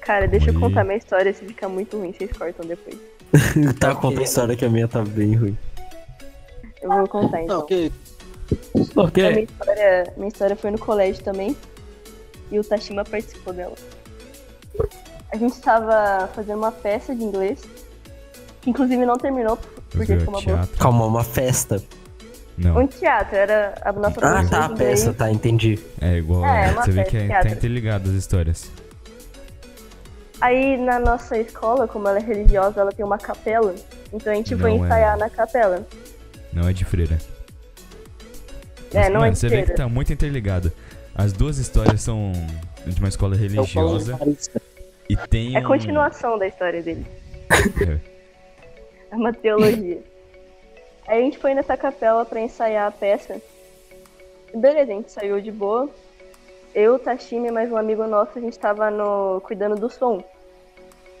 Cara, 0.00 0.26
deixa 0.26 0.50
eu 0.50 0.58
contar 0.58 0.84
minha 0.84 0.96
história, 0.96 1.34
se 1.34 1.44
ficar 1.44 1.68
muito 1.68 1.98
ruim, 1.98 2.12
vocês 2.12 2.32
cortam 2.32 2.66
depois. 2.66 2.96
tá 3.78 3.94
contando 3.94 4.20
a 4.20 4.22
história 4.22 4.56
que 4.56 4.64
a 4.64 4.70
minha 4.70 4.88
tá 4.88 5.02
bem 5.02 5.34
ruim. 5.34 5.58
Eu 6.80 6.88
vou 6.88 7.08
contar 7.08 7.42
então. 7.42 7.66
Que 7.66 7.92
A 8.96 9.30
minha, 9.30 9.40
história, 9.42 10.12
minha 10.16 10.28
história 10.28 10.56
foi 10.56 10.70
no 10.70 10.78
colégio 10.78 11.22
também. 11.22 11.54
E 12.50 12.58
o 12.58 12.64
Tashima 12.64 13.04
participou 13.04 13.52
dela. 13.52 13.74
A 15.30 15.36
gente 15.36 15.60
tava 15.60 16.26
fazendo 16.28 16.56
uma 16.56 16.72
peça 16.72 17.14
de 17.14 17.22
inglês. 17.22 17.60
Que 18.62 18.70
inclusive 18.70 19.04
não 19.04 19.18
terminou 19.18 19.58
porque 19.90 20.06
Fazer 20.06 20.20
ficou 20.20 20.34
uma 20.34 20.42
boa. 20.42 20.68
Calma, 20.78 21.06
uma 21.06 21.24
festa. 21.24 21.82
Não, 22.56 22.76
Um 22.78 22.86
teatro, 22.88 23.36
era 23.36 23.74
a 23.82 23.92
nossa 23.92 24.18
Ah, 24.20 24.44
tá, 24.48 24.64
a 24.64 24.68
peça, 24.70 25.12
tá, 25.14 25.30
entendi. 25.30 25.78
é 26.00 26.16
igual. 26.18 26.44
É, 26.44 26.72
uma 26.72 26.82
você 26.84 26.90
vê 26.90 27.04
que 27.04 27.16
é, 27.16 27.28
tá 27.40 27.48
interligado 27.48 28.10
as 28.10 28.16
histórias. 28.16 28.70
Aí 30.40 30.76
na 30.76 30.98
nossa 30.98 31.36
escola, 31.36 31.86
como 31.88 32.08
ela 32.08 32.18
é 32.18 32.22
religiosa, 32.22 32.80
ela 32.80 32.92
tem 32.92 33.04
uma 33.04 33.18
capela. 33.18 33.74
Então 34.12 34.32
a 34.32 34.36
gente 34.36 34.56
foi 34.56 34.70
Não 34.76 34.84
é. 34.84 34.86
ensaiar 34.86 35.18
na 35.18 35.30
capela. 35.30 35.86
Não 36.52 36.68
é 36.68 36.72
de 36.72 36.84
freira. 36.84 37.18
É, 38.92 39.08
não 39.08 39.20
Mano, 39.20 39.26
é 39.26 39.30
de 39.30 39.38
você 39.38 39.48
vê 39.48 39.56
que 39.58 39.62
freira. 39.66 39.82
tá 39.84 39.88
muito 39.88 40.12
interligado. 40.12 40.72
As 41.14 41.32
duas 41.32 41.58
histórias 41.58 42.00
são 42.00 42.32
de 42.86 42.98
uma 43.00 43.08
escola 43.08 43.34
é 43.34 43.38
religiosa 43.38 44.16
Paulo 44.16 44.36
e 45.10 45.16
tem 45.16 45.56
É 45.56 45.60
um... 45.60 45.64
continuação 45.64 46.38
da 46.38 46.46
história 46.46 46.82
dele. 46.82 47.06
É. 47.50 48.17
É 49.10 49.16
uma 49.16 49.32
teologia. 49.32 50.02
Aí 51.06 51.20
a 51.20 51.22
gente 51.22 51.38
foi 51.38 51.54
nessa 51.54 51.76
capela 51.76 52.24
pra 52.24 52.40
ensaiar 52.40 52.88
a 52.88 52.90
peça. 52.90 53.40
Beleza, 54.54 54.92
a 54.92 54.94
gente 54.94 55.12
saiu 55.12 55.40
de 55.40 55.50
boa. 55.50 55.88
Eu, 56.74 56.98
Tashimi 56.98 57.50
mais 57.50 57.72
um 57.72 57.76
amigo 57.76 58.06
nosso, 58.06 58.38
a 58.38 58.40
gente 58.40 58.58
tava 58.58 58.90
no... 58.90 59.40
cuidando 59.40 59.76
do 59.76 59.88
som. 59.90 60.22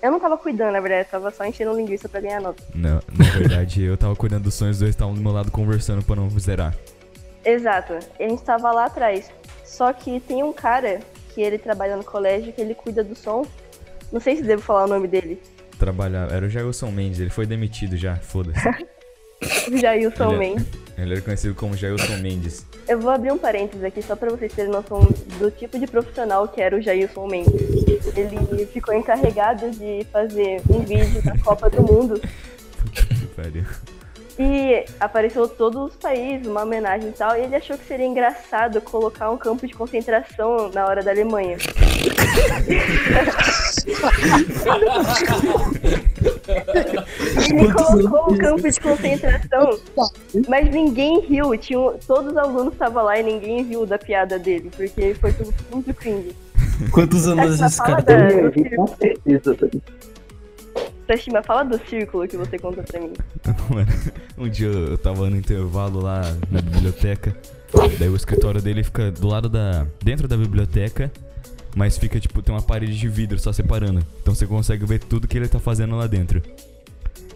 Eu 0.00 0.12
não 0.12 0.20
tava 0.20 0.36
cuidando, 0.36 0.72
na 0.72 0.80
verdade, 0.80 1.08
eu 1.08 1.10
tava 1.10 1.30
só 1.30 1.44
enchendo 1.44 1.74
linguiça 1.74 2.08
pra 2.08 2.20
ganhar 2.20 2.40
nota. 2.40 2.62
Não, 2.74 3.00
na 3.18 3.30
verdade, 3.36 3.82
eu 3.82 3.96
tava 3.96 4.14
cuidando 4.14 4.44
dos 4.44 4.54
sonhos, 4.54 4.76
os 4.76 4.80
dois 4.80 4.90
estavam 4.90 5.14
do 5.14 5.20
meu 5.20 5.32
lado 5.32 5.50
conversando 5.50 6.04
pra 6.04 6.14
não 6.14 6.30
zerar. 6.38 6.74
Exato. 7.44 7.94
A 7.94 8.22
gente 8.22 8.42
tava 8.42 8.70
lá 8.70 8.84
atrás. 8.84 9.30
Só 9.64 9.92
que 9.92 10.20
tem 10.20 10.42
um 10.42 10.52
cara 10.52 11.00
que 11.30 11.40
ele 11.40 11.58
trabalha 11.58 11.96
no 11.96 12.04
colégio, 12.04 12.52
que 12.52 12.60
ele 12.60 12.74
cuida 12.74 13.02
do 13.02 13.14
som. 13.14 13.44
Não 14.12 14.20
sei 14.20 14.36
se 14.36 14.42
devo 14.42 14.62
falar 14.62 14.84
o 14.84 14.88
nome 14.88 15.08
dele. 15.08 15.40
Trabalhar. 15.78 16.32
Era 16.32 16.46
o 16.46 16.48
Jailson 16.48 16.90
Mendes, 16.90 17.20
ele 17.20 17.30
foi 17.30 17.46
demitido 17.46 17.96
já, 17.96 18.16
foda-se. 18.16 18.60
Jailson 19.80 20.32
Ele 20.32 20.34
é- 20.34 20.38
Mendes. 20.38 20.66
Ele 20.98 21.12
era 21.12 21.20
conhecido 21.22 21.54
como 21.54 21.76
Jailson 21.76 22.16
Mendes. 22.16 22.66
Eu 22.88 22.98
vou 23.00 23.10
abrir 23.10 23.30
um 23.30 23.38
parênteses 23.38 23.84
aqui 23.84 24.02
só 24.02 24.16
pra 24.16 24.30
vocês 24.30 24.52
terem 24.52 24.70
noção 24.72 25.00
do 25.38 25.50
tipo 25.50 25.78
de 25.78 25.86
profissional 25.86 26.48
que 26.48 26.60
era 26.60 26.74
o 26.76 26.80
Jailson 26.80 27.26
Mendes. 27.28 27.52
Ele 28.16 28.66
ficou 28.66 28.92
encarregado 28.94 29.70
de 29.70 30.04
fazer 30.10 30.60
um 30.68 30.80
vídeo 30.80 31.22
da 31.22 31.38
Copa 31.38 31.70
do 31.70 31.82
Mundo 31.82 32.20
Que 32.92 33.26
pariu. 33.36 33.64
E 34.38 34.84
apareceu 35.00 35.48
todos 35.48 35.90
os 35.90 35.96
países, 35.96 36.46
uma 36.46 36.62
homenagem 36.62 37.08
e 37.08 37.12
tal, 37.12 37.36
e 37.36 37.40
ele 37.42 37.56
achou 37.56 37.76
que 37.76 37.84
seria 37.84 38.06
engraçado 38.06 38.80
colocar 38.80 39.30
um 39.30 39.36
campo 39.36 39.66
de 39.66 39.74
concentração 39.74 40.70
na 40.72 40.86
hora 40.86 41.02
da 41.02 41.10
Alemanha. 41.10 41.56
Ele 47.50 47.72
colocou 47.72 48.32
o 48.34 48.38
campo 48.38 48.70
de 48.70 48.80
concentração, 48.80 49.78
mas 50.48 50.70
ninguém 50.70 51.20
riu. 51.20 51.56
Tinha, 51.56 51.78
um- 51.80 51.98
todos 52.06 52.32
os 52.32 52.36
alunos 52.36 52.72
estavam 52.72 53.04
lá 53.04 53.18
e 53.18 53.22
ninguém 53.22 53.62
riu 53.62 53.84
da 53.86 53.98
piada 53.98 54.38
dele, 54.38 54.70
porque 54.76 55.14
foi 55.14 55.32
tudo 55.32 55.52
muito 55.72 55.92
cringe. 55.94 56.34
Quantos 56.92 57.26
anos 57.26 57.60
esse 57.60 57.78
cara 57.82 58.02
tem? 58.02 58.18
Tashima, 61.06 61.42
fala 61.42 61.62
do 61.64 61.78
círculo 61.88 62.28
que 62.28 62.36
você 62.36 62.58
contou 62.58 62.84
pra 62.84 63.00
mim. 63.00 63.12
Mano, 63.70 63.88
um 64.36 64.48
dia 64.48 64.68
eu 64.68 64.98
tava 64.98 65.30
no 65.30 65.36
intervalo 65.36 66.00
lá 66.00 66.20
na 66.50 66.60
biblioteca. 66.60 67.34
Daí 67.98 68.08
o 68.08 68.16
escritório 68.16 68.60
dele 68.60 68.82
fica 68.84 69.10
do 69.10 69.26
lado 69.26 69.48
da. 69.48 69.86
dentro 70.02 70.28
da 70.28 70.36
biblioteca. 70.36 71.10
Mas 71.76 71.96
fica, 71.96 72.18
tipo, 72.18 72.42
tem 72.42 72.54
uma 72.54 72.62
parede 72.62 72.98
de 72.98 73.08
vidro 73.08 73.38
só 73.38 73.52
separando. 73.52 74.04
Então 74.20 74.34
você 74.34 74.46
consegue 74.46 74.84
ver 74.84 74.98
tudo 74.98 75.28
que 75.28 75.36
ele 75.36 75.48
tá 75.48 75.58
fazendo 75.58 75.96
lá 75.96 76.06
dentro. 76.06 76.42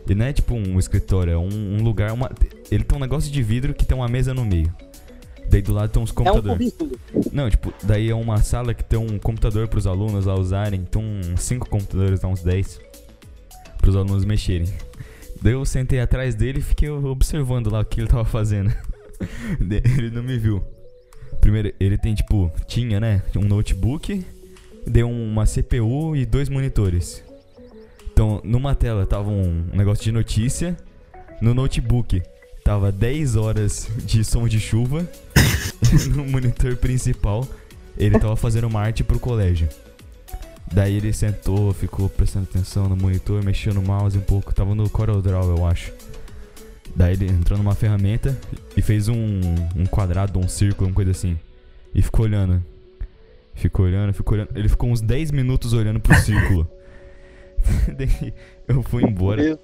E 0.09 0.15
não 0.15 0.27
é 0.27 0.33
tipo 0.33 0.55
um 0.55 0.79
escritório, 0.79 1.33
é 1.33 1.39
um, 1.39 1.79
um 1.79 1.83
lugar. 1.83 2.13
Uma, 2.13 2.31
ele 2.71 2.83
tem 2.83 2.99
um 2.99 3.01
negócio 3.01 3.31
de 3.31 3.43
vidro 3.43 3.73
que 3.73 3.85
tem 3.87 3.97
uma 3.97 4.09
mesa 4.09 4.35
no 4.35 4.45
meio. 4.45 4.75
Daí 5.49 5.63
do 5.63 5.73
lado 5.73 5.91
tem 5.91 6.03
uns 6.03 6.11
É 6.11 6.13
um 6.13 6.15
computadores. 6.17 6.75
Não, 7.33 7.49
tipo, 7.49 7.73
daí 7.83 8.11
é 8.11 8.15
uma 8.15 8.43
sala 8.43 8.75
que 8.75 8.83
tem 8.83 8.99
um 8.99 9.19
computador 9.19 9.69
pros 9.69 9.87
alunos 9.87 10.27
lá 10.27 10.35
usarem. 10.35 10.83
Tem 10.85 11.03
uns 11.03 11.41
5 11.41 11.69
computadores, 11.69 12.21
dá 12.21 12.29
uns 12.29 12.43
10. 12.43 12.81
Pros 13.83 13.95
alunos 13.95 14.25
mexerem. 14.25 14.73
Daí 15.43 15.53
eu 15.53 15.65
sentei 15.67 16.01
atrás 16.01 16.35
dele 16.35 16.61
e 16.61 16.63
fiquei 16.63 16.89
observando 16.89 17.71
lá 17.71 17.81
o 17.81 17.85
que 17.85 18.01
ele 18.01 18.09
tava 18.09 18.25
fazendo. 18.25 18.73
Ele 19.71 20.11
não 20.11 20.23
me 20.23 20.37
viu. 20.37 20.63
Primeiro, 21.41 21.73
ele 21.79 21.97
tem 21.97 22.15
tipo, 22.15 22.51
tinha, 22.67 22.99
né? 22.99 23.23
Um 23.37 23.45
notebook, 23.45 24.25
deu 24.87 25.09
uma 25.09 25.45
CPU 25.45 26.17
e 26.17 26.25
dois 26.25 26.49
monitores. 26.49 27.23
Então, 28.13 28.41
numa 28.45 28.75
tela 28.75 29.07
tava 29.07 29.31
um 29.31 29.67
negócio 29.73 30.05
de 30.05 30.13
notícia. 30.13 30.77
No 31.41 31.55
notebook 31.55 32.23
tava 32.65 32.93
10 32.93 33.37
horas 33.37 33.89
de 34.05 34.25
som 34.25 34.47
de 34.47 34.61
chuva. 34.61 35.09
no 36.15 36.25
monitor 36.25 36.77
principal, 36.77 37.47
ele 37.99 38.19
tava 38.19 38.37
fazendo 38.37 38.67
uma 38.67 38.81
arte 38.81 39.03
pro 39.03 39.19
colégio. 39.19 39.69
Daí 40.73 40.97
ele 40.97 41.13
sentou, 41.13 41.73
ficou 41.73 42.09
prestando 42.09 42.49
atenção 42.51 42.89
no 42.89 42.97
monitor, 42.97 43.45
mexeu 43.45 43.75
no 43.75 43.83
mouse 43.83 44.17
um 44.17 44.23
pouco, 44.23 44.55
tava 44.55 44.75
no 44.75 44.89
CorelDRAW, 44.89 45.57
eu 45.57 45.67
acho. 45.67 45.93
Daí 46.97 47.13
ele 47.13 47.27
entrou 47.27 47.59
numa 47.59 47.75
ferramenta 47.75 48.39
e 48.77 48.81
fez 48.81 49.09
um, 49.09 49.41
um 49.77 49.87
quadrado, 49.87 50.39
um 50.39 50.49
círculo, 50.49 50.89
uma 50.89 50.95
coisa 50.95 51.11
assim. 51.11 51.39
E 51.95 52.01
ficou 52.01 52.25
olhando. 52.25 52.63
Ficou 53.55 53.85
olhando, 53.85 54.13
ficou 54.15 54.35
olhando. 54.37 54.49
Ele 54.55 54.69
ficou 54.69 54.91
uns 54.91 55.01
10 55.01 55.31
minutos 55.31 55.73
olhando 55.75 56.01
pro 56.01 56.15
círculo. 56.21 56.69
Daí 57.97 58.33
eu 58.67 58.83
fui 58.83 59.05
embora. 59.05 59.59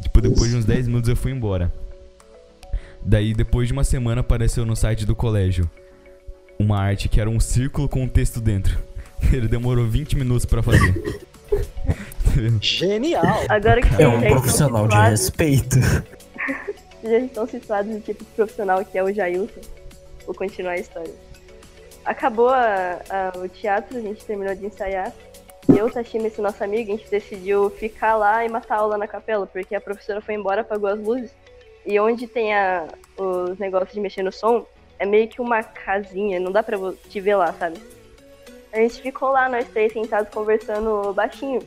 Tipo, 0.00 0.20
depois 0.20 0.50
de 0.50 0.56
uns 0.56 0.64
10 0.64 0.88
minutos 0.88 1.08
eu 1.08 1.16
fui 1.16 1.32
embora. 1.32 1.72
Daí, 3.04 3.34
depois 3.34 3.68
de 3.68 3.74
uma 3.74 3.84
semana, 3.84 4.22
apareceu 4.22 4.64
no 4.64 4.74
site 4.74 5.04
do 5.04 5.14
colégio 5.14 5.70
uma 6.58 6.80
arte 6.80 7.08
que 7.08 7.20
era 7.20 7.28
um 7.28 7.38
círculo 7.38 7.88
com 7.88 8.02
um 8.02 8.08
texto 8.08 8.40
dentro. 8.40 8.78
Ele 9.32 9.48
demorou 9.48 9.86
20 9.86 10.16
minutos 10.16 10.44
pra 10.44 10.62
fazer. 10.62 11.20
Genial. 12.60 13.24
Agora 13.48 13.80
que 13.80 14.02
É 14.02 14.08
um 14.08 14.20
já 14.20 14.28
profissional 14.30 14.86
de 14.88 14.94
situados- 14.94 15.10
respeito. 15.20 15.76
Vocês 15.80 17.02
já 17.12 17.18
estão 17.18 17.46
situados 17.46 17.92
no 17.92 18.00
tipo 18.00 18.24
de 18.24 18.30
profissional 18.32 18.84
que 18.84 18.98
é 18.98 19.02
o 19.04 19.12
Jailson. 19.12 19.60
Vou 20.26 20.34
continuar 20.34 20.72
a 20.72 20.78
história. 20.78 21.12
Acabou 22.04 22.48
a- 22.48 22.98
a- 23.08 23.38
o 23.38 23.48
teatro, 23.48 23.96
a 23.98 24.00
gente 24.00 24.24
terminou 24.24 24.54
de 24.54 24.66
ensaiar. 24.66 25.12
Eu, 25.68 25.88
Tashima, 25.90 26.26
esse 26.26 26.40
nosso 26.42 26.62
amigo, 26.62 26.92
a 26.92 26.96
gente 26.96 27.08
decidiu 27.10 27.70
ficar 27.70 28.16
lá 28.16 28.44
e 28.44 28.48
matar 28.48 28.74
a 28.76 28.78
aula 28.80 28.98
na 28.98 29.06
capela, 29.08 29.46
porque 29.46 29.74
a 29.74 29.80
professora 29.80 30.20
foi 30.20 30.34
embora, 30.34 30.60
apagou 30.60 30.88
as 30.90 30.98
luzes. 31.00 31.30
E 31.86 31.98
onde 32.00 32.26
tem 32.26 32.54
a- 32.54 32.86
os 33.16 33.58
negócios 33.58 33.92
de 33.92 34.00
mexer 34.00 34.22
no 34.22 34.32
som, 34.32 34.66
é 34.98 35.06
meio 35.06 35.28
que 35.28 35.40
uma 35.40 35.62
casinha, 35.62 36.38
não 36.40 36.52
dá 36.52 36.62
pra 36.62 36.76
te 37.08 37.20
ver 37.20 37.36
lá, 37.36 37.52
sabe? 37.54 37.78
A 38.74 38.78
gente 38.78 39.00
ficou 39.00 39.30
lá, 39.30 39.48
nós 39.48 39.68
três 39.68 39.92
sentados 39.92 40.28
conversando 40.34 41.12
baixinho. 41.12 41.62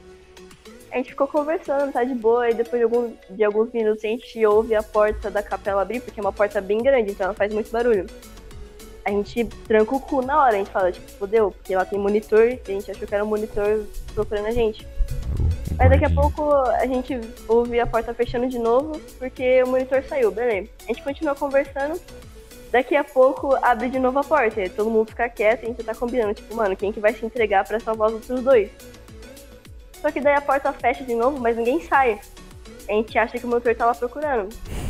A 0.92 0.98
gente 0.98 1.12
ficou 1.12 1.26
conversando, 1.26 1.92
tá 1.92 2.04
de 2.04 2.14
boa, 2.14 2.50
e 2.50 2.54
depois 2.54 2.80
de, 2.80 2.84
algum- 2.84 3.14
de 3.30 3.44
alguns 3.46 3.72
minutos 3.72 4.04
a 4.04 4.08
gente 4.08 4.46
ouve 4.46 4.76
a 4.76 4.84
porta 4.84 5.32
da 5.32 5.42
capela 5.42 5.82
abrir, 5.82 6.02
porque 6.02 6.20
é 6.20 6.24
uma 6.24 6.34
porta 6.34 6.60
bem 6.60 6.80
grande, 6.84 7.12
então 7.12 7.26
ela 7.26 7.34
faz 7.34 7.54
muito 7.54 7.72
barulho. 7.72 8.06
A 9.06 9.10
gente 9.10 9.46
tranca 9.68 9.96
o 9.96 10.02
cu 10.02 10.22
na 10.22 10.38
hora, 10.42 10.56
a 10.56 10.58
gente 10.58 10.70
fala, 10.70 10.92
tipo, 10.92 11.10
fodeu, 11.12 11.52
porque 11.52 11.74
lá 11.74 11.86
tem 11.86 11.98
monitor, 11.98 12.44
e 12.50 12.60
a 12.68 12.72
gente 12.72 12.92
achou 12.92 13.08
que 13.08 13.16
era 13.16 13.24
um 13.24 13.28
monitor 13.28 13.86
procurando 14.14 14.48
a 14.48 14.52
gente. 14.52 14.86
Mas 15.78 15.90
daqui 15.90 16.06
a 16.06 16.10
pouco 16.10 16.52
a 16.52 16.86
gente 16.86 17.18
ouve 17.48 17.80
a 17.80 17.88
porta 17.88 18.14
fechando 18.14 18.50
de 18.50 18.60
novo, 18.60 19.00
porque 19.18 19.64
o 19.64 19.68
monitor 19.68 20.04
saiu, 20.04 20.30
beleza. 20.30 20.70
A 20.84 20.88
gente 20.88 21.04
continua 21.04 21.36
conversando, 21.36 22.02
daqui 22.72 22.96
a 22.96 23.04
pouco 23.04 23.56
abre 23.62 23.90
de 23.90 24.00
novo 24.00 24.20
a 24.20 24.24
porta, 24.24 24.62
e 24.62 24.70
todo 24.70 24.90
mundo 24.90 25.10
fica 25.10 25.28
quieto 25.30 25.62
e 25.64 25.66
a 25.66 25.68
gente 25.70 25.84
tá 25.84 25.96
combinando, 25.96 26.34
tipo, 26.34 26.54
mano, 26.56 26.76
quem 26.76 26.92
que 26.92 27.00
vai 27.00 27.14
se 27.14 27.26
entregar 27.26 27.66
pra 27.66 27.80
salvar 27.80 28.08
os 28.10 28.14
outros 28.16 28.42
dois? 28.42 28.70
Só 30.02 30.12
que 30.12 30.22
daí 30.22 30.36
a 30.36 30.42
porta 30.42 30.72
fecha 30.74 31.04
de 31.04 31.16
novo, 31.16 31.40
mas 31.40 31.58
ninguém 31.58 31.82
sai. 31.82 32.20
A 32.88 32.94
gente 32.94 33.18
acha 33.18 33.38
que 33.38 33.46
o 33.46 33.50
motor 33.50 33.76
tá 33.76 33.86
lá 33.86 33.96
procurando. 33.96 34.50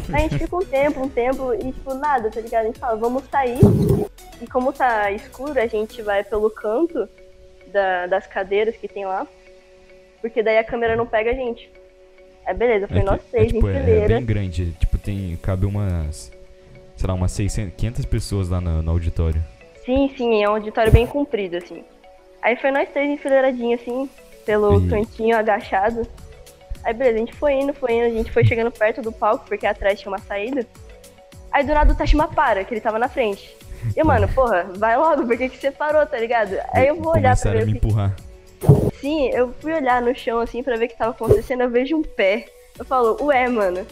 Aí 0.10 0.16
a 0.16 0.20
gente 0.28 0.38
fica 0.38 0.56
um 0.56 0.60
tempo, 0.66 1.02
um 1.02 1.10
tempo, 1.10 1.54
e 1.54 1.72
tipo, 1.72 1.94
nada, 1.94 2.30
tá 2.30 2.40
ligado? 2.42 2.64
A 2.64 2.68
gente 2.68 2.80
fala, 2.80 2.96
vamos 2.96 3.24
sair. 3.32 3.60
E 4.42 4.46
como 4.48 4.72
tá 4.72 5.12
escuro, 5.12 5.60
a 5.60 5.66
gente 5.66 6.02
vai 6.02 6.24
pelo 6.24 6.50
canto 6.52 7.08
da- 7.72 8.06
das 8.08 8.28
cadeiras 8.28 8.76
que 8.76 8.88
tem 8.88 9.06
lá. 9.06 9.26
Porque 10.22 10.44
daí 10.44 10.58
a 10.58 10.64
câmera 10.64 10.96
não 10.96 11.08
pega 11.08 11.32
a 11.32 11.34
gente. 11.34 11.72
Aí 12.46 12.54
beleza, 12.54 12.88
foi 12.88 13.00
É, 13.00 13.04
nós 13.04 13.22
três 13.32 13.48
é, 13.50 13.54
tipo, 13.54 13.68
em 13.70 13.74
é, 13.74 13.78
é 13.78 13.84
fileira. 13.84 14.16
bem 14.16 14.26
grande. 14.26 14.72
Tipo, 14.74 14.98
tem. 14.98 15.38
Cabe 15.42 15.66
umas. 15.66 16.32
Sei 16.98 17.08
lá, 17.08 17.14
umas 17.14 17.32
600, 17.32 17.76
500 17.76 18.06
pessoas 18.06 18.50
lá 18.50 18.60
no, 18.60 18.82
no 18.82 18.92
auditório. 18.92 19.42
Sim, 19.86 20.12
sim, 20.18 20.44
é 20.44 20.50
um 20.50 20.54
auditório 20.54 20.92
bem 20.92 21.06
comprido, 21.08 21.58
assim. 21.58 21.84
Aí 22.42 22.56
foi 22.58 22.72
nós 22.72 22.90
três 22.90 23.10
enfileiradinho, 23.10 23.76
assim, 23.76 24.10
pelo 24.46 24.84
E- 24.86 24.90
cantinho 24.90 25.38
agachado. 25.38 26.08
Aí 26.84 26.94
beleza, 26.94 27.16
a 27.16 27.20
gente 27.20 27.34
foi 27.36 27.54
indo, 27.54 27.74
foi 27.74 27.94
indo, 27.94 28.06
a 28.06 28.10
gente 28.10 28.32
foi 28.32 28.44
chegando 28.46 28.72
perto 28.72 29.02
do 29.02 29.12
palco, 29.12 29.46
porque 29.48 29.66
atrás 29.66 30.00
tinha 30.00 30.12
uma 30.12 30.20
saída. 30.20 30.66
Aí 31.52 31.64
do 31.64 31.74
nada 31.74 31.94
o 31.94 31.96
Tashima 31.96 32.28
para, 32.28 32.64
que 32.64 32.74
ele 32.74 32.82
tava 32.82 32.98
na 33.00 33.08
frente. 33.10 33.56
E 33.96 34.00
eu, 34.00 34.06
mano, 34.06 34.28
porra, 34.34 34.64
vai 34.76 34.98
logo, 34.98 35.26
por 35.26 35.38
que 35.38 35.50
que 35.50 35.58
você 35.58 35.72
parou, 35.72 36.06
tá 36.06 36.18
ligado? 36.18 36.56
Aí 36.74 36.88
eu 36.88 36.96
vou 36.96 37.14
olhar 37.14 37.38
pra 37.38 37.52
ver 37.52 37.66
me 37.66 37.74
que 37.74 37.78
empurrar. 37.78 38.16
Sim, 39.00 39.28
eu 39.30 39.54
fui 39.60 39.74
olhar 39.74 40.02
no 40.02 40.16
chão 40.16 40.40
assim 40.40 40.64
pra 40.64 40.76
ver 40.78 40.86
o 40.86 40.88
que 40.90 40.98
tava 40.98 41.12
acontecendo, 41.12 41.62
eu 41.62 41.70
vejo 41.70 41.96
um 41.96 42.02
pé. 42.02 42.46
Eu 42.80 42.86
falo, 42.86 43.18
ué, 43.26 43.48
mano. 43.48 43.86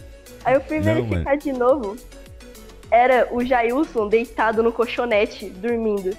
Aí 0.43 0.55
eu 0.55 0.61
fui 0.61 0.77
Não, 0.79 0.83
verificar 0.85 1.37
de 1.37 1.51
novo. 1.51 1.95
Era 2.95 3.27
o 3.29 3.43
Jailson 3.43 4.07
deitado 4.07 4.63
no 4.63 4.71
colchonete, 4.71 5.49
dormindo. 5.49 6.15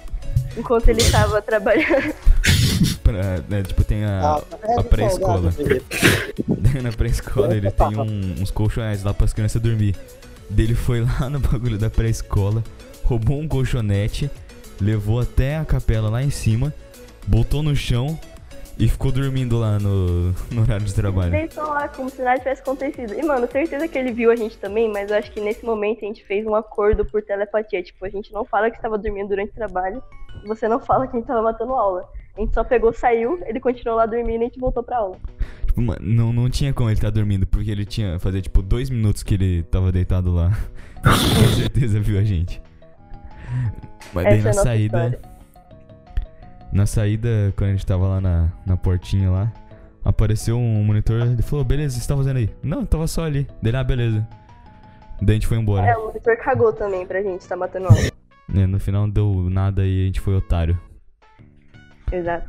Enquanto 0.55 0.89
ele 0.89 1.03
tava 1.09 1.41
trabalhando. 1.41 2.13
Pra- 3.03 3.41
né, 3.49 3.63
tipo, 3.63 3.83
tem 3.83 4.05
a, 4.05 4.35
Ah, 4.35 4.41
é 4.63 4.79
a 4.79 4.83
pré-escola. 4.83 5.51
na 6.83 6.91
pré-escola 6.91 7.55
ele 7.55 7.71
tem 7.71 7.97
um- 7.97 8.35
uns 8.41 8.51
colchonetes 8.51 9.03
lá 9.03 9.11
pras 9.11 9.33
crianças 9.33 9.59
dormir. 9.59 9.95
Dele 10.51 10.75
foi 10.75 11.01
lá 11.01 11.27
no 11.31 11.39
bagulho 11.39 11.79
da 11.79 11.89
pré-escola, 11.89 12.63
roubou 13.03 13.39
um 13.39 13.47
colchonete, 13.47 14.29
levou 14.79 15.19
até 15.19 15.57
a 15.57 15.65
capela 15.65 16.09
lá 16.11 16.21
em 16.21 16.29
cima, 16.29 16.71
botou 17.25 17.63
no 17.63 17.75
chão 17.75 18.19
e 18.79 18.87
ficou 18.87 19.11
dormindo 19.11 19.57
lá 19.57 19.79
no, 19.79 20.31
no 20.51 20.61
horário 20.61 20.85
de 20.85 20.93
trabalho. 20.93 21.31
Deitou 21.31 21.67
lá 21.67 21.87
como 21.87 22.09
se 22.09 22.21
nada 22.21 22.37
tivesse 22.37 22.61
acontecido. 22.61 23.13
E, 23.13 23.23
mano, 23.23 23.47
certeza 23.51 23.87
que 23.87 23.97
ele 23.97 24.11
viu 24.11 24.31
a 24.31 24.35
gente 24.35 24.57
também, 24.57 24.91
mas 24.91 25.09
eu 25.09 25.17
acho 25.17 25.31
que 25.31 25.41
nesse 25.41 25.65
momento 25.65 26.03
a 26.03 26.07
gente 26.07 26.23
fez 26.25 26.45
um 26.45 26.53
acordo 26.53 27.03
por 27.03 27.23
telepatia. 27.23 27.81
Tipo, 27.81 28.05
a 28.05 28.09
gente 28.09 28.31
não 28.31 28.45
fala 28.45 28.69
que 28.69 28.75
estava 28.75 28.97
dormindo 28.97 29.29
durante 29.29 29.49
o 29.49 29.55
trabalho, 29.55 30.01
você 30.45 30.67
não 30.67 30.79
fala 30.79 31.07
que 31.07 31.15
a 31.15 31.19
gente 31.19 31.27
tava 31.27 31.41
matando 31.41 31.73
aula. 31.73 32.07
A 32.35 32.39
gente 32.39 32.53
só 32.53 32.63
pegou, 32.63 32.93
saiu, 32.93 33.39
ele 33.47 33.59
continuou 33.59 33.97
lá 33.97 34.05
dormindo 34.05 34.41
e 34.41 34.45
a 34.45 34.47
gente 34.47 34.59
voltou 34.59 34.83
pra 34.83 34.97
aula. 34.97 35.17
Tipo, 35.65 35.81
mano, 35.81 35.99
não, 36.01 36.31
não 36.31 36.49
tinha 36.49 36.71
como 36.71 36.89
ele 36.89 36.97
estar 36.97 37.09
dormindo, 37.09 37.47
porque 37.47 37.71
ele 37.71 37.85
tinha. 37.85 38.19
Fazia 38.19 38.41
tipo 38.41 38.61
dois 38.61 38.91
minutos 38.91 39.23
que 39.23 39.33
ele 39.33 39.63
tava 39.63 39.91
deitado 39.91 40.31
lá. 40.31 40.51
Com 41.03 41.55
certeza 41.55 41.99
viu 41.99 42.19
a 42.19 42.23
gente. 42.23 42.61
Mas 44.13 44.23
daí 44.25 44.39
Essa 44.39 44.49
é 44.49 44.51
na 44.51 44.55
nossa 44.55 44.63
saída. 44.63 45.05
história. 45.05 45.36
Na 46.77 46.85
saída, 46.85 47.51
quando 47.57 47.71
a 47.71 47.73
gente 47.73 47.85
tava 47.87 48.07
lá 48.07 48.21
na, 48.21 48.51
na 48.63 48.77
portinha 48.77 49.31
lá, 49.31 49.51
apareceu 50.05 50.59
um 50.59 50.83
monitor. 50.83 51.21
Ele 51.21 51.41
falou: 51.41 51.65
beleza, 51.65 51.95
o 51.95 51.97
que 51.97 52.03
você 52.03 52.07
tá 52.07 52.15
fazendo 52.15 52.37
aí? 52.37 52.51
Não, 52.61 52.81
eu 52.81 52.85
tava 52.85 53.07
só 53.07 53.23
ali. 53.23 53.47
Dele, 53.63 53.77
ah, 53.77 53.83
beleza. 53.83 54.27
Daí 55.19 55.31
a 55.31 55.33
gente 55.33 55.47
foi 55.47 55.57
embora. 55.57 55.87
É, 55.87 55.97
o 55.97 56.05
monitor 56.05 56.37
cagou 56.37 56.71
também 56.71 57.03
pra 57.07 57.19
gente, 57.23 57.47
tá 57.47 57.55
matando 57.55 57.87
aula. 57.87 57.97
É, 58.55 58.67
no 58.67 58.79
final 58.79 59.07
não 59.07 59.09
deu 59.09 59.49
nada 59.49 59.87
e 59.87 60.03
a 60.03 60.05
gente 60.05 60.21
foi 60.21 60.35
otário. 60.35 60.79
Exato. 62.11 62.47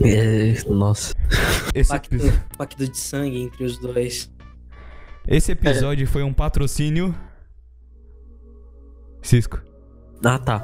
É, 0.00 0.54
nossa. 0.70 1.16
Esse, 1.74 1.90
Pacto, 1.90 2.16
pacto 2.56 2.88
de 2.88 2.96
sangue 2.96 3.42
entre 3.42 3.64
os 3.64 3.78
dois. 3.78 4.32
esse 5.26 5.50
episódio 5.50 6.06
foi 6.06 6.22
um 6.22 6.32
patrocínio. 6.32 7.12
Cisco. 9.22 9.60
Ah, 10.24 10.38
tá. 10.38 10.60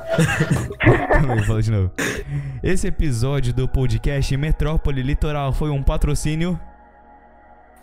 Calma 1.13 1.35
aí, 1.35 1.43
fala 1.45 1.63
de 1.63 1.71
novo. 1.71 1.91
Esse 2.63 2.89
episódio 2.89 3.53
do 3.55 3.69
podcast 3.69 4.37
Metrópole 4.37 5.03
Litoral 5.03 5.53
foi 5.53 5.71
um 5.71 5.83
patrocínio. 5.83 6.59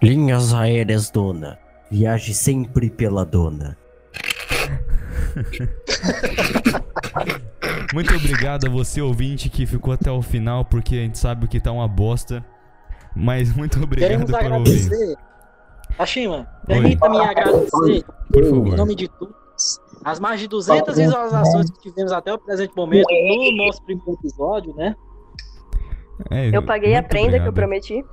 Linhas 0.02 0.54
aéreas, 0.54 1.10
dona. 1.10 1.58
Viaje 1.90 2.34
sempre 2.34 2.90
pela 2.90 3.26
dona. 3.26 3.78
Muito 7.94 8.16
obrigado 8.16 8.68
a 8.68 8.70
você, 8.70 9.02
ouvinte, 9.02 9.50
que 9.50 9.66
ficou 9.66 9.94
até 9.94 10.12
o 10.12 10.22
final, 10.22 10.64
porque 10.66 10.96
a 10.96 11.00
gente 11.00 11.18
sabe 11.18 11.48
que 11.48 11.60
tá 11.60 11.72
uma 11.72 11.88
bosta. 11.88 12.44
Mas 13.16 13.54
muito 13.54 13.82
obrigado 13.84 14.26
por 14.26 14.34
ouvir. 14.34 14.46
agradecer. 14.46 15.18
Ashima, 16.00 16.48
permita-me 16.66 17.20
agradecer, 17.20 18.06
Por 18.32 18.44
em 18.44 18.50
favor. 18.50 18.78
nome 18.78 18.96
de 18.96 19.10
todos, 19.10 19.36
as 20.04 20.20
mais 20.20 20.40
de 20.40 20.48
200 20.48 20.96
visualizações 20.96 21.70
que 21.70 21.82
tivemos 21.82 22.12
até 22.12 22.34
o 22.34 22.38
presente 22.38 22.76
momento 22.76 23.08
no 23.10 23.66
nosso 23.66 23.82
primeiro 23.84 24.14
episódio, 24.14 24.74
né? 24.76 24.96
É, 26.30 26.56
Eu 26.56 26.64
paguei 26.64 26.96
a 26.96 27.04
prenda 27.04 27.40
que 27.40 27.46
eu 27.46 27.50
obrigado. 27.50 27.54
prometi. 27.54 28.06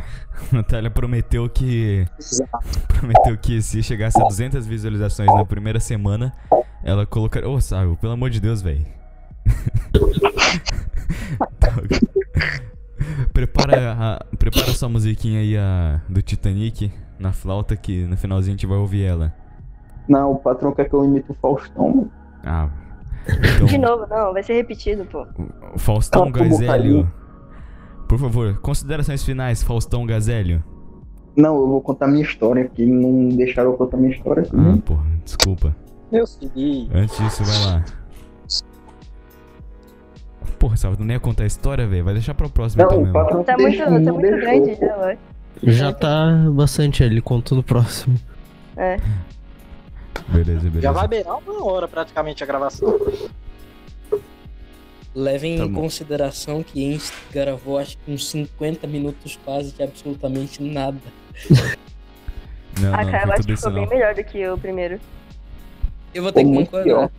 Natália 0.52 0.90
prometeu 0.90 1.48
que 1.48 2.06
prometeu 2.88 3.36
que 3.36 3.60
se 3.60 3.82
chegasse 3.82 4.20
a 4.20 4.24
200 4.24 4.66
visualizações 4.66 5.32
na 5.32 5.44
primeira 5.44 5.80
semana, 5.80 6.32
ela 6.82 7.04
colocaria. 7.04 7.48
Ô, 7.48 7.60
Sábio, 7.60 7.96
pelo 7.96 8.12
amor 8.12 8.30
de 8.30 8.40
Deus, 8.40 8.62
velho. 8.62 8.86
prepara, 13.32 13.92
a, 13.92 14.36
prepara 14.36 14.72
sua 14.72 14.88
musiquinha 14.88 15.40
aí 15.40 15.56
a, 15.56 16.00
do 16.08 16.22
Titanic 16.22 16.92
na 17.18 17.32
flauta, 17.32 17.76
que 17.76 18.04
no 18.04 18.16
finalzinho 18.16 18.54
a 18.54 18.56
gente 18.56 18.66
vai 18.66 18.78
ouvir 18.78 19.04
ela. 19.04 19.34
Não, 20.10 20.32
o 20.32 20.36
patrão 20.36 20.72
quer 20.74 20.88
que 20.88 20.94
eu 20.94 21.04
imite 21.04 21.30
o 21.30 21.34
Faustão. 21.34 22.10
Ah. 22.44 22.68
Então, 23.54 23.66
De 23.66 23.78
novo, 23.78 24.06
não, 24.10 24.32
vai 24.32 24.42
ser 24.42 24.54
repetido, 24.54 25.04
pô. 25.04 25.24
o 25.74 25.78
Faustão 25.78 26.32
Cala 26.32 26.46
a 26.46 26.48
boca 26.48 26.64
Gazélio. 26.66 27.12
Por 28.08 28.18
favor, 28.18 28.58
considerações 28.60 29.22
finais, 29.22 29.62
Faustão 29.62 30.04
Gazélio. 30.04 30.64
Não, 31.36 31.54
eu 31.60 31.68
vou 31.68 31.80
contar 31.80 32.08
minha 32.08 32.22
história, 32.24 32.66
que 32.68 32.84
não 32.84 33.28
deixaram 33.28 33.70
eu 33.70 33.76
contar 33.76 33.98
minha 33.98 34.10
história. 34.10 34.42
Ah, 34.52 34.78
porra, 34.84 35.04
desculpa. 35.24 35.76
Meu 36.10 36.26
filho. 36.26 36.88
Antes 36.92 37.16
disso, 37.18 37.44
vai 37.44 37.58
lá. 37.66 37.84
Porra, 40.58 40.74
tu 40.76 41.04
nem 41.04 41.14
ia 41.14 41.20
contar 41.20 41.44
a 41.44 41.46
história, 41.46 41.86
velho? 41.86 42.04
Vai 42.04 42.14
deixar 42.14 42.34
pra 42.34 42.48
próxima 42.48 42.82
então 42.84 42.96
Não, 42.96 43.02
o 43.02 43.06
mesmo. 43.06 43.12
patrão 43.20 43.44
Tá 43.44 43.56
muito, 43.56 43.78
tá 43.78 43.84
não 43.90 44.14
muito 44.14 44.20
deixou. 44.22 44.40
grande 44.40 44.74
já, 44.74 44.86
eu 44.86 45.04
acho. 45.04 45.18
Já 45.62 45.92
tá 45.92 46.26
bastante, 46.52 47.02
ele 47.02 47.20
contou 47.20 47.56
no 47.56 47.62
próximo. 47.62 48.16
É. 48.76 48.96
Beleza, 50.28 50.60
beleza. 50.60 50.80
Já 50.80 50.92
vai 50.92 51.08
beirar 51.08 51.38
uma 51.38 51.64
hora 51.64 51.88
praticamente 51.88 52.42
a 52.42 52.46
gravação. 52.46 52.98
Levem 55.14 55.58
Tá 55.58 55.64
em 55.64 55.72
bom. 55.72 55.80
consideração 55.82 56.62
que 56.62 56.82
Insta 56.84 57.16
gravou 57.32 57.78
acho 57.78 57.98
que 57.98 58.12
uns 58.12 58.28
50 58.30 58.86
minutos 58.86 59.38
quase 59.44 59.72
de 59.72 59.82
absolutamente 59.82 60.62
nada. 60.62 60.98
Não, 62.80 62.94
Ah, 62.94 63.04
não, 63.04 63.10
cara, 63.10 63.26
eu 63.28 63.32
acho 63.32 63.42
que 63.46 63.56
ficou 63.56 63.72
bem 63.72 63.88
melhor 63.88 64.14
do 64.14 64.22
que 64.24 64.48
o 64.48 64.56
primeiro. 64.56 65.00
Eu 66.14 66.22
vou 66.22 66.32
ter 66.32 66.44
que 66.44 66.52
concordar. 66.52 66.84
pior. 66.84 67.00
Ainda 67.00 67.10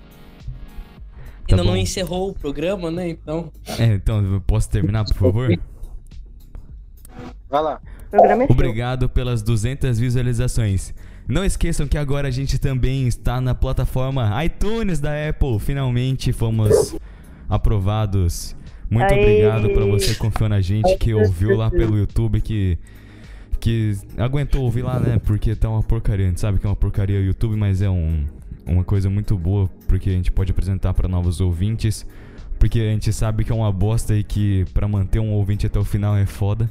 Tá 1.48 1.58
não 1.58 1.66
bom. 1.74 1.76
encerrou 1.78 2.30
o 2.30 2.34
programa, 2.34 2.90
né? 2.90 3.10
Então. 3.10 3.52
É, 3.78 3.86
então, 3.88 4.24
eu 4.26 4.40
posso 4.42 4.70
terminar, 4.70 5.04
por 5.04 5.16
favor? 5.16 5.60
Vai 7.50 7.62
lá. 7.62 7.82
É. 8.14 8.44
Obrigado 8.50 9.10
pelas 9.10 9.42
200 9.42 10.00
visualizações. 10.00 10.94
Não 11.32 11.46
esqueçam 11.46 11.88
que 11.88 11.98
agora 11.98 12.28
a 12.28 12.32
gente 12.32 12.60
também 12.60 13.08
está 13.08 13.40
na 13.40 13.56
plataforma 13.56 14.44
iTunes 14.44 15.00
da 15.00 15.12
Apple. 15.30 15.60
Finalmente 15.60 16.34
fomos 16.34 16.94
aprovados. 17.48 18.54
Muito 18.90 19.14
Aê! 19.14 19.22
obrigado 19.22 19.70
pra 19.70 19.86
você 19.86 20.08
que 20.08 20.20
confiou 20.20 20.50
na 20.50 20.60
gente, 20.60 20.98
que 20.98 21.14
ouviu 21.14 21.56
lá 21.56 21.72
pelo 21.72 21.98
YouTube, 21.98 22.42
que 22.42 22.78
que 23.62 23.98
aguentou 24.18 24.64
ouvir 24.64 24.82
lá, 24.82 25.00
né? 25.00 25.22
Porque 25.24 25.56
tá 25.56 25.70
uma 25.70 25.82
porcaria. 25.82 26.26
A 26.26 26.30
gente 26.30 26.42
sabe 26.42 26.60
que 26.60 26.66
é 26.66 26.70
uma 26.70 26.76
porcaria 26.76 27.18
o 27.18 27.24
YouTube, 27.24 27.56
mas 27.56 27.82
é 27.82 27.90
um, 27.90 28.26
uma 28.66 28.84
coisa 28.84 29.10
muito 29.10 29.38
boa, 29.38 29.70
porque 29.88 30.10
a 30.10 30.14
gente 30.14 30.34
pode 30.34 30.52
apresentar 30.52 30.94
pra 30.94 31.08
novos 31.08 31.40
ouvintes. 31.40 32.06
Porque 32.60 32.78
a 32.82 32.92
gente 32.92 33.14
sabe 33.14 33.46
que 33.46 33.54
é 33.54 33.56
uma 33.56 33.72
bosta 33.72 34.14
e 34.18 34.22
que 34.22 34.66
pra 34.74 34.86
manter 34.86 35.20
um 35.20 35.32
ouvinte 35.32 35.66
até 35.66 35.80
o 35.80 35.86
final 35.86 36.18
é 36.18 36.26
foda. 36.26 36.70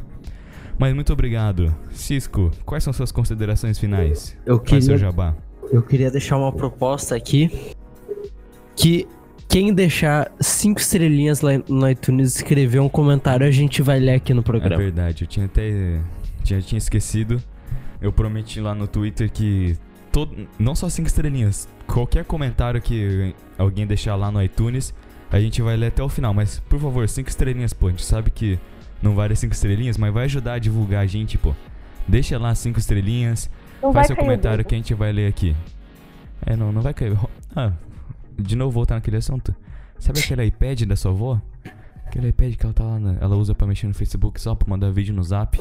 Mas 0.80 0.94
muito 0.94 1.12
obrigado. 1.12 1.74
Cisco, 1.90 2.50
quais 2.64 2.82
são 2.82 2.90
suas 2.90 3.12
considerações 3.12 3.78
finais? 3.78 4.34
Eu 4.46 4.56
Faz 4.56 4.84
seu 4.86 4.94
queria, 4.94 4.96
jabá. 4.96 5.36
eu 5.70 5.82
queria 5.82 6.10
deixar 6.10 6.38
uma 6.38 6.50
proposta 6.50 7.14
aqui. 7.14 7.74
Que 8.74 9.06
quem 9.46 9.74
deixar 9.74 10.32
cinco 10.40 10.80
estrelinhas 10.80 11.42
lá 11.42 11.50
no 11.68 11.86
iTunes 11.90 12.36
escrever 12.36 12.80
um 12.80 12.88
comentário, 12.88 13.46
a 13.46 13.50
gente 13.50 13.82
vai 13.82 14.00
ler 14.00 14.14
aqui 14.14 14.32
no 14.32 14.40
É 14.40 14.44
programa. 14.44 14.76
verdade, 14.78 15.24
eu 15.24 15.28
tinha 15.28 15.44
até. 15.44 16.00
Tinha, 16.42 16.62
tinha 16.62 16.78
esquecido. 16.78 17.42
Eu 18.00 18.10
prometi 18.10 18.58
lá 18.58 18.74
no 18.74 18.86
Twitter 18.86 19.30
que. 19.30 19.76
Todo, 20.10 20.48
não 20.58 20.74
só 20.74 20.88
cinco 20.88 21.08
estrelinhas. 21.08 21.68
Qualquer 21.86 22.24
comentário 22.24 22.80
que 22.80 23.34
alguém 23.58 23.86
deixar 23.86 24.16
lá 24.16 24.30
no 24.32 24.42
iTunes, 24.42 24.94
a 25.30 25.38
gente 25.38 25.60
vai 25.60 25.76
ler 25.76 25.88
até 25.88 26.02
o 26.02 26.08
final. 26.08 26.32
Mas, 26.32 26.58
por 26.60 26.80
favor, 26.80 27.06
cinco 27.06 27.28
estrelinhas, 27.28 27.74
pô. 27.74 27.88
A 27.88 27.90
gente 27.90 28.02
sabe 28.04 28.30
que 28.30 28.58
não 29.02 29.14
vale 29.14 29.34
cinco 29.36 29.54
estrelinhas, 29.54 29.96
mas 29.96 30.12
vai 30.12 30.24
ajudar 30.24 30.54
a 30.54 30.58
divulgar 30.58 31.02
a 31.02 31.06
gente, 31.06 31.38
pô. 31.38 31.54
Deixa 32.06 32.38
lá 32.38 32.54
cinco 32.54 32.78
estrelinhas. 32.78 33.48
Não 33.82 33.92
Faz 33.92 34.06
seu 34.08 34.16
comentário 34.16 34.64
que 34.64 34.74
a 34.74 34.78
gente 34.78 34.92
vai 34.94 35.12
ler 35.12 35.26
aqui. 35.28 35.56
É, 36.44 36.56
não, 36.56 36.70
não 36.72 36.82
vai 36.82 36.92
cair. 36.94 37.16
Ah, 37.54 37.72
de 38.38 38.54
novo 38.56 38.70
voltar 38.72 38.94
naquele 38.96 39.16
assunto. 39.16 39.54
Sabe 39.98 40.20
aquele 40.20 40.44
iPad 40.44 40.82
da 40.84 40.96
sua 40.96 41.10
avó? 41.10 41.40
Aquele 42.06 42.28
iPad 42.28 42.54
que 42.56 42.64
ela 42.64 42.72
tá 42.74 42.84
lá, 42.84 42.98
na- 42.98 43.16
ela 43.20 43.36
usa 43.36 43.54
pra 43.54 43.66
mexer 43.66 43.86
no 43.86 43.94
Facebook 43.94 44.40
só 44.40 44.54
pra 44.54 44.68
mandar 44.68 44.90
vídeo 44.90 45.14
no 45.14 45.22
Zap. 45.22 45.58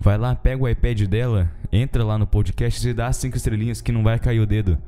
Vai 0.00 0.16
lá, 0.18 0.34
pega 0.34 0.62
o 0.62 0.68
iPad 0.68 1.02
dela, 1.06 1.50
entra 1.72 2.04
lá 2.04 2.16
no 2.18 2.26
podcast 2.26 2.88
e 2.88 2.92
dá 2.94 3.12
cinco 3.12 3.36
estrelinhas 3.36 3.80
que 3.80 3.90
não 3.92 4.02
vai 4.02 4.18
cair 4.18 4.40
o 4.40 4.46
dedo. 4.46 4.78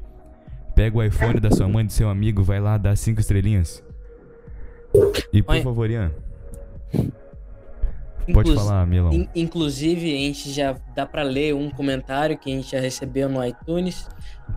Pega 0.74 0.96
o 0.98 1.02
iPhone 1.02 1.40
da 1.40 1.50
sua 1.50 1.68
mãe, 1.68 1.84
do 1.84 1.92
seu 1.92 2.08
amigo, 2.08 2.42
vai 2.42 2.60
lá, 2.60 2.78
dá 2.78 2.94
cinco 2.96 3.20
estrelinhas. 3.20 3.82
E 5.32 5.42
por 5.42 5.54
Oi. 5.56 5.62
favor, 5.62 5.90
Ian, 5.90 6.12
pode 8.32 8.54
falar, 8.54 8.86
Milão. 8.86 9.12
in- 9.12 9.28
inclusive, 9.34 10.06
a 10.14 10.18
gente 10.18 10.52
já 10.52 10.76
dá 10.94 11.04
pra 11.06 11.22
ler 11.22 11.54
um 11.54 11.70
comentário 11.70 12.36
que 12.38 12.50
a 12.52 12.56
gente 12.56 12.70
já 12.70 12.80
recebeu 12.80 13.28
no 13.28 13.44
iTunes. 13.44 14.08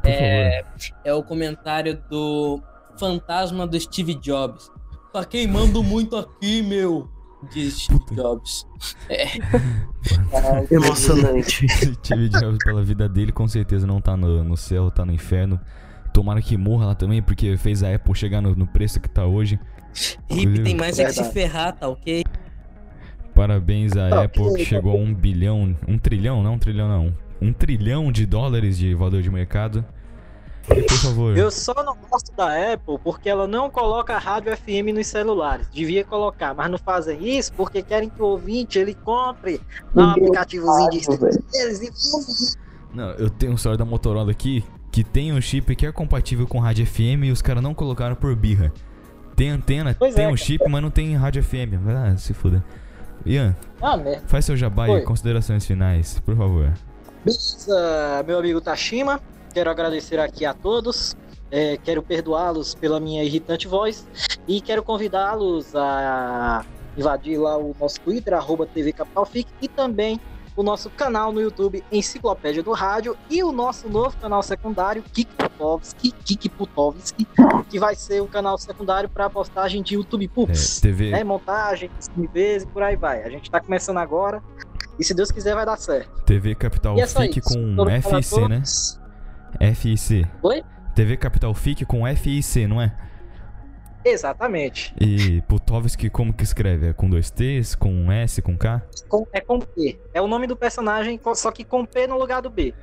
Por 0.02 0.10
É, 0.10 0.64
é 1.06 1.14
o 1.14 1.24
comentário 1.24 2.02
do 2.10 2.62
fantasma 2.98 3.66
do 3.68 3.80
Steve 3.80 4.16
Jobs. 4.16 4.70
Tá 5.12 5.24
queimando 5.26 5.84
muito 5.84 6.16
aqui, 6.18 6.62
meu. 6.62 7.08
Diz 7.54 7.82
Steve 7.84 8.04
Jobs. 8.16 8.66
Emocionante. 10.72 11.68
Steve 12.04 12.30
Jobs 12.30 12.58
pela 12.64 12.84
vida 12.84 13.08
dele, 13.08 13.32
com 13.32 13.48
certeza 13.48 13.86
não 13.86 14.00
tá 14.02 14.16
no, 14.18 14.44
no 14.44 14.58
céu, 14.58 14.90
tá 14.92 15.06
no 15.06 15.12
inferno. 15.12 15.60
Tomara 16.14 16.42
que 16.42 16.56
morra 16.58 16.88
lá 16.88 16.96
também, 16.96 17.22
porque 17.22 17.58
fez 17.58 17.84
a 17.84 17.94
Apple 17.94 18.14
chegar 18.16 18.42
no, 18.42 18.56
no 18.56 18.68
preço 18.68 19.00
que 19.00 19.10
tá 19.10 19.26
hoje. 19.26 19.60
Hip 20.30 20.64
tem 20.64 20.76
mais 20.76 21.00
é 21.00 21.06
que 21.06 21.14
se 21.14 21.24
ferrar, 21.32 21.74
tá 21.76 21.88
ok? 21.88 22.24
Parabéns 23.36 23.96
à 23.98 24.10
Tá, 24.10 24.24
Apple 24.24 24.44
que 24.44 24.50
ok. 24.52 24.66
chegou 24.66 24.92
a 24.94 24.96
um 24.96 25.14
bilhão, 25.14 25.76
um 25.88 25.98
trilhão, 25.98 26.44
não 26.44 26.54
um 26.54 26.60
trilhão 26.60 26.88
não, 26.88 27.16
um 27.42 27.52
trilhão 27.54 28.12
de 28.12 28.26
dólares 28.26 28.78
de 28.78 28.94
valor 28.94 29.22
de 29.22 29.30
mercado. 29.30 29.84
E 30.70 30.82
por 30.84 30.98
favor, 30.98 31.38
Eu 31.38 31.52
só 31.52 31.74
não 31.84 31.98
gosto 32.10 32.34
da 32.38 32.74
Apple 32.74 32.98
porque 33.04 33.28
ela 33.28 33.46
não 33.46 33.70
coloca 33.70 34.18
rádio 34.18 34.56
FM 34.56 34.94
nos 34.96 35.08
celulares. 35.08 35.68
Devia 35.74 36.06
colocar, 36.06 36.54
mas 36.54 36.72
não 36.72 36.78
fazem 36.78 37.38
isso 37.38 37.52
porque 37.54 37.82
querem 37.82 38.08
que 38.10 38.22
o 38.22 38.26
ouvinte 38.28 38.80
ele 38.80 38.94
compre 38.94 39.60
lá 39.94 40.04
um 40.04 40.06
Meu 40.16 40.26
aplicativozinho 40.28 40.90
de 40.92 41.86
e 41.86 42.54
não, 42.94 43.10
eu 43.14 43.30
tenho 43.30 43.52
um 43.54 43.58
celular 43.58 43.78
da 43.78 43.86
Motorola 43.86 44.32
aqui 44.32 44.64
que 44.92 45.04
tem 45.04 45.34
um 45.34 45.42
chip 45.42 45.76
que 45.76 45.86
é 45.86 45.92
compatível 45.92 46.46
com 46.48 46.60
rádio 46.60 46.86
FM 46.86 47.24
e 47.26 47.32
os 47.32 47.42
caras 47.42 47.64
não 47.64 47.74
colocaram 47.74 48.16
por 48.16 48.34
birra. 48.36 48.72
Tem 49.36 49.50
antena, 49.50 49.96
Pois 49.98 50.14
tem 50.14 50.26
é, 50.26 50.28
um 50.28 50.32
cara. 50.32 50.38
chip, 50.46 50.70
mas 50.70 50.82
não 50.82 50.92
tem 50.92 51.16
rádio 51.16 51.44
FM. 51.44 51.74
Ah, 51.88 52.16
se 52.16 52.34
fuda. 52.34 52.64
Ian, 53.26 53.56
Ah, 53.82 53.96
merda. 53.98 54.24
faz 54.28 54.46
seu 54.46 54.56
jabá 54.58 54.90
e 54.90 55.02
considerações 55.02 55.66
finais, 55.66 56.20
por 56.26 56.36
favor. 56.36 56.72
Beleza, 57.24 58.24
meu 58.28 58.38
amigo 58.40 58.60
Tashima, 58.60 59.20
quero 59.54 59.70
agradecer 59.70 60.20
aqui 60.20 60.46
a 60.46 60.54
todos. 60.54 61.16
é, 61.56 61.78
quero 61.78 62.02
perdoá-los 62.02 62.74
pela 62.74 63.00
minha 63.00 63.24
irritante 63.24 63.68
voz 63.68 64.08
e 64.48 64.60
quero 64.60 64.82
convidá-los 64.82 65.76
a 65.76 66.66
invadir 66.98 67.38
lá 67.38 67.56
o 67.60 67.76
nosso 67.80 68.00
Twitter, 68.02 68.34
arroba 68.34 68.66
TV 68.66 68.92
Capitalfic, 68.92 69.48
e 69.62 69.68
também 69.68 70.20
o 70.56 70.64
nosso 70.64 70.90
canal 70.90 71.32
no 71.32 71.42
YouTube 71.42 71.84
Enciclopédia 71.92 72.62
do 72.62 72.72
Rádio 72.72 73.18
e 73.30 73.44
o 73.44 73.52
nosso 73.52 73.90
novo 73.90 74.16
canal 74.18 74.44
secundário, 74.44 75.04
Kik 75.04 75.34
Putovski, 75.36 76.12
Kik 76.12 76.50
Putovski, 76.50 77.28
que 77.70 77.80
vai 77.80 77.96
ser 77.96 78.22
o 78.22 78.28
canal 78.28 78.58
secundário 78.58 79.10
para 79.10 79.30
postagem 79.30 79.82
de 79.82 79.96
YouTube 79.96 80.26
É, 80.26 80.28
Pups, 80.28 80.80
TV, 80.80 81.12
né, 81.12 81.24
montagem, 81.24 81.90
vezes 82.34 82.68
e 82.68 82.68
por 82.68 82.84
aí 82.84 82.96
vai. 82.96 83.24
A 83.24 83.30
gente 83.30 83.50
tá 83.50 83.60
começando 83.60 83.98
agora 83.98 84.42
e 85.00 85.04
se 85.04 85.14
Deus 85.14 85.32
quiser 85.32 85.56
vai 85.56 85.66
dar 85.66 85.78
certo. 85.78 86.24
TV 86.24 86.56
Capital 86.56 86.98
é 87.00 87.08
Fique 87.08 87.42
com 87.42 87.76
Obrigado 87.80 88.16
a 88.16 88.22
FIC, 88.22 88.48
né? 88.48 88.64
FIC. 89.74 90.28
Oi? 90.42 90.64
TV 90.96 91.18
Capital 91.18 91.54
Fique 91.54 91.86
com 91.86 92.04
FIC, 92.16 92.68
não 92.68 92.82
é? 92.82 92.96
Exatamente. 94.06 94.94
E 95.00 95.42
Putovski, 95.48 96.10
como 96.10 96.34
que 96.34 96.44
escreve? 96.44 96.88
É 96.90 96.94
com 96.94 97.10
dois 97.10 97.30
T's, 97.32 97.76
com 97.76 97.92
um 97.94 98.12
S, 98.12 98.42
com 98.42 98.58
K? 98.58 98.82
Com- 99.08 99.26
é 99.32 99.40
com 99.42 99.60
P. 99.60 100.00
É 100.14 100.22
o 100.22 100.28
nome 100.28 100.48
do 100.48 100.56
personagem, 100.56 101.20
só 101.36 101.52
que 101.52 101.64
com 101.64 101.86
P 101.86 102.08
no 102.08 102.18
lugar 102.18 102.42
do 102.42 102.50
B. 102.50 102.74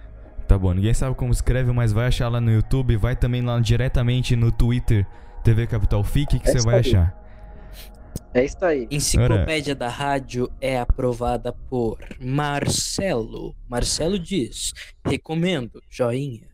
Tá 0.48 0.58
bom, 0.58 0.72
ninguém 0.72 0.92
sabe 0.94 1.14
como 1.14 1.30
escreve, 1.32 1.70
mas 1.72 1.92
vai 1.92 2.06
achar 2.08 2.28
lá 2.28 2.40
no 2.40 2.50
YouTube, 2.50 2.96
vai 2.96 3.14
também 3.14 3.40
lá 3.42 3.60
diretamente 3.60 4.34
no 4.34 4.50
Twitter 4.50 5.06
TV 5.44 5.66
Capital 5.66 6.02
Fique 6.02 6.38
que 6.40 6.48
É 6.48 6.52
você 6.52 6.60
vai 6.64 6.74
aí. 6.76 6.80
achar. 6.80 7.16
É 8.34 8.44
isso 8.44 8.64
aí. 8.64 8.86
Enciclopédia 8.90 9.74
da 9.74 9.88
Rádio 9.88 10.50
é 10.60 10.78
aprovada 10.78 11.52
por 11.68 11.98
Marcelo. 12.20 13.54
Marcelo 13.68 14.18
diz: 14.18 14.72
recomendo, 15.04 15.82
joinha. 15.88 16.49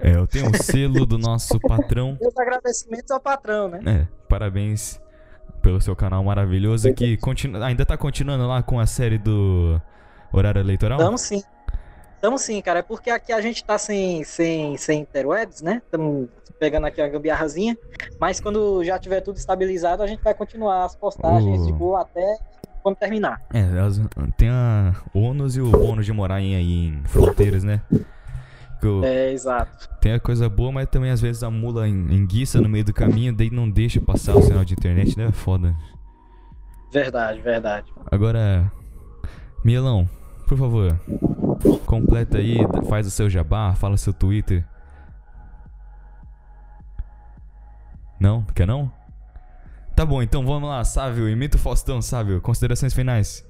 É, 0.00 0.14
eu 0.14 0.26
tenho 0.26 0.50
o 0.50 0.62
selo 0.62 1.04
do 1.04 1.18
nosso 1.18 1.58
patrão. 1.60 2.16
Meus 2.20 2.36
agradecimentos 2.36 3.10
ao 3.10 3.20
patrão, 3.20 3.68
né? 3.68 3.80
É, 3.84 4.06
parabéns 4.28 5.00
pelo 5.60 5.80
seu 5.80 5.96
canal 5.96 6.22
maravilhoso 6.22 6.92
que 6.94 7.16
continua, 7.16 7.66
ainda 7.66 7.84
tá 7.84 7.96
continuando 7.96 8.46
lá 8.46 8.62
com 8.62 8.78
a 8.78 8.86
série 8.86 9.18
do 9.18 9.80
horário 10.32 10.60
eleitoral? 10.60 10.98
Tamo 10.98 11.18
sim. 11.18 11.42
Tamo 12.20 12.38
sim, 12.38 12.60
cara. 12.60 12.80
É 12.80 12.82
porque 12.82 13.10
aqui 13.10 13.32
a 13.32 13.40
gente 13.40 13.64
tá 13.64 13.78
sem, 13.78 14.24
sem, 14.24 14.76
sem 14.76 15.00
interwebs, 15.00 15.62
né? 15.62 15.82
Estamos 15.84 16.28
pegando 16.58 16.86
aqui 16.86 17.00
uma 17.00 17.08
gambiarrazinha. 17.08 17.76
Mas 18.20 18.40
quando 18.40 18.82
já 18.84 18.98
tiver 18.98 19.20
tudo 19.20 19.36
estabilizado, 19.36 20.02
a 20.02 20.06
gente 20.06 20.22
vai 20.22 20.34
continuar 20.34 20.84
as 20.84 20.96
postagens 20.96 21.60
Uh. 21.60 21.66
de 21.66 21.72
boa 21.72 22.02
até 22.02 22.38
quando 22.82 22.96
terminar. 22.96 23.40
É, 23.52 23.64
tem 24.36 24.48
a 24.48 24.94
o 25.14 25.20
ônus 25.20 25.56
e 25.56 25.60
o 25.60 25.70
bônus 25.70 26.06
de 26.06 26.12
morar 26.12 26.40
em, 26.40 26.56
aí 26.56 26.88
em 26.88 27.02
fronteiras, 27.04 27.62
né? 27.62 27.80
O- 28.82 29.04
É, 29.04 29.32
exato. 29.32 29.88
Tem 30.00 30.12
a 30.12 30.20
coisa 30.20 30.48
boa, 30.48 30.70
mas 30.70 30.88
também 30.88 31.10
às 31.10 31.20
vezes 31.20 31.42
a 31.42 31.50
mula 31.50 31.88
en- 31.88 32.14
enguiça 32.14 32.60
no 32.60 32.68
meio 32.68 32.84
do 32.84 32.92
caminho, 32.92 33.32
daí 33.34 33.50
não 33.50 33.68
deixa 33.68 34.00
passar 34.00 34.36
o 34.36 34.42
sinal 34.42 34.64
de 34.64 34.74
internet, 34.74 35.16
né? 35.18 35.26
É 35.26 35.32
foda. 35.32 35.74
Verdade, 36.92 37.40
verdade. 37.40 37.92
Agora, 38.10 38.70
Mielão, 39.64 40.08
por 40.46 40.56
favor, 40.56 40.98
completa 41.84 42.38
aí, 42.38 42.56
faz 42.88 43.06
o 43.06 43.10
seu 43.10 43.28
jabá, 43.28 43.74
fala 43.74 43.96
seu 43.96 44.12
Twitter. 44.12 44.64
Não? 48.20 48.42
Quer 48.54 48.66
não? 48.66 48.90
Tá 49.94 50.04
bom, 50.06 50.22
então 50.22 50.44
vamos 50.46 50.68
lá, 50.68 50.84
Sávio, 50.84 51.28
imita 51.28 51.56
o 51.56 51.60
Faustão, 51.60 52.00
Sávio, 52.00 52.40
considerações 52.40 52.94
finais. 52.94 53.44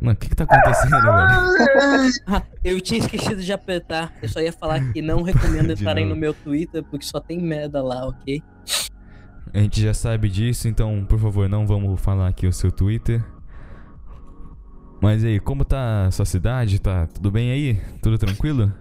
Mano, 0.00 0.14
o 0.14 0.16
que 0.16 0.28
que 0.28 0.36
tá 0.36 0.44
acontecendo, 0.44 0.90
velho? 0.90 2.12
Ah, 2.26 2.42
eu 2.64 2.80
tinha 2.80 3.00
esquecido 3.00 3.42
de 3.42 3.52
apertar. 3.52 4.12
Eu 4.22 4.28
só 4.28 4.40
ia 4.40 4.52
falar 4.52 4.92
que 4.92 5.02
não 5.02 5.22
recomendo 5.24 5.74
De 5.74 5.80
entrarem 5.82 6.04
novo. 6.04 6.14
no 6.14 6.20
meu 6.20 6.32
Twitter 6.32 6.84
porque 6.84 7.04
só 7.04 7.18
tem 7.20 7.40
merda 7.40 7.82
lá, 7.82 8.06
ok? 8.06 8.42
A 9.52 9.58
gente 9.58 9.82
já 9.82 9.92
sabe 9.94 10.28
disso, 10.28 10.68
então, 10.68 11.04
por 11.08 11.18
favor, 11.18 11.48
não 11.48 11.66
vamos 11.66 12.00
falar 12.00 12.28
aqui 12.28 12.46
o 12.46 12.52
seu 12.52 12.70
Twitter. 12.70 13.24
Mas 15.00 15.24
aí, 15.24 15.40
como 15.40 15.64
tá 15.64 16.06
a 16.06 16.10
sua 16.10 16.24
cidade? 16.24 16.80
Tá 16.80 17.06
tudo 17.06 17.30
bem 17.30 17.50
aí? 17.50 17.80
Tudo 18.02 18.18
tranquilo? 18.18 18.72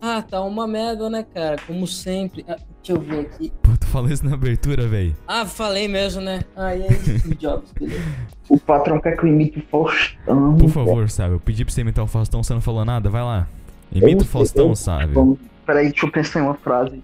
Ah, 0.00 0.22
tá 0.22 0.40
uma 0.42 0.66
merda, 0.66 1.10
né, 1.10 1.24
cara? 1.34 1.56
Como 1.66 1.86
sempre. 1.86 2.44
Ah, 2.48 2.56
deixa 2.82 2.92
eu 2.92 3.00
ver 3.00 3.20
aqui. 3.20 3.52
Pô, 3.62 3.70
tu 3.78 3.86
falou 3.86 4.08
isso 4.10 4.24
na 4.24 4.34
abertura, 4.34 4.86
velho. 4.88 5.14
Ah, 5.28 5.44
falei 5.44 5.86
mesmo, 5.88 6.22
né? 6.22 6.40
Ah, 6.56 6.74
e 6.74 6.82
aí, 6.84 6.94
Steve 7.18 7.34
Jobs, 7.36 7.70
beleza. 7.72 8.02
O 8.48 8.58
patrão 8.58 9.00
quer 9.00 9.16
que 9.16 9.24
eu 9.24 9.28
imite 9.28 9.58
o 9.58 9.62
Faustão. 9.70 10.56
Por 10.56 10.70
favor, 10.70 11.10
sabe? 11.10 11.34
Eu 11.34 11.40
pedi 11.40 11.64
pra 11.64 11.72
você 11.74 11.82
imitar 11.82 12.04
o 12.04 12.08
Faustão, 12.08 12.42
você 12.42 12.54
não 12.54 12.60
falou 12.60 12.84
nada, 12.84 13.10
vai 13.10 13.22
lá. 13.22 13.46
Imita 13.92 14.22
o 14.24 14.26
Faustão, 14.26 14.74
sabe? 14.74 15.12
Vamos, 15.12 15.38
peraí, 15.66 15.90
deixa 15.90 16.06
eu 16.06 16.10
pensar 16.12 16.40
em 16.40 16.42
uma 16.44 16.54
frase. 16.54 17.02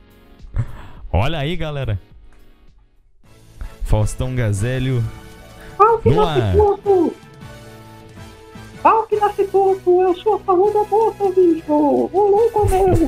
Olha 1.12 1.38
aí, 1.38 1.54
galera. 1.56 1.98
Faustão 3.84 4.34
Gazélio. 4.34 5.02
Que 6.02 6.10
No 6.10 6.16
nasce 6.24 6.40
ar. 6.40 6.56
torto! 6.56 7.14
Pau 8.86 9.04
que 9.08 9.16
nasce 9.16 9.42
torto! 9.48 10.00
Eu 10.00 10.14
sou 10.14 10.34
a 10.34 10.38
favor 10.38 10.72
da 10.72 10.84
bolsa, 10.84 11.28
bicho! 11.34 11.72
Ô 11.72 12.08
louco, 12.12 12.68
meu! 12.70 12.94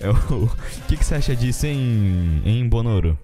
É 0.00 0.08
o 0.10 0.12
o 0.12 0.48
que, 0.88 0.96
que 0.96 1.04
você 1.04 1.16
acha 1.16 1.34
disso, 1.36 1.66
hein, 1.66 2.40
hein 2.44 2.68
Bonoro? 2.68 3.16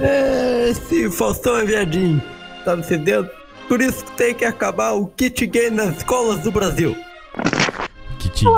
É, 0.00 0.68
esse 0.68 1.10
Faustão 1.10 1.56
é 1.58 1.64
viadinho. 1.64 2.22
Tá 2.64 2.76
me 2.76 2.82
entendendo? 2.82 3.30
Por 3.68 3.80
isso 3.80 4.04
que 4.04 4.12
tem 4.12 4.34
que 4.34 4.44
acabar 4.44 4.92
o 4.92 5.06
kit 5.06 5.46
gay 5.46 5.70
nas 5.70 5.96
escolas 5.98 6.40
do 6.40 6.50
Brasil. 6.50 6.96
Kit 8.18 8.44
gay. 8.44 8.52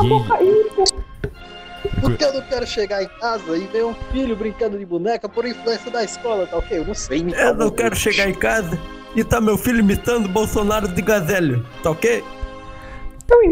Porque 2.00 2.24
eu 2.24 2.34
não 2.34 2.42
quero 2.42 2.66
chegar 2.66 3.02
em 3.02 3.08
casa 3.20 3.56
e 3.56 3.66
ver 3.66 3.84
um 3.84 3.94
filho 4.12 4.36
brincando 4.36 4.78
de 4.78 4.84
boneca 4.84 5.28
por 5.28 5.46
influência 5.46 5.90
da 5.90 6.04
escola, 6.04 6.46
tá 6.46 6.58
ok? 6.58 6.78
Eu 6.78 6.86
não 6.86 6.94
sei 6.94 7.18
imitar 7.18 7.46
Eu 7.46 7.54
não 7.54 7.70
quero 7.70 7.96
chegar 7.96 8.28
em 8.28 8.34
casa 8.34 8.78
e 9.14 9.24
tá 9.24 9.40
meu 9.40 9.56
filho 9.56 9.80
imitando 9.80 10.28
Bolsonaro 10.28 10.88
de 10.88 11.00
Gazélio. 11.00 11.64
Tá 11.82 11.90
ok? 11.90 12.22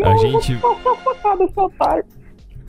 A 0.05 0.17
gente. 0.19 0.59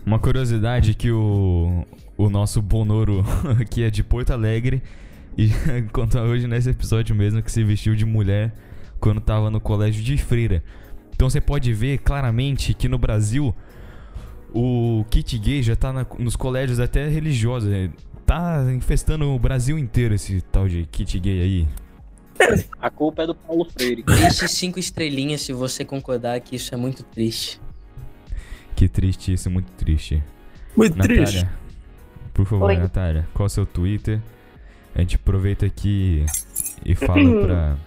Uma 0.05 0.17
curiosidade 0.17 0.93
que 0.93 1.11
o, 1.11 1.85
o 2.17 2.29
nosso 2.29 2.61
Bonoro 2.61 3.23
aqui 3.59 3.83
é 3.83 3.89
de 3.89 4.03
Porto 4.03 4.31
Alegre 4.31 4.81
e 5.37 5.49
conta 5.91 6.21
hoje 6.21 6.47
nesse 6.47 6.69
episódio 6.69 7.13
mesmo 7.15 7.43
que 7.43 7.51
se 7.51 7.63
vestiu 7.63 7.95
de 7.95 8.05
mulher 8.05 8.53
quando 8.99 9.19
tava 9.19 9.51
no 9.51 9.59
colégio 9.59 10.03
de 10.03 10.17
freira. 10.17 10.63
Então 11.13 11.29
você 11.29 11.41
pode 11.41 11.73
ver 11.73 11.99
claramente 11.99 12.73
que 12.73 12.87
no 12.87 12.97
Brasil 12.97 13.53
o 14.55 15.05
kit 15.09 15.37
gay 15.37 15.61
já 15.61 15.75
tá 15.75 15.91
na- 15.91 16.05
nos 16.17 16.35
colégios 16.35 16.79
até 16.79 17.07
religiosos. 17.07 17.71
é, 17.71 17.89
Tá 18.25 18.65
infestando 18.73 19.29
o 19.29 19.37
Brasil 19.37 19.77
inteiro 19.77 20.15
esse 20.15 20.41
tal 20.41 20.67
de 20.67 20.83
kit 20.87 21.19
gay 21.19 21.41
aí. 21.43 21.67
A 22.81 22.89
culpa 22.89 23.21
é 23.21 23.27
do 23.27 23.35
Paulo 23.35 23.65
Freire. 23.69 24.01
Deixe 24.07 24.47
cinco 24.47 24.79
estrelinhas 24.79 25.41
se 25.41 25.53
você 25.53 25.85
concordar 25.85 26.39
que 26.41 26.55
isso 26.55 26.73
é 26.73 26.77
muito 26.77 27.03
triste. 27.03 27.61
Que 28.75 28.87
triste 28.89 29.31
isso, 29.31 29.47
muito 29.51 29.71
triste. 29.73 30.23
Muito 30.75 30.97
Natália, 30.97 31.23
triste. 31.23 31.47
por 32.33 32.47
favor, 32.47 32.65
Oi. 32.65 32.77
Natália, 32.77 33.27
qual 33.33 33.45
é 33.45 33.47
o 33.47 33.49
seu 33.49 33.63
Twitter? 33.65 34.19
A 34.95 35.01
gente 35.01 35.17
aproveita 35.17 35.67
aqui 35.67 36.25
e 36.83 36.95
fala 36.95 37.13
pra. 37.45 37.77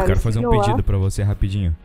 Eu 0.00 0.06
quero 0.06 0.20
fazer 0.20 0.38
um 0.38 0.50
pedido 0.50 0.84
pra 0.84 0.96
você 0.98 1.24
rapidinho. 1.24 1.76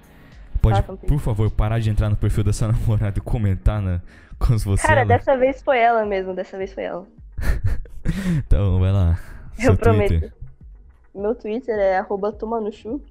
Pode, 0.63 0.81
por 0.81 1.19
favor, 1.19 1.51
parar 1.51 1.79
de 1.79 1.89
entrar 1.89 2.09
no 2.09 2.15
perfil 2.15 2.41
da 2.41 2.53
sua 2.53 2.69
namorada 2.71 3.19
e 3.19 3.21
comentar 3.21 3.81
na, 3.81 4.01
com 4.39 4.57
você. 4.57 4.87
Cara, 4.87 5.01
ela. 5.01 5.07
dessa 5.09 5.35
vez 5.35 5.61
foi 5.61 5.77
ela 5.77 6.05
mesmo, 6.05 6.33
dessa 6.33 6.57
vez 6.57 6.73
foi 6.73 6.83
ela. 6.83 7.05
Então, 8.37 8.81
vai 8.81 8.91
lá. 8.91 9.17
Eu 9.57 9.77
prometo. 9.77 10.09
Twitter. 10.09 10.33
Meu 11.15 11.33
Twitter 11.33 11.79
é 11.79 12.03
tomanuchu. 12.37 13.01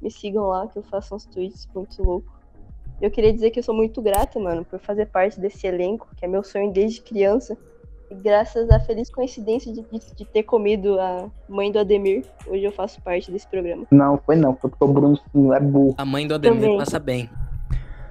Me 0.00 0.10
sigam 0.10 0.46
lá 0.46 0.66
que 0.66 0.78
eu 0.78 0.82
faço 0.82 1.14
uns 1.14 1.26
tweets 1.26 1.68
muito 1.74 2.02
loucos. 2.02 2.32
Eu 3.02 3.10
queria 3.10 3.32
dizer 3.32 3.50
que 3.50 3.58
eu 3.58 3.62
sou 3.62 3.74
muito 3.74 4.00
grata, 4.00 4.40
mano, 4.40 4.64
por 4.64 4.80
fazer 4.80 5.06
parte 5.06 5.38
desse 5.38 5.66
elenco, 5.66 6.08
que 6.16 6.24
é 6.24 6.28
meu 6.28 6.42
sonho 6.42 6.72
desde 6.72 7.02
criança. 7.02 7.56
Graças 8.22 8.68
à 8.70 8.80
feliz 8.80 9.08
coincidência 9.10 9.72
de, 9.72 9.82
de- 9.82 10.14
de 10.16 10.24
ter 10.24 10.42
comido 10.42 10.98
a 10.98 11.28
mãe 11.48 11.70
do 11.70 11.78
Ademir, 11.78 12.24
hoje 12.46 12.64
eu 12.64 12.72
faço 12.72 13.00
parte 13.02 13.30
desse 13.30 13.46
programa. 13.48 13.84
Não, 13.90 14.18
foi 14.18 14.34
não, 14.36 14.54
foi 14.56 14.68
porque 14.68 14.84
o 14.84 14.88
Bruno 14.92 15.18
não 15.32 15.54
é 15.54 15.60
burro. 15.60 15.94
A 15.96 16.04
mãe 16.04 16.26
do 16.26 16.34
Ademir 16.34 16.60
Também. 16.60 16.78
passa 16.78 16.98
bem. 16.98 17.30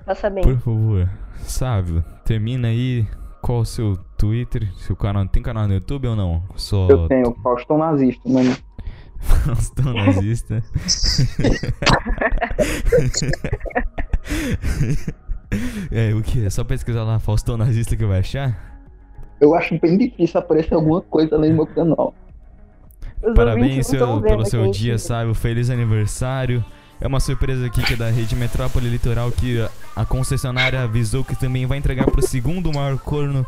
Passa 0.05 0.29
bem. 0.29 0.43
Por 0.43 0.57
favor, 0.59 1.09
Sávio, 1.41 2.03
termina 2.23 2.69
aí. 2.69 3.05
Qual 3.41 3.59
o 3.59 3.65
seu 3.65 3.97
Twitter? 4.17 4.67
Seu 4.79 4.95
canal. 4.97 5.25
Tem 5.27 5.41
canal 5.41 5.65
no 5.67 5.73
YouTube 5.73 6.07
ou 6.09 6.15
não? 6.15 6.43
Só 6.55 6.87
Eu 6.89 7.07
tenho 7.07 7.33
Faustão 7.41 7.77
nazista, 7.77 8.27
mano. 8.27 8.53
Faustão 9.19 9.93
nazista. 9.93 10.61
é, 15.91 16.13
o 16.13 16.21
que? 16.21 16.45
É 16.45 16.49
só 16.49 16.63
pesquisar 16.63 17.03
lá 17.03 17.19
Faustão 17.19 17.57
nazista 17.57 17.95
que 17.95 18.05
vai 18.05 18.19
achar? 18.19 18.78
Eu 19.39 19.55
acho 19.55 19.79
bem 19.79 19.97
difícil 19.97 20.39
aparecer 20.39 20.73
alguma 20.73 21.01
coisa 21.01 21.37
no 21.37 21.47
meu 21.53 21.65
canal. 21.67 22.13
Os 23.23 23.33
Parabéns 23.33 23.87
seu- 23.87 24.21
pelo 24.21 24.41
aqui, 24.41 24.49
seu 24.49 24.65
hein, 24.65 24.71
dia, 24.71 24.83
filho. 24.93 24.99
Sávio. 24.99 25.33
Feliz 25.33 25.69
aniversário. 25.69 26.63
É 27.01 27.07
uma 27.07 27.19
surpresa 27.19 27.65
aqui 27.65 27.81
que 27.81 27.93
é 27.93 27.97
da 27.97 28.09
rede 28.09 28.35
Metrópole 28.35 28.89
Litoral 28.89 29.31
que 29.31 29.61
a- 29.61 29.69
a 29.95 30.05
concessionária 30.05 30.81
avisou 30.81 31.23
que 31.23 31.35
também 31.35 31.65
vai 31.65 31.77
entregar 31.77 32.05
pro 32.05 32.21
segundo 32.21 32.71
maior 32.73 32.97
corno. 32.97 33.45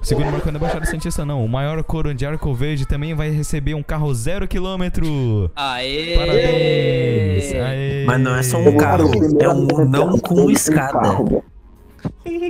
O 0.00 0.04
segundo 0.06 0.26
maior 0.26 0.40
corno 0.42 0.58
da 0.58 0.66
Baixada 0.66 0.84
Santista 0.84 1.24
não. 1.24 1.44
O 1.44 1.48
maior 1.48 1.82
corno 1.84 2.12
de 2.12 2.26
Arco 2.26 2.52
Verde 2.52 2.84
também 2.86 3.14
vai 3.14 3.30
receber 3.30 3.74
um 3.74 3.82
carro 3.82 4.12
zero 4.12 4.46
quilômetro. 4.46 5.50
Aê! 5.56 6.16
Parabéns! 6.16 7.54
Aê. 7.54 8.04
Mas 8.06 8.20
não 8.20 8.36
é 8.36 8.42
só 8.42 8.58
um 8.58 8.76
carro, 8.76 9.08
o 9.10 9.42
é 9.42 9.48
um 9.48 9.88
não 9.88 10.18
com 10.18 10.50
escada. 10.50 11.16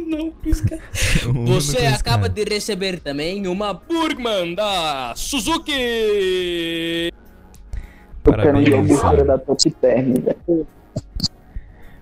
Não, 0.06 0.30
pisca. 0.30 0.78
Você 1.46 1.78
único 1.78 1.94
acaba 1.94 2.28
de 2.28 2.44
receber 2.44 3.00
também 3.00 3.46
uma 3.46 3.74
Burgman 3.74 4.54
da 4.54 5.14
Suzuki! 5.16 7.12
Parabéns, 8.22 9.00
da 9.26 9.38
Top 9.38 9.70
Term, 9.70 10.14
velho. 10.14 10.66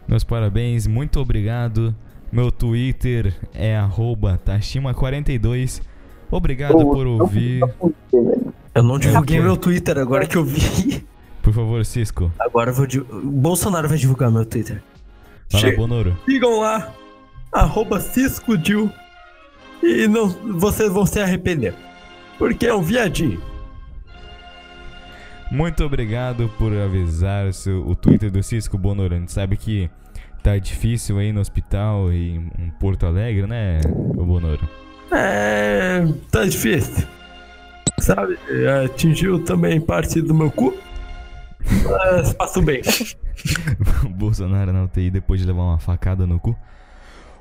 Meus 0.07 0.25
parabéns, 0.25 0.87
muito 0.87 1.19
obrigado 1.21 1.95
Meu 2.31 2.53
Twitter 2.53 3.35
é 3.55 3.77
arroba 3.77 4.39
Tashima42. 4.45 5.83
Obrigado 6.31 6.79
por 6.79 7.07
ouvir. 7.07 7.61
Eu 8.75 8.83
não 8.83 8.99
divulguei 8.99 9.41
meu 9.41 9.57
Twitter 9.57 9.99
agora 9.99 10.27
que 10.27 10.37
eu 10.37 10.45
vi. 10.45 11.07
Por 11.43 11.53
favor, 11.53 11.85
Cisco. 11.85 12.33
Agora 12.39 12.71
eu 12.71 12.75
vou. 12.75 12.87
Bolsonaro 13.23 13.89
vai 13.89 13.99
divulgar 13.99 14.31
meu 14.31 14.47
Twitter. 14.47 14.83
Fala, 15.51 15.61
Chega. 15.65 15.77
Bonoro. 15.77 16.17
Sigam 16.25 16.61
lá. 16.61 16.95
Arroba 17.53 18.01
CiscoDil. 18.01 18.91
E 19.83 20.07
não, 20.09 20.29
vocês 20.59 20.91
vão 20.93 21.05
se 21.05 21.21
arrepender. 21.21 21.75
Porque 22.39 22.67
é 22.67 22.75
um 22.75 22.83
viadinho. 22.83 23.43
Muito 25.51 25.85
obrigado 25.85 26.49
por 26.57 26.73
avisar 26.75 27.47
o, 27.47 27.53
seu- 27.53 27.87
o 27.87 27.95
Twitter 27.95 28.31
do 28.31 28.43
Cisco 28.43 28.79
gente 29.19 29.33
sabe 29.33 29.57
que 29.57 29.91
tá 30.43 30.57
difícil 30.57 31.19
aí 31.19 31.31
no 31.33 31.41
hospital 31.41 32.11
em, 32.11 32.51
em 32.59 32.71
Porto 32.81 33.05
Alegre, 33.07 33.47
né, 33.47 33.81
Bonoro? 34.15 34.67
É. 35.13 36.03
tá 36.31 36.45
difícil. 36.45 37.07
Sabe? 37.99 38.39
Atingiu 38.85 39.45
também 39.45 39.79
parte 39.81 40.23
do 40.23 40.35
meu 40.35 40.51
cu. 40.51 40.75
Mas 41.85 42.33
passo 42.33 42.63
bem. 42.63 42.81
o 44.07 44.09
Bolsonaro 44.09 44.73
na 44.73 44.85
UTI 44.85 45.11
depois 45.11 45.39
de 45.41 45.47
levar 45.47 45.63
uma 45.63 45.79
facada 45.79 46.27
no 46.27 46.41
cu. 46.41 46.57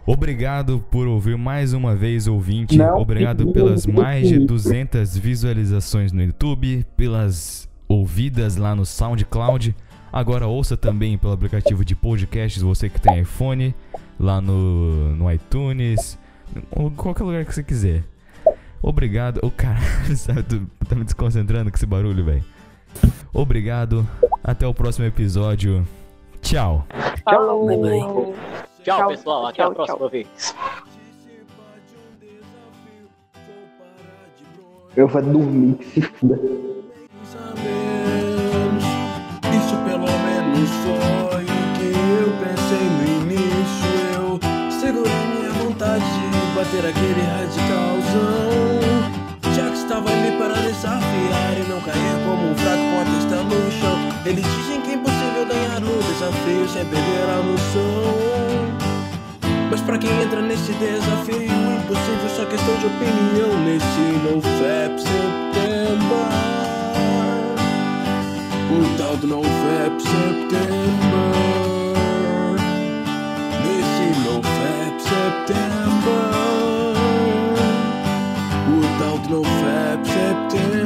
Obrigado 0.06 0.84
por 0.90 1.08
ouvir 1.08 1.38
mais 1.38 1.74
uma 1.74 1.96
vez, 1.96 2.28
ouvinte. 2.28 2.78
Não, 2.78 2.98
Obrigado 2.98 3.46
não, 3.46 3.54
pelas 3.54 3.86
não, 3.86 4.02
mais 4.02 4.28
de 4.28 4.40
não. 4.40 4.46
200 4.46 5.18
visualizações 5.18 6.12
no 6.12 6.24
YouTube, 6.24 6.86
pelas 6.98 7.70
ouvidas 7.88 8.56
lá 8.56 8.76
no 8.76 8.86
SoundCloud. 8.86 9.76
Agora 10.12 10.48
ouça 10.48 10.76
também 10.76 11.18
pelo 11.18 11.34
aplicativo 11.34 11.86
de 11.86 11.96
podcasts, 11.96 12.62
você 12.62 12.90
que 12.90 13.00
tem 13.00 13.22
iPhone, 13.22 13.74
lá 14.20 14.42
no, 14.42 15.16
no 15.16 15.32
iTunes, 15.32 16.18
em 16.56 16.90
qualquer 16.90 17.24
lugar 17.24 17.46
que 17.46 17.54
você 17.54 17.64
quiser. 17.64 18.04
Obrigado. 18.82 19.40
O 19.44 19.52
cara, 19.52 19.80
sabe, 20.16 20.44
tu 20.44 20.68
tá 20.88 20.96
me 20.96 21.04
desconcentrando 21.04 21.70
com 21.70 21.78
esse 21.78 21.86
barulho, 21.86 22.26
velho. 22.26 22.44
Obrigado. 23.34 24.06
Até 24.44 24.68
o 24.68 24.74
próximo 24.74 25.06
episódio. 25.06 25.88
Tchau. 26.42 26.86
Falou. 27.24 27.68
Bye, 27.68 27.78
bye. 27.78 28.71
Tchau, 28.84 28.98
Tchau, 28.98 29.10
pessoal. 29.10 29.46
Até 29.48 29.56
tchau, 29.58 29.72
a 29.72 29.76
próxima 29.76 29.98
tchau. 29.98 30.10
vez. 30.10 30.56
Eu 34.96 35.08
vou 35.08 35.22
dormir, 35.22 35.76
que 35.76 35.86
se 35.86 36.02
fuda. 36.02 36.36
Isso 39.56 39.76
pelo 39.86 40.08
menos 40.08 40.70
foi 40.84 41.44
o 41.46 41.64
que 41.78 41.90
eu 41.94 42.28
pensei 42.44 42.86
no 42.90 43.04
início. 43.22 43.92
Eu 44.16 44.40
segurei 44.72 45.26
minha 45.28 45.52
vontade 45.54 46.04
de 46.04 46.56
bater 46.56 46.86
aquele 46.90 47.22
radicalzão. 47.22 48.82
Já 49.56 49.70
que 49.70 49.78
estava 49.78 50.10
ali 50.10 50.38
para 50.38 50.56
desafiar 50.56 51.58
e 51.58 51.70
não 51.70 51.80
cair 51.82 52.16
como 52.26 52.52
um 52.52 52.56
fraco 52.56 52.84
com 52.92 53.00
a 53.00 53.06
testa 53.06 53.44
no 53.44 53.72
chão. 53.72 53.98
Eles 54.26 54.44
dizem 54.46 54.82
que 54.82 54.92
é 54.92 54.94
impossível 54.96 55.46
ganhar 55.46 55.80
no 55.80 56.04
desafio 56.04 56.68
sem 56.68 56.86
perder 56.86 57.30
a 57.30 57.44
noção. 57.44 58.71
Mas 59.72 59.80
pra 59.80 59.98
quem 59.98 60.12
entra 60.22 60.42
neste 60.42 60.74
desafio 60.74 61.44
é 61.44 61.46
impossível, 61.46 62.30
só 62.36 62.44
questão 62.46 62.76
de 62.76 62.88
opinião 62.88 63.58
nesse 63.64 64.02
NoFap 64.22 65.00
September. 65.00 66.28
O 68.70 68.98
tal 68.98 69.16
do 69.16 69.28
NoFap 69.28 70.02
September. 70.02 70.92
nesse 73.64 74.20
NoFap 74.26 74.96
September. 75.00 76.32
O 78.68 79.00
tal 79.00 79.18
do 79.20 79.30
NoFap 79.30 80.06
September. 80.06 80.81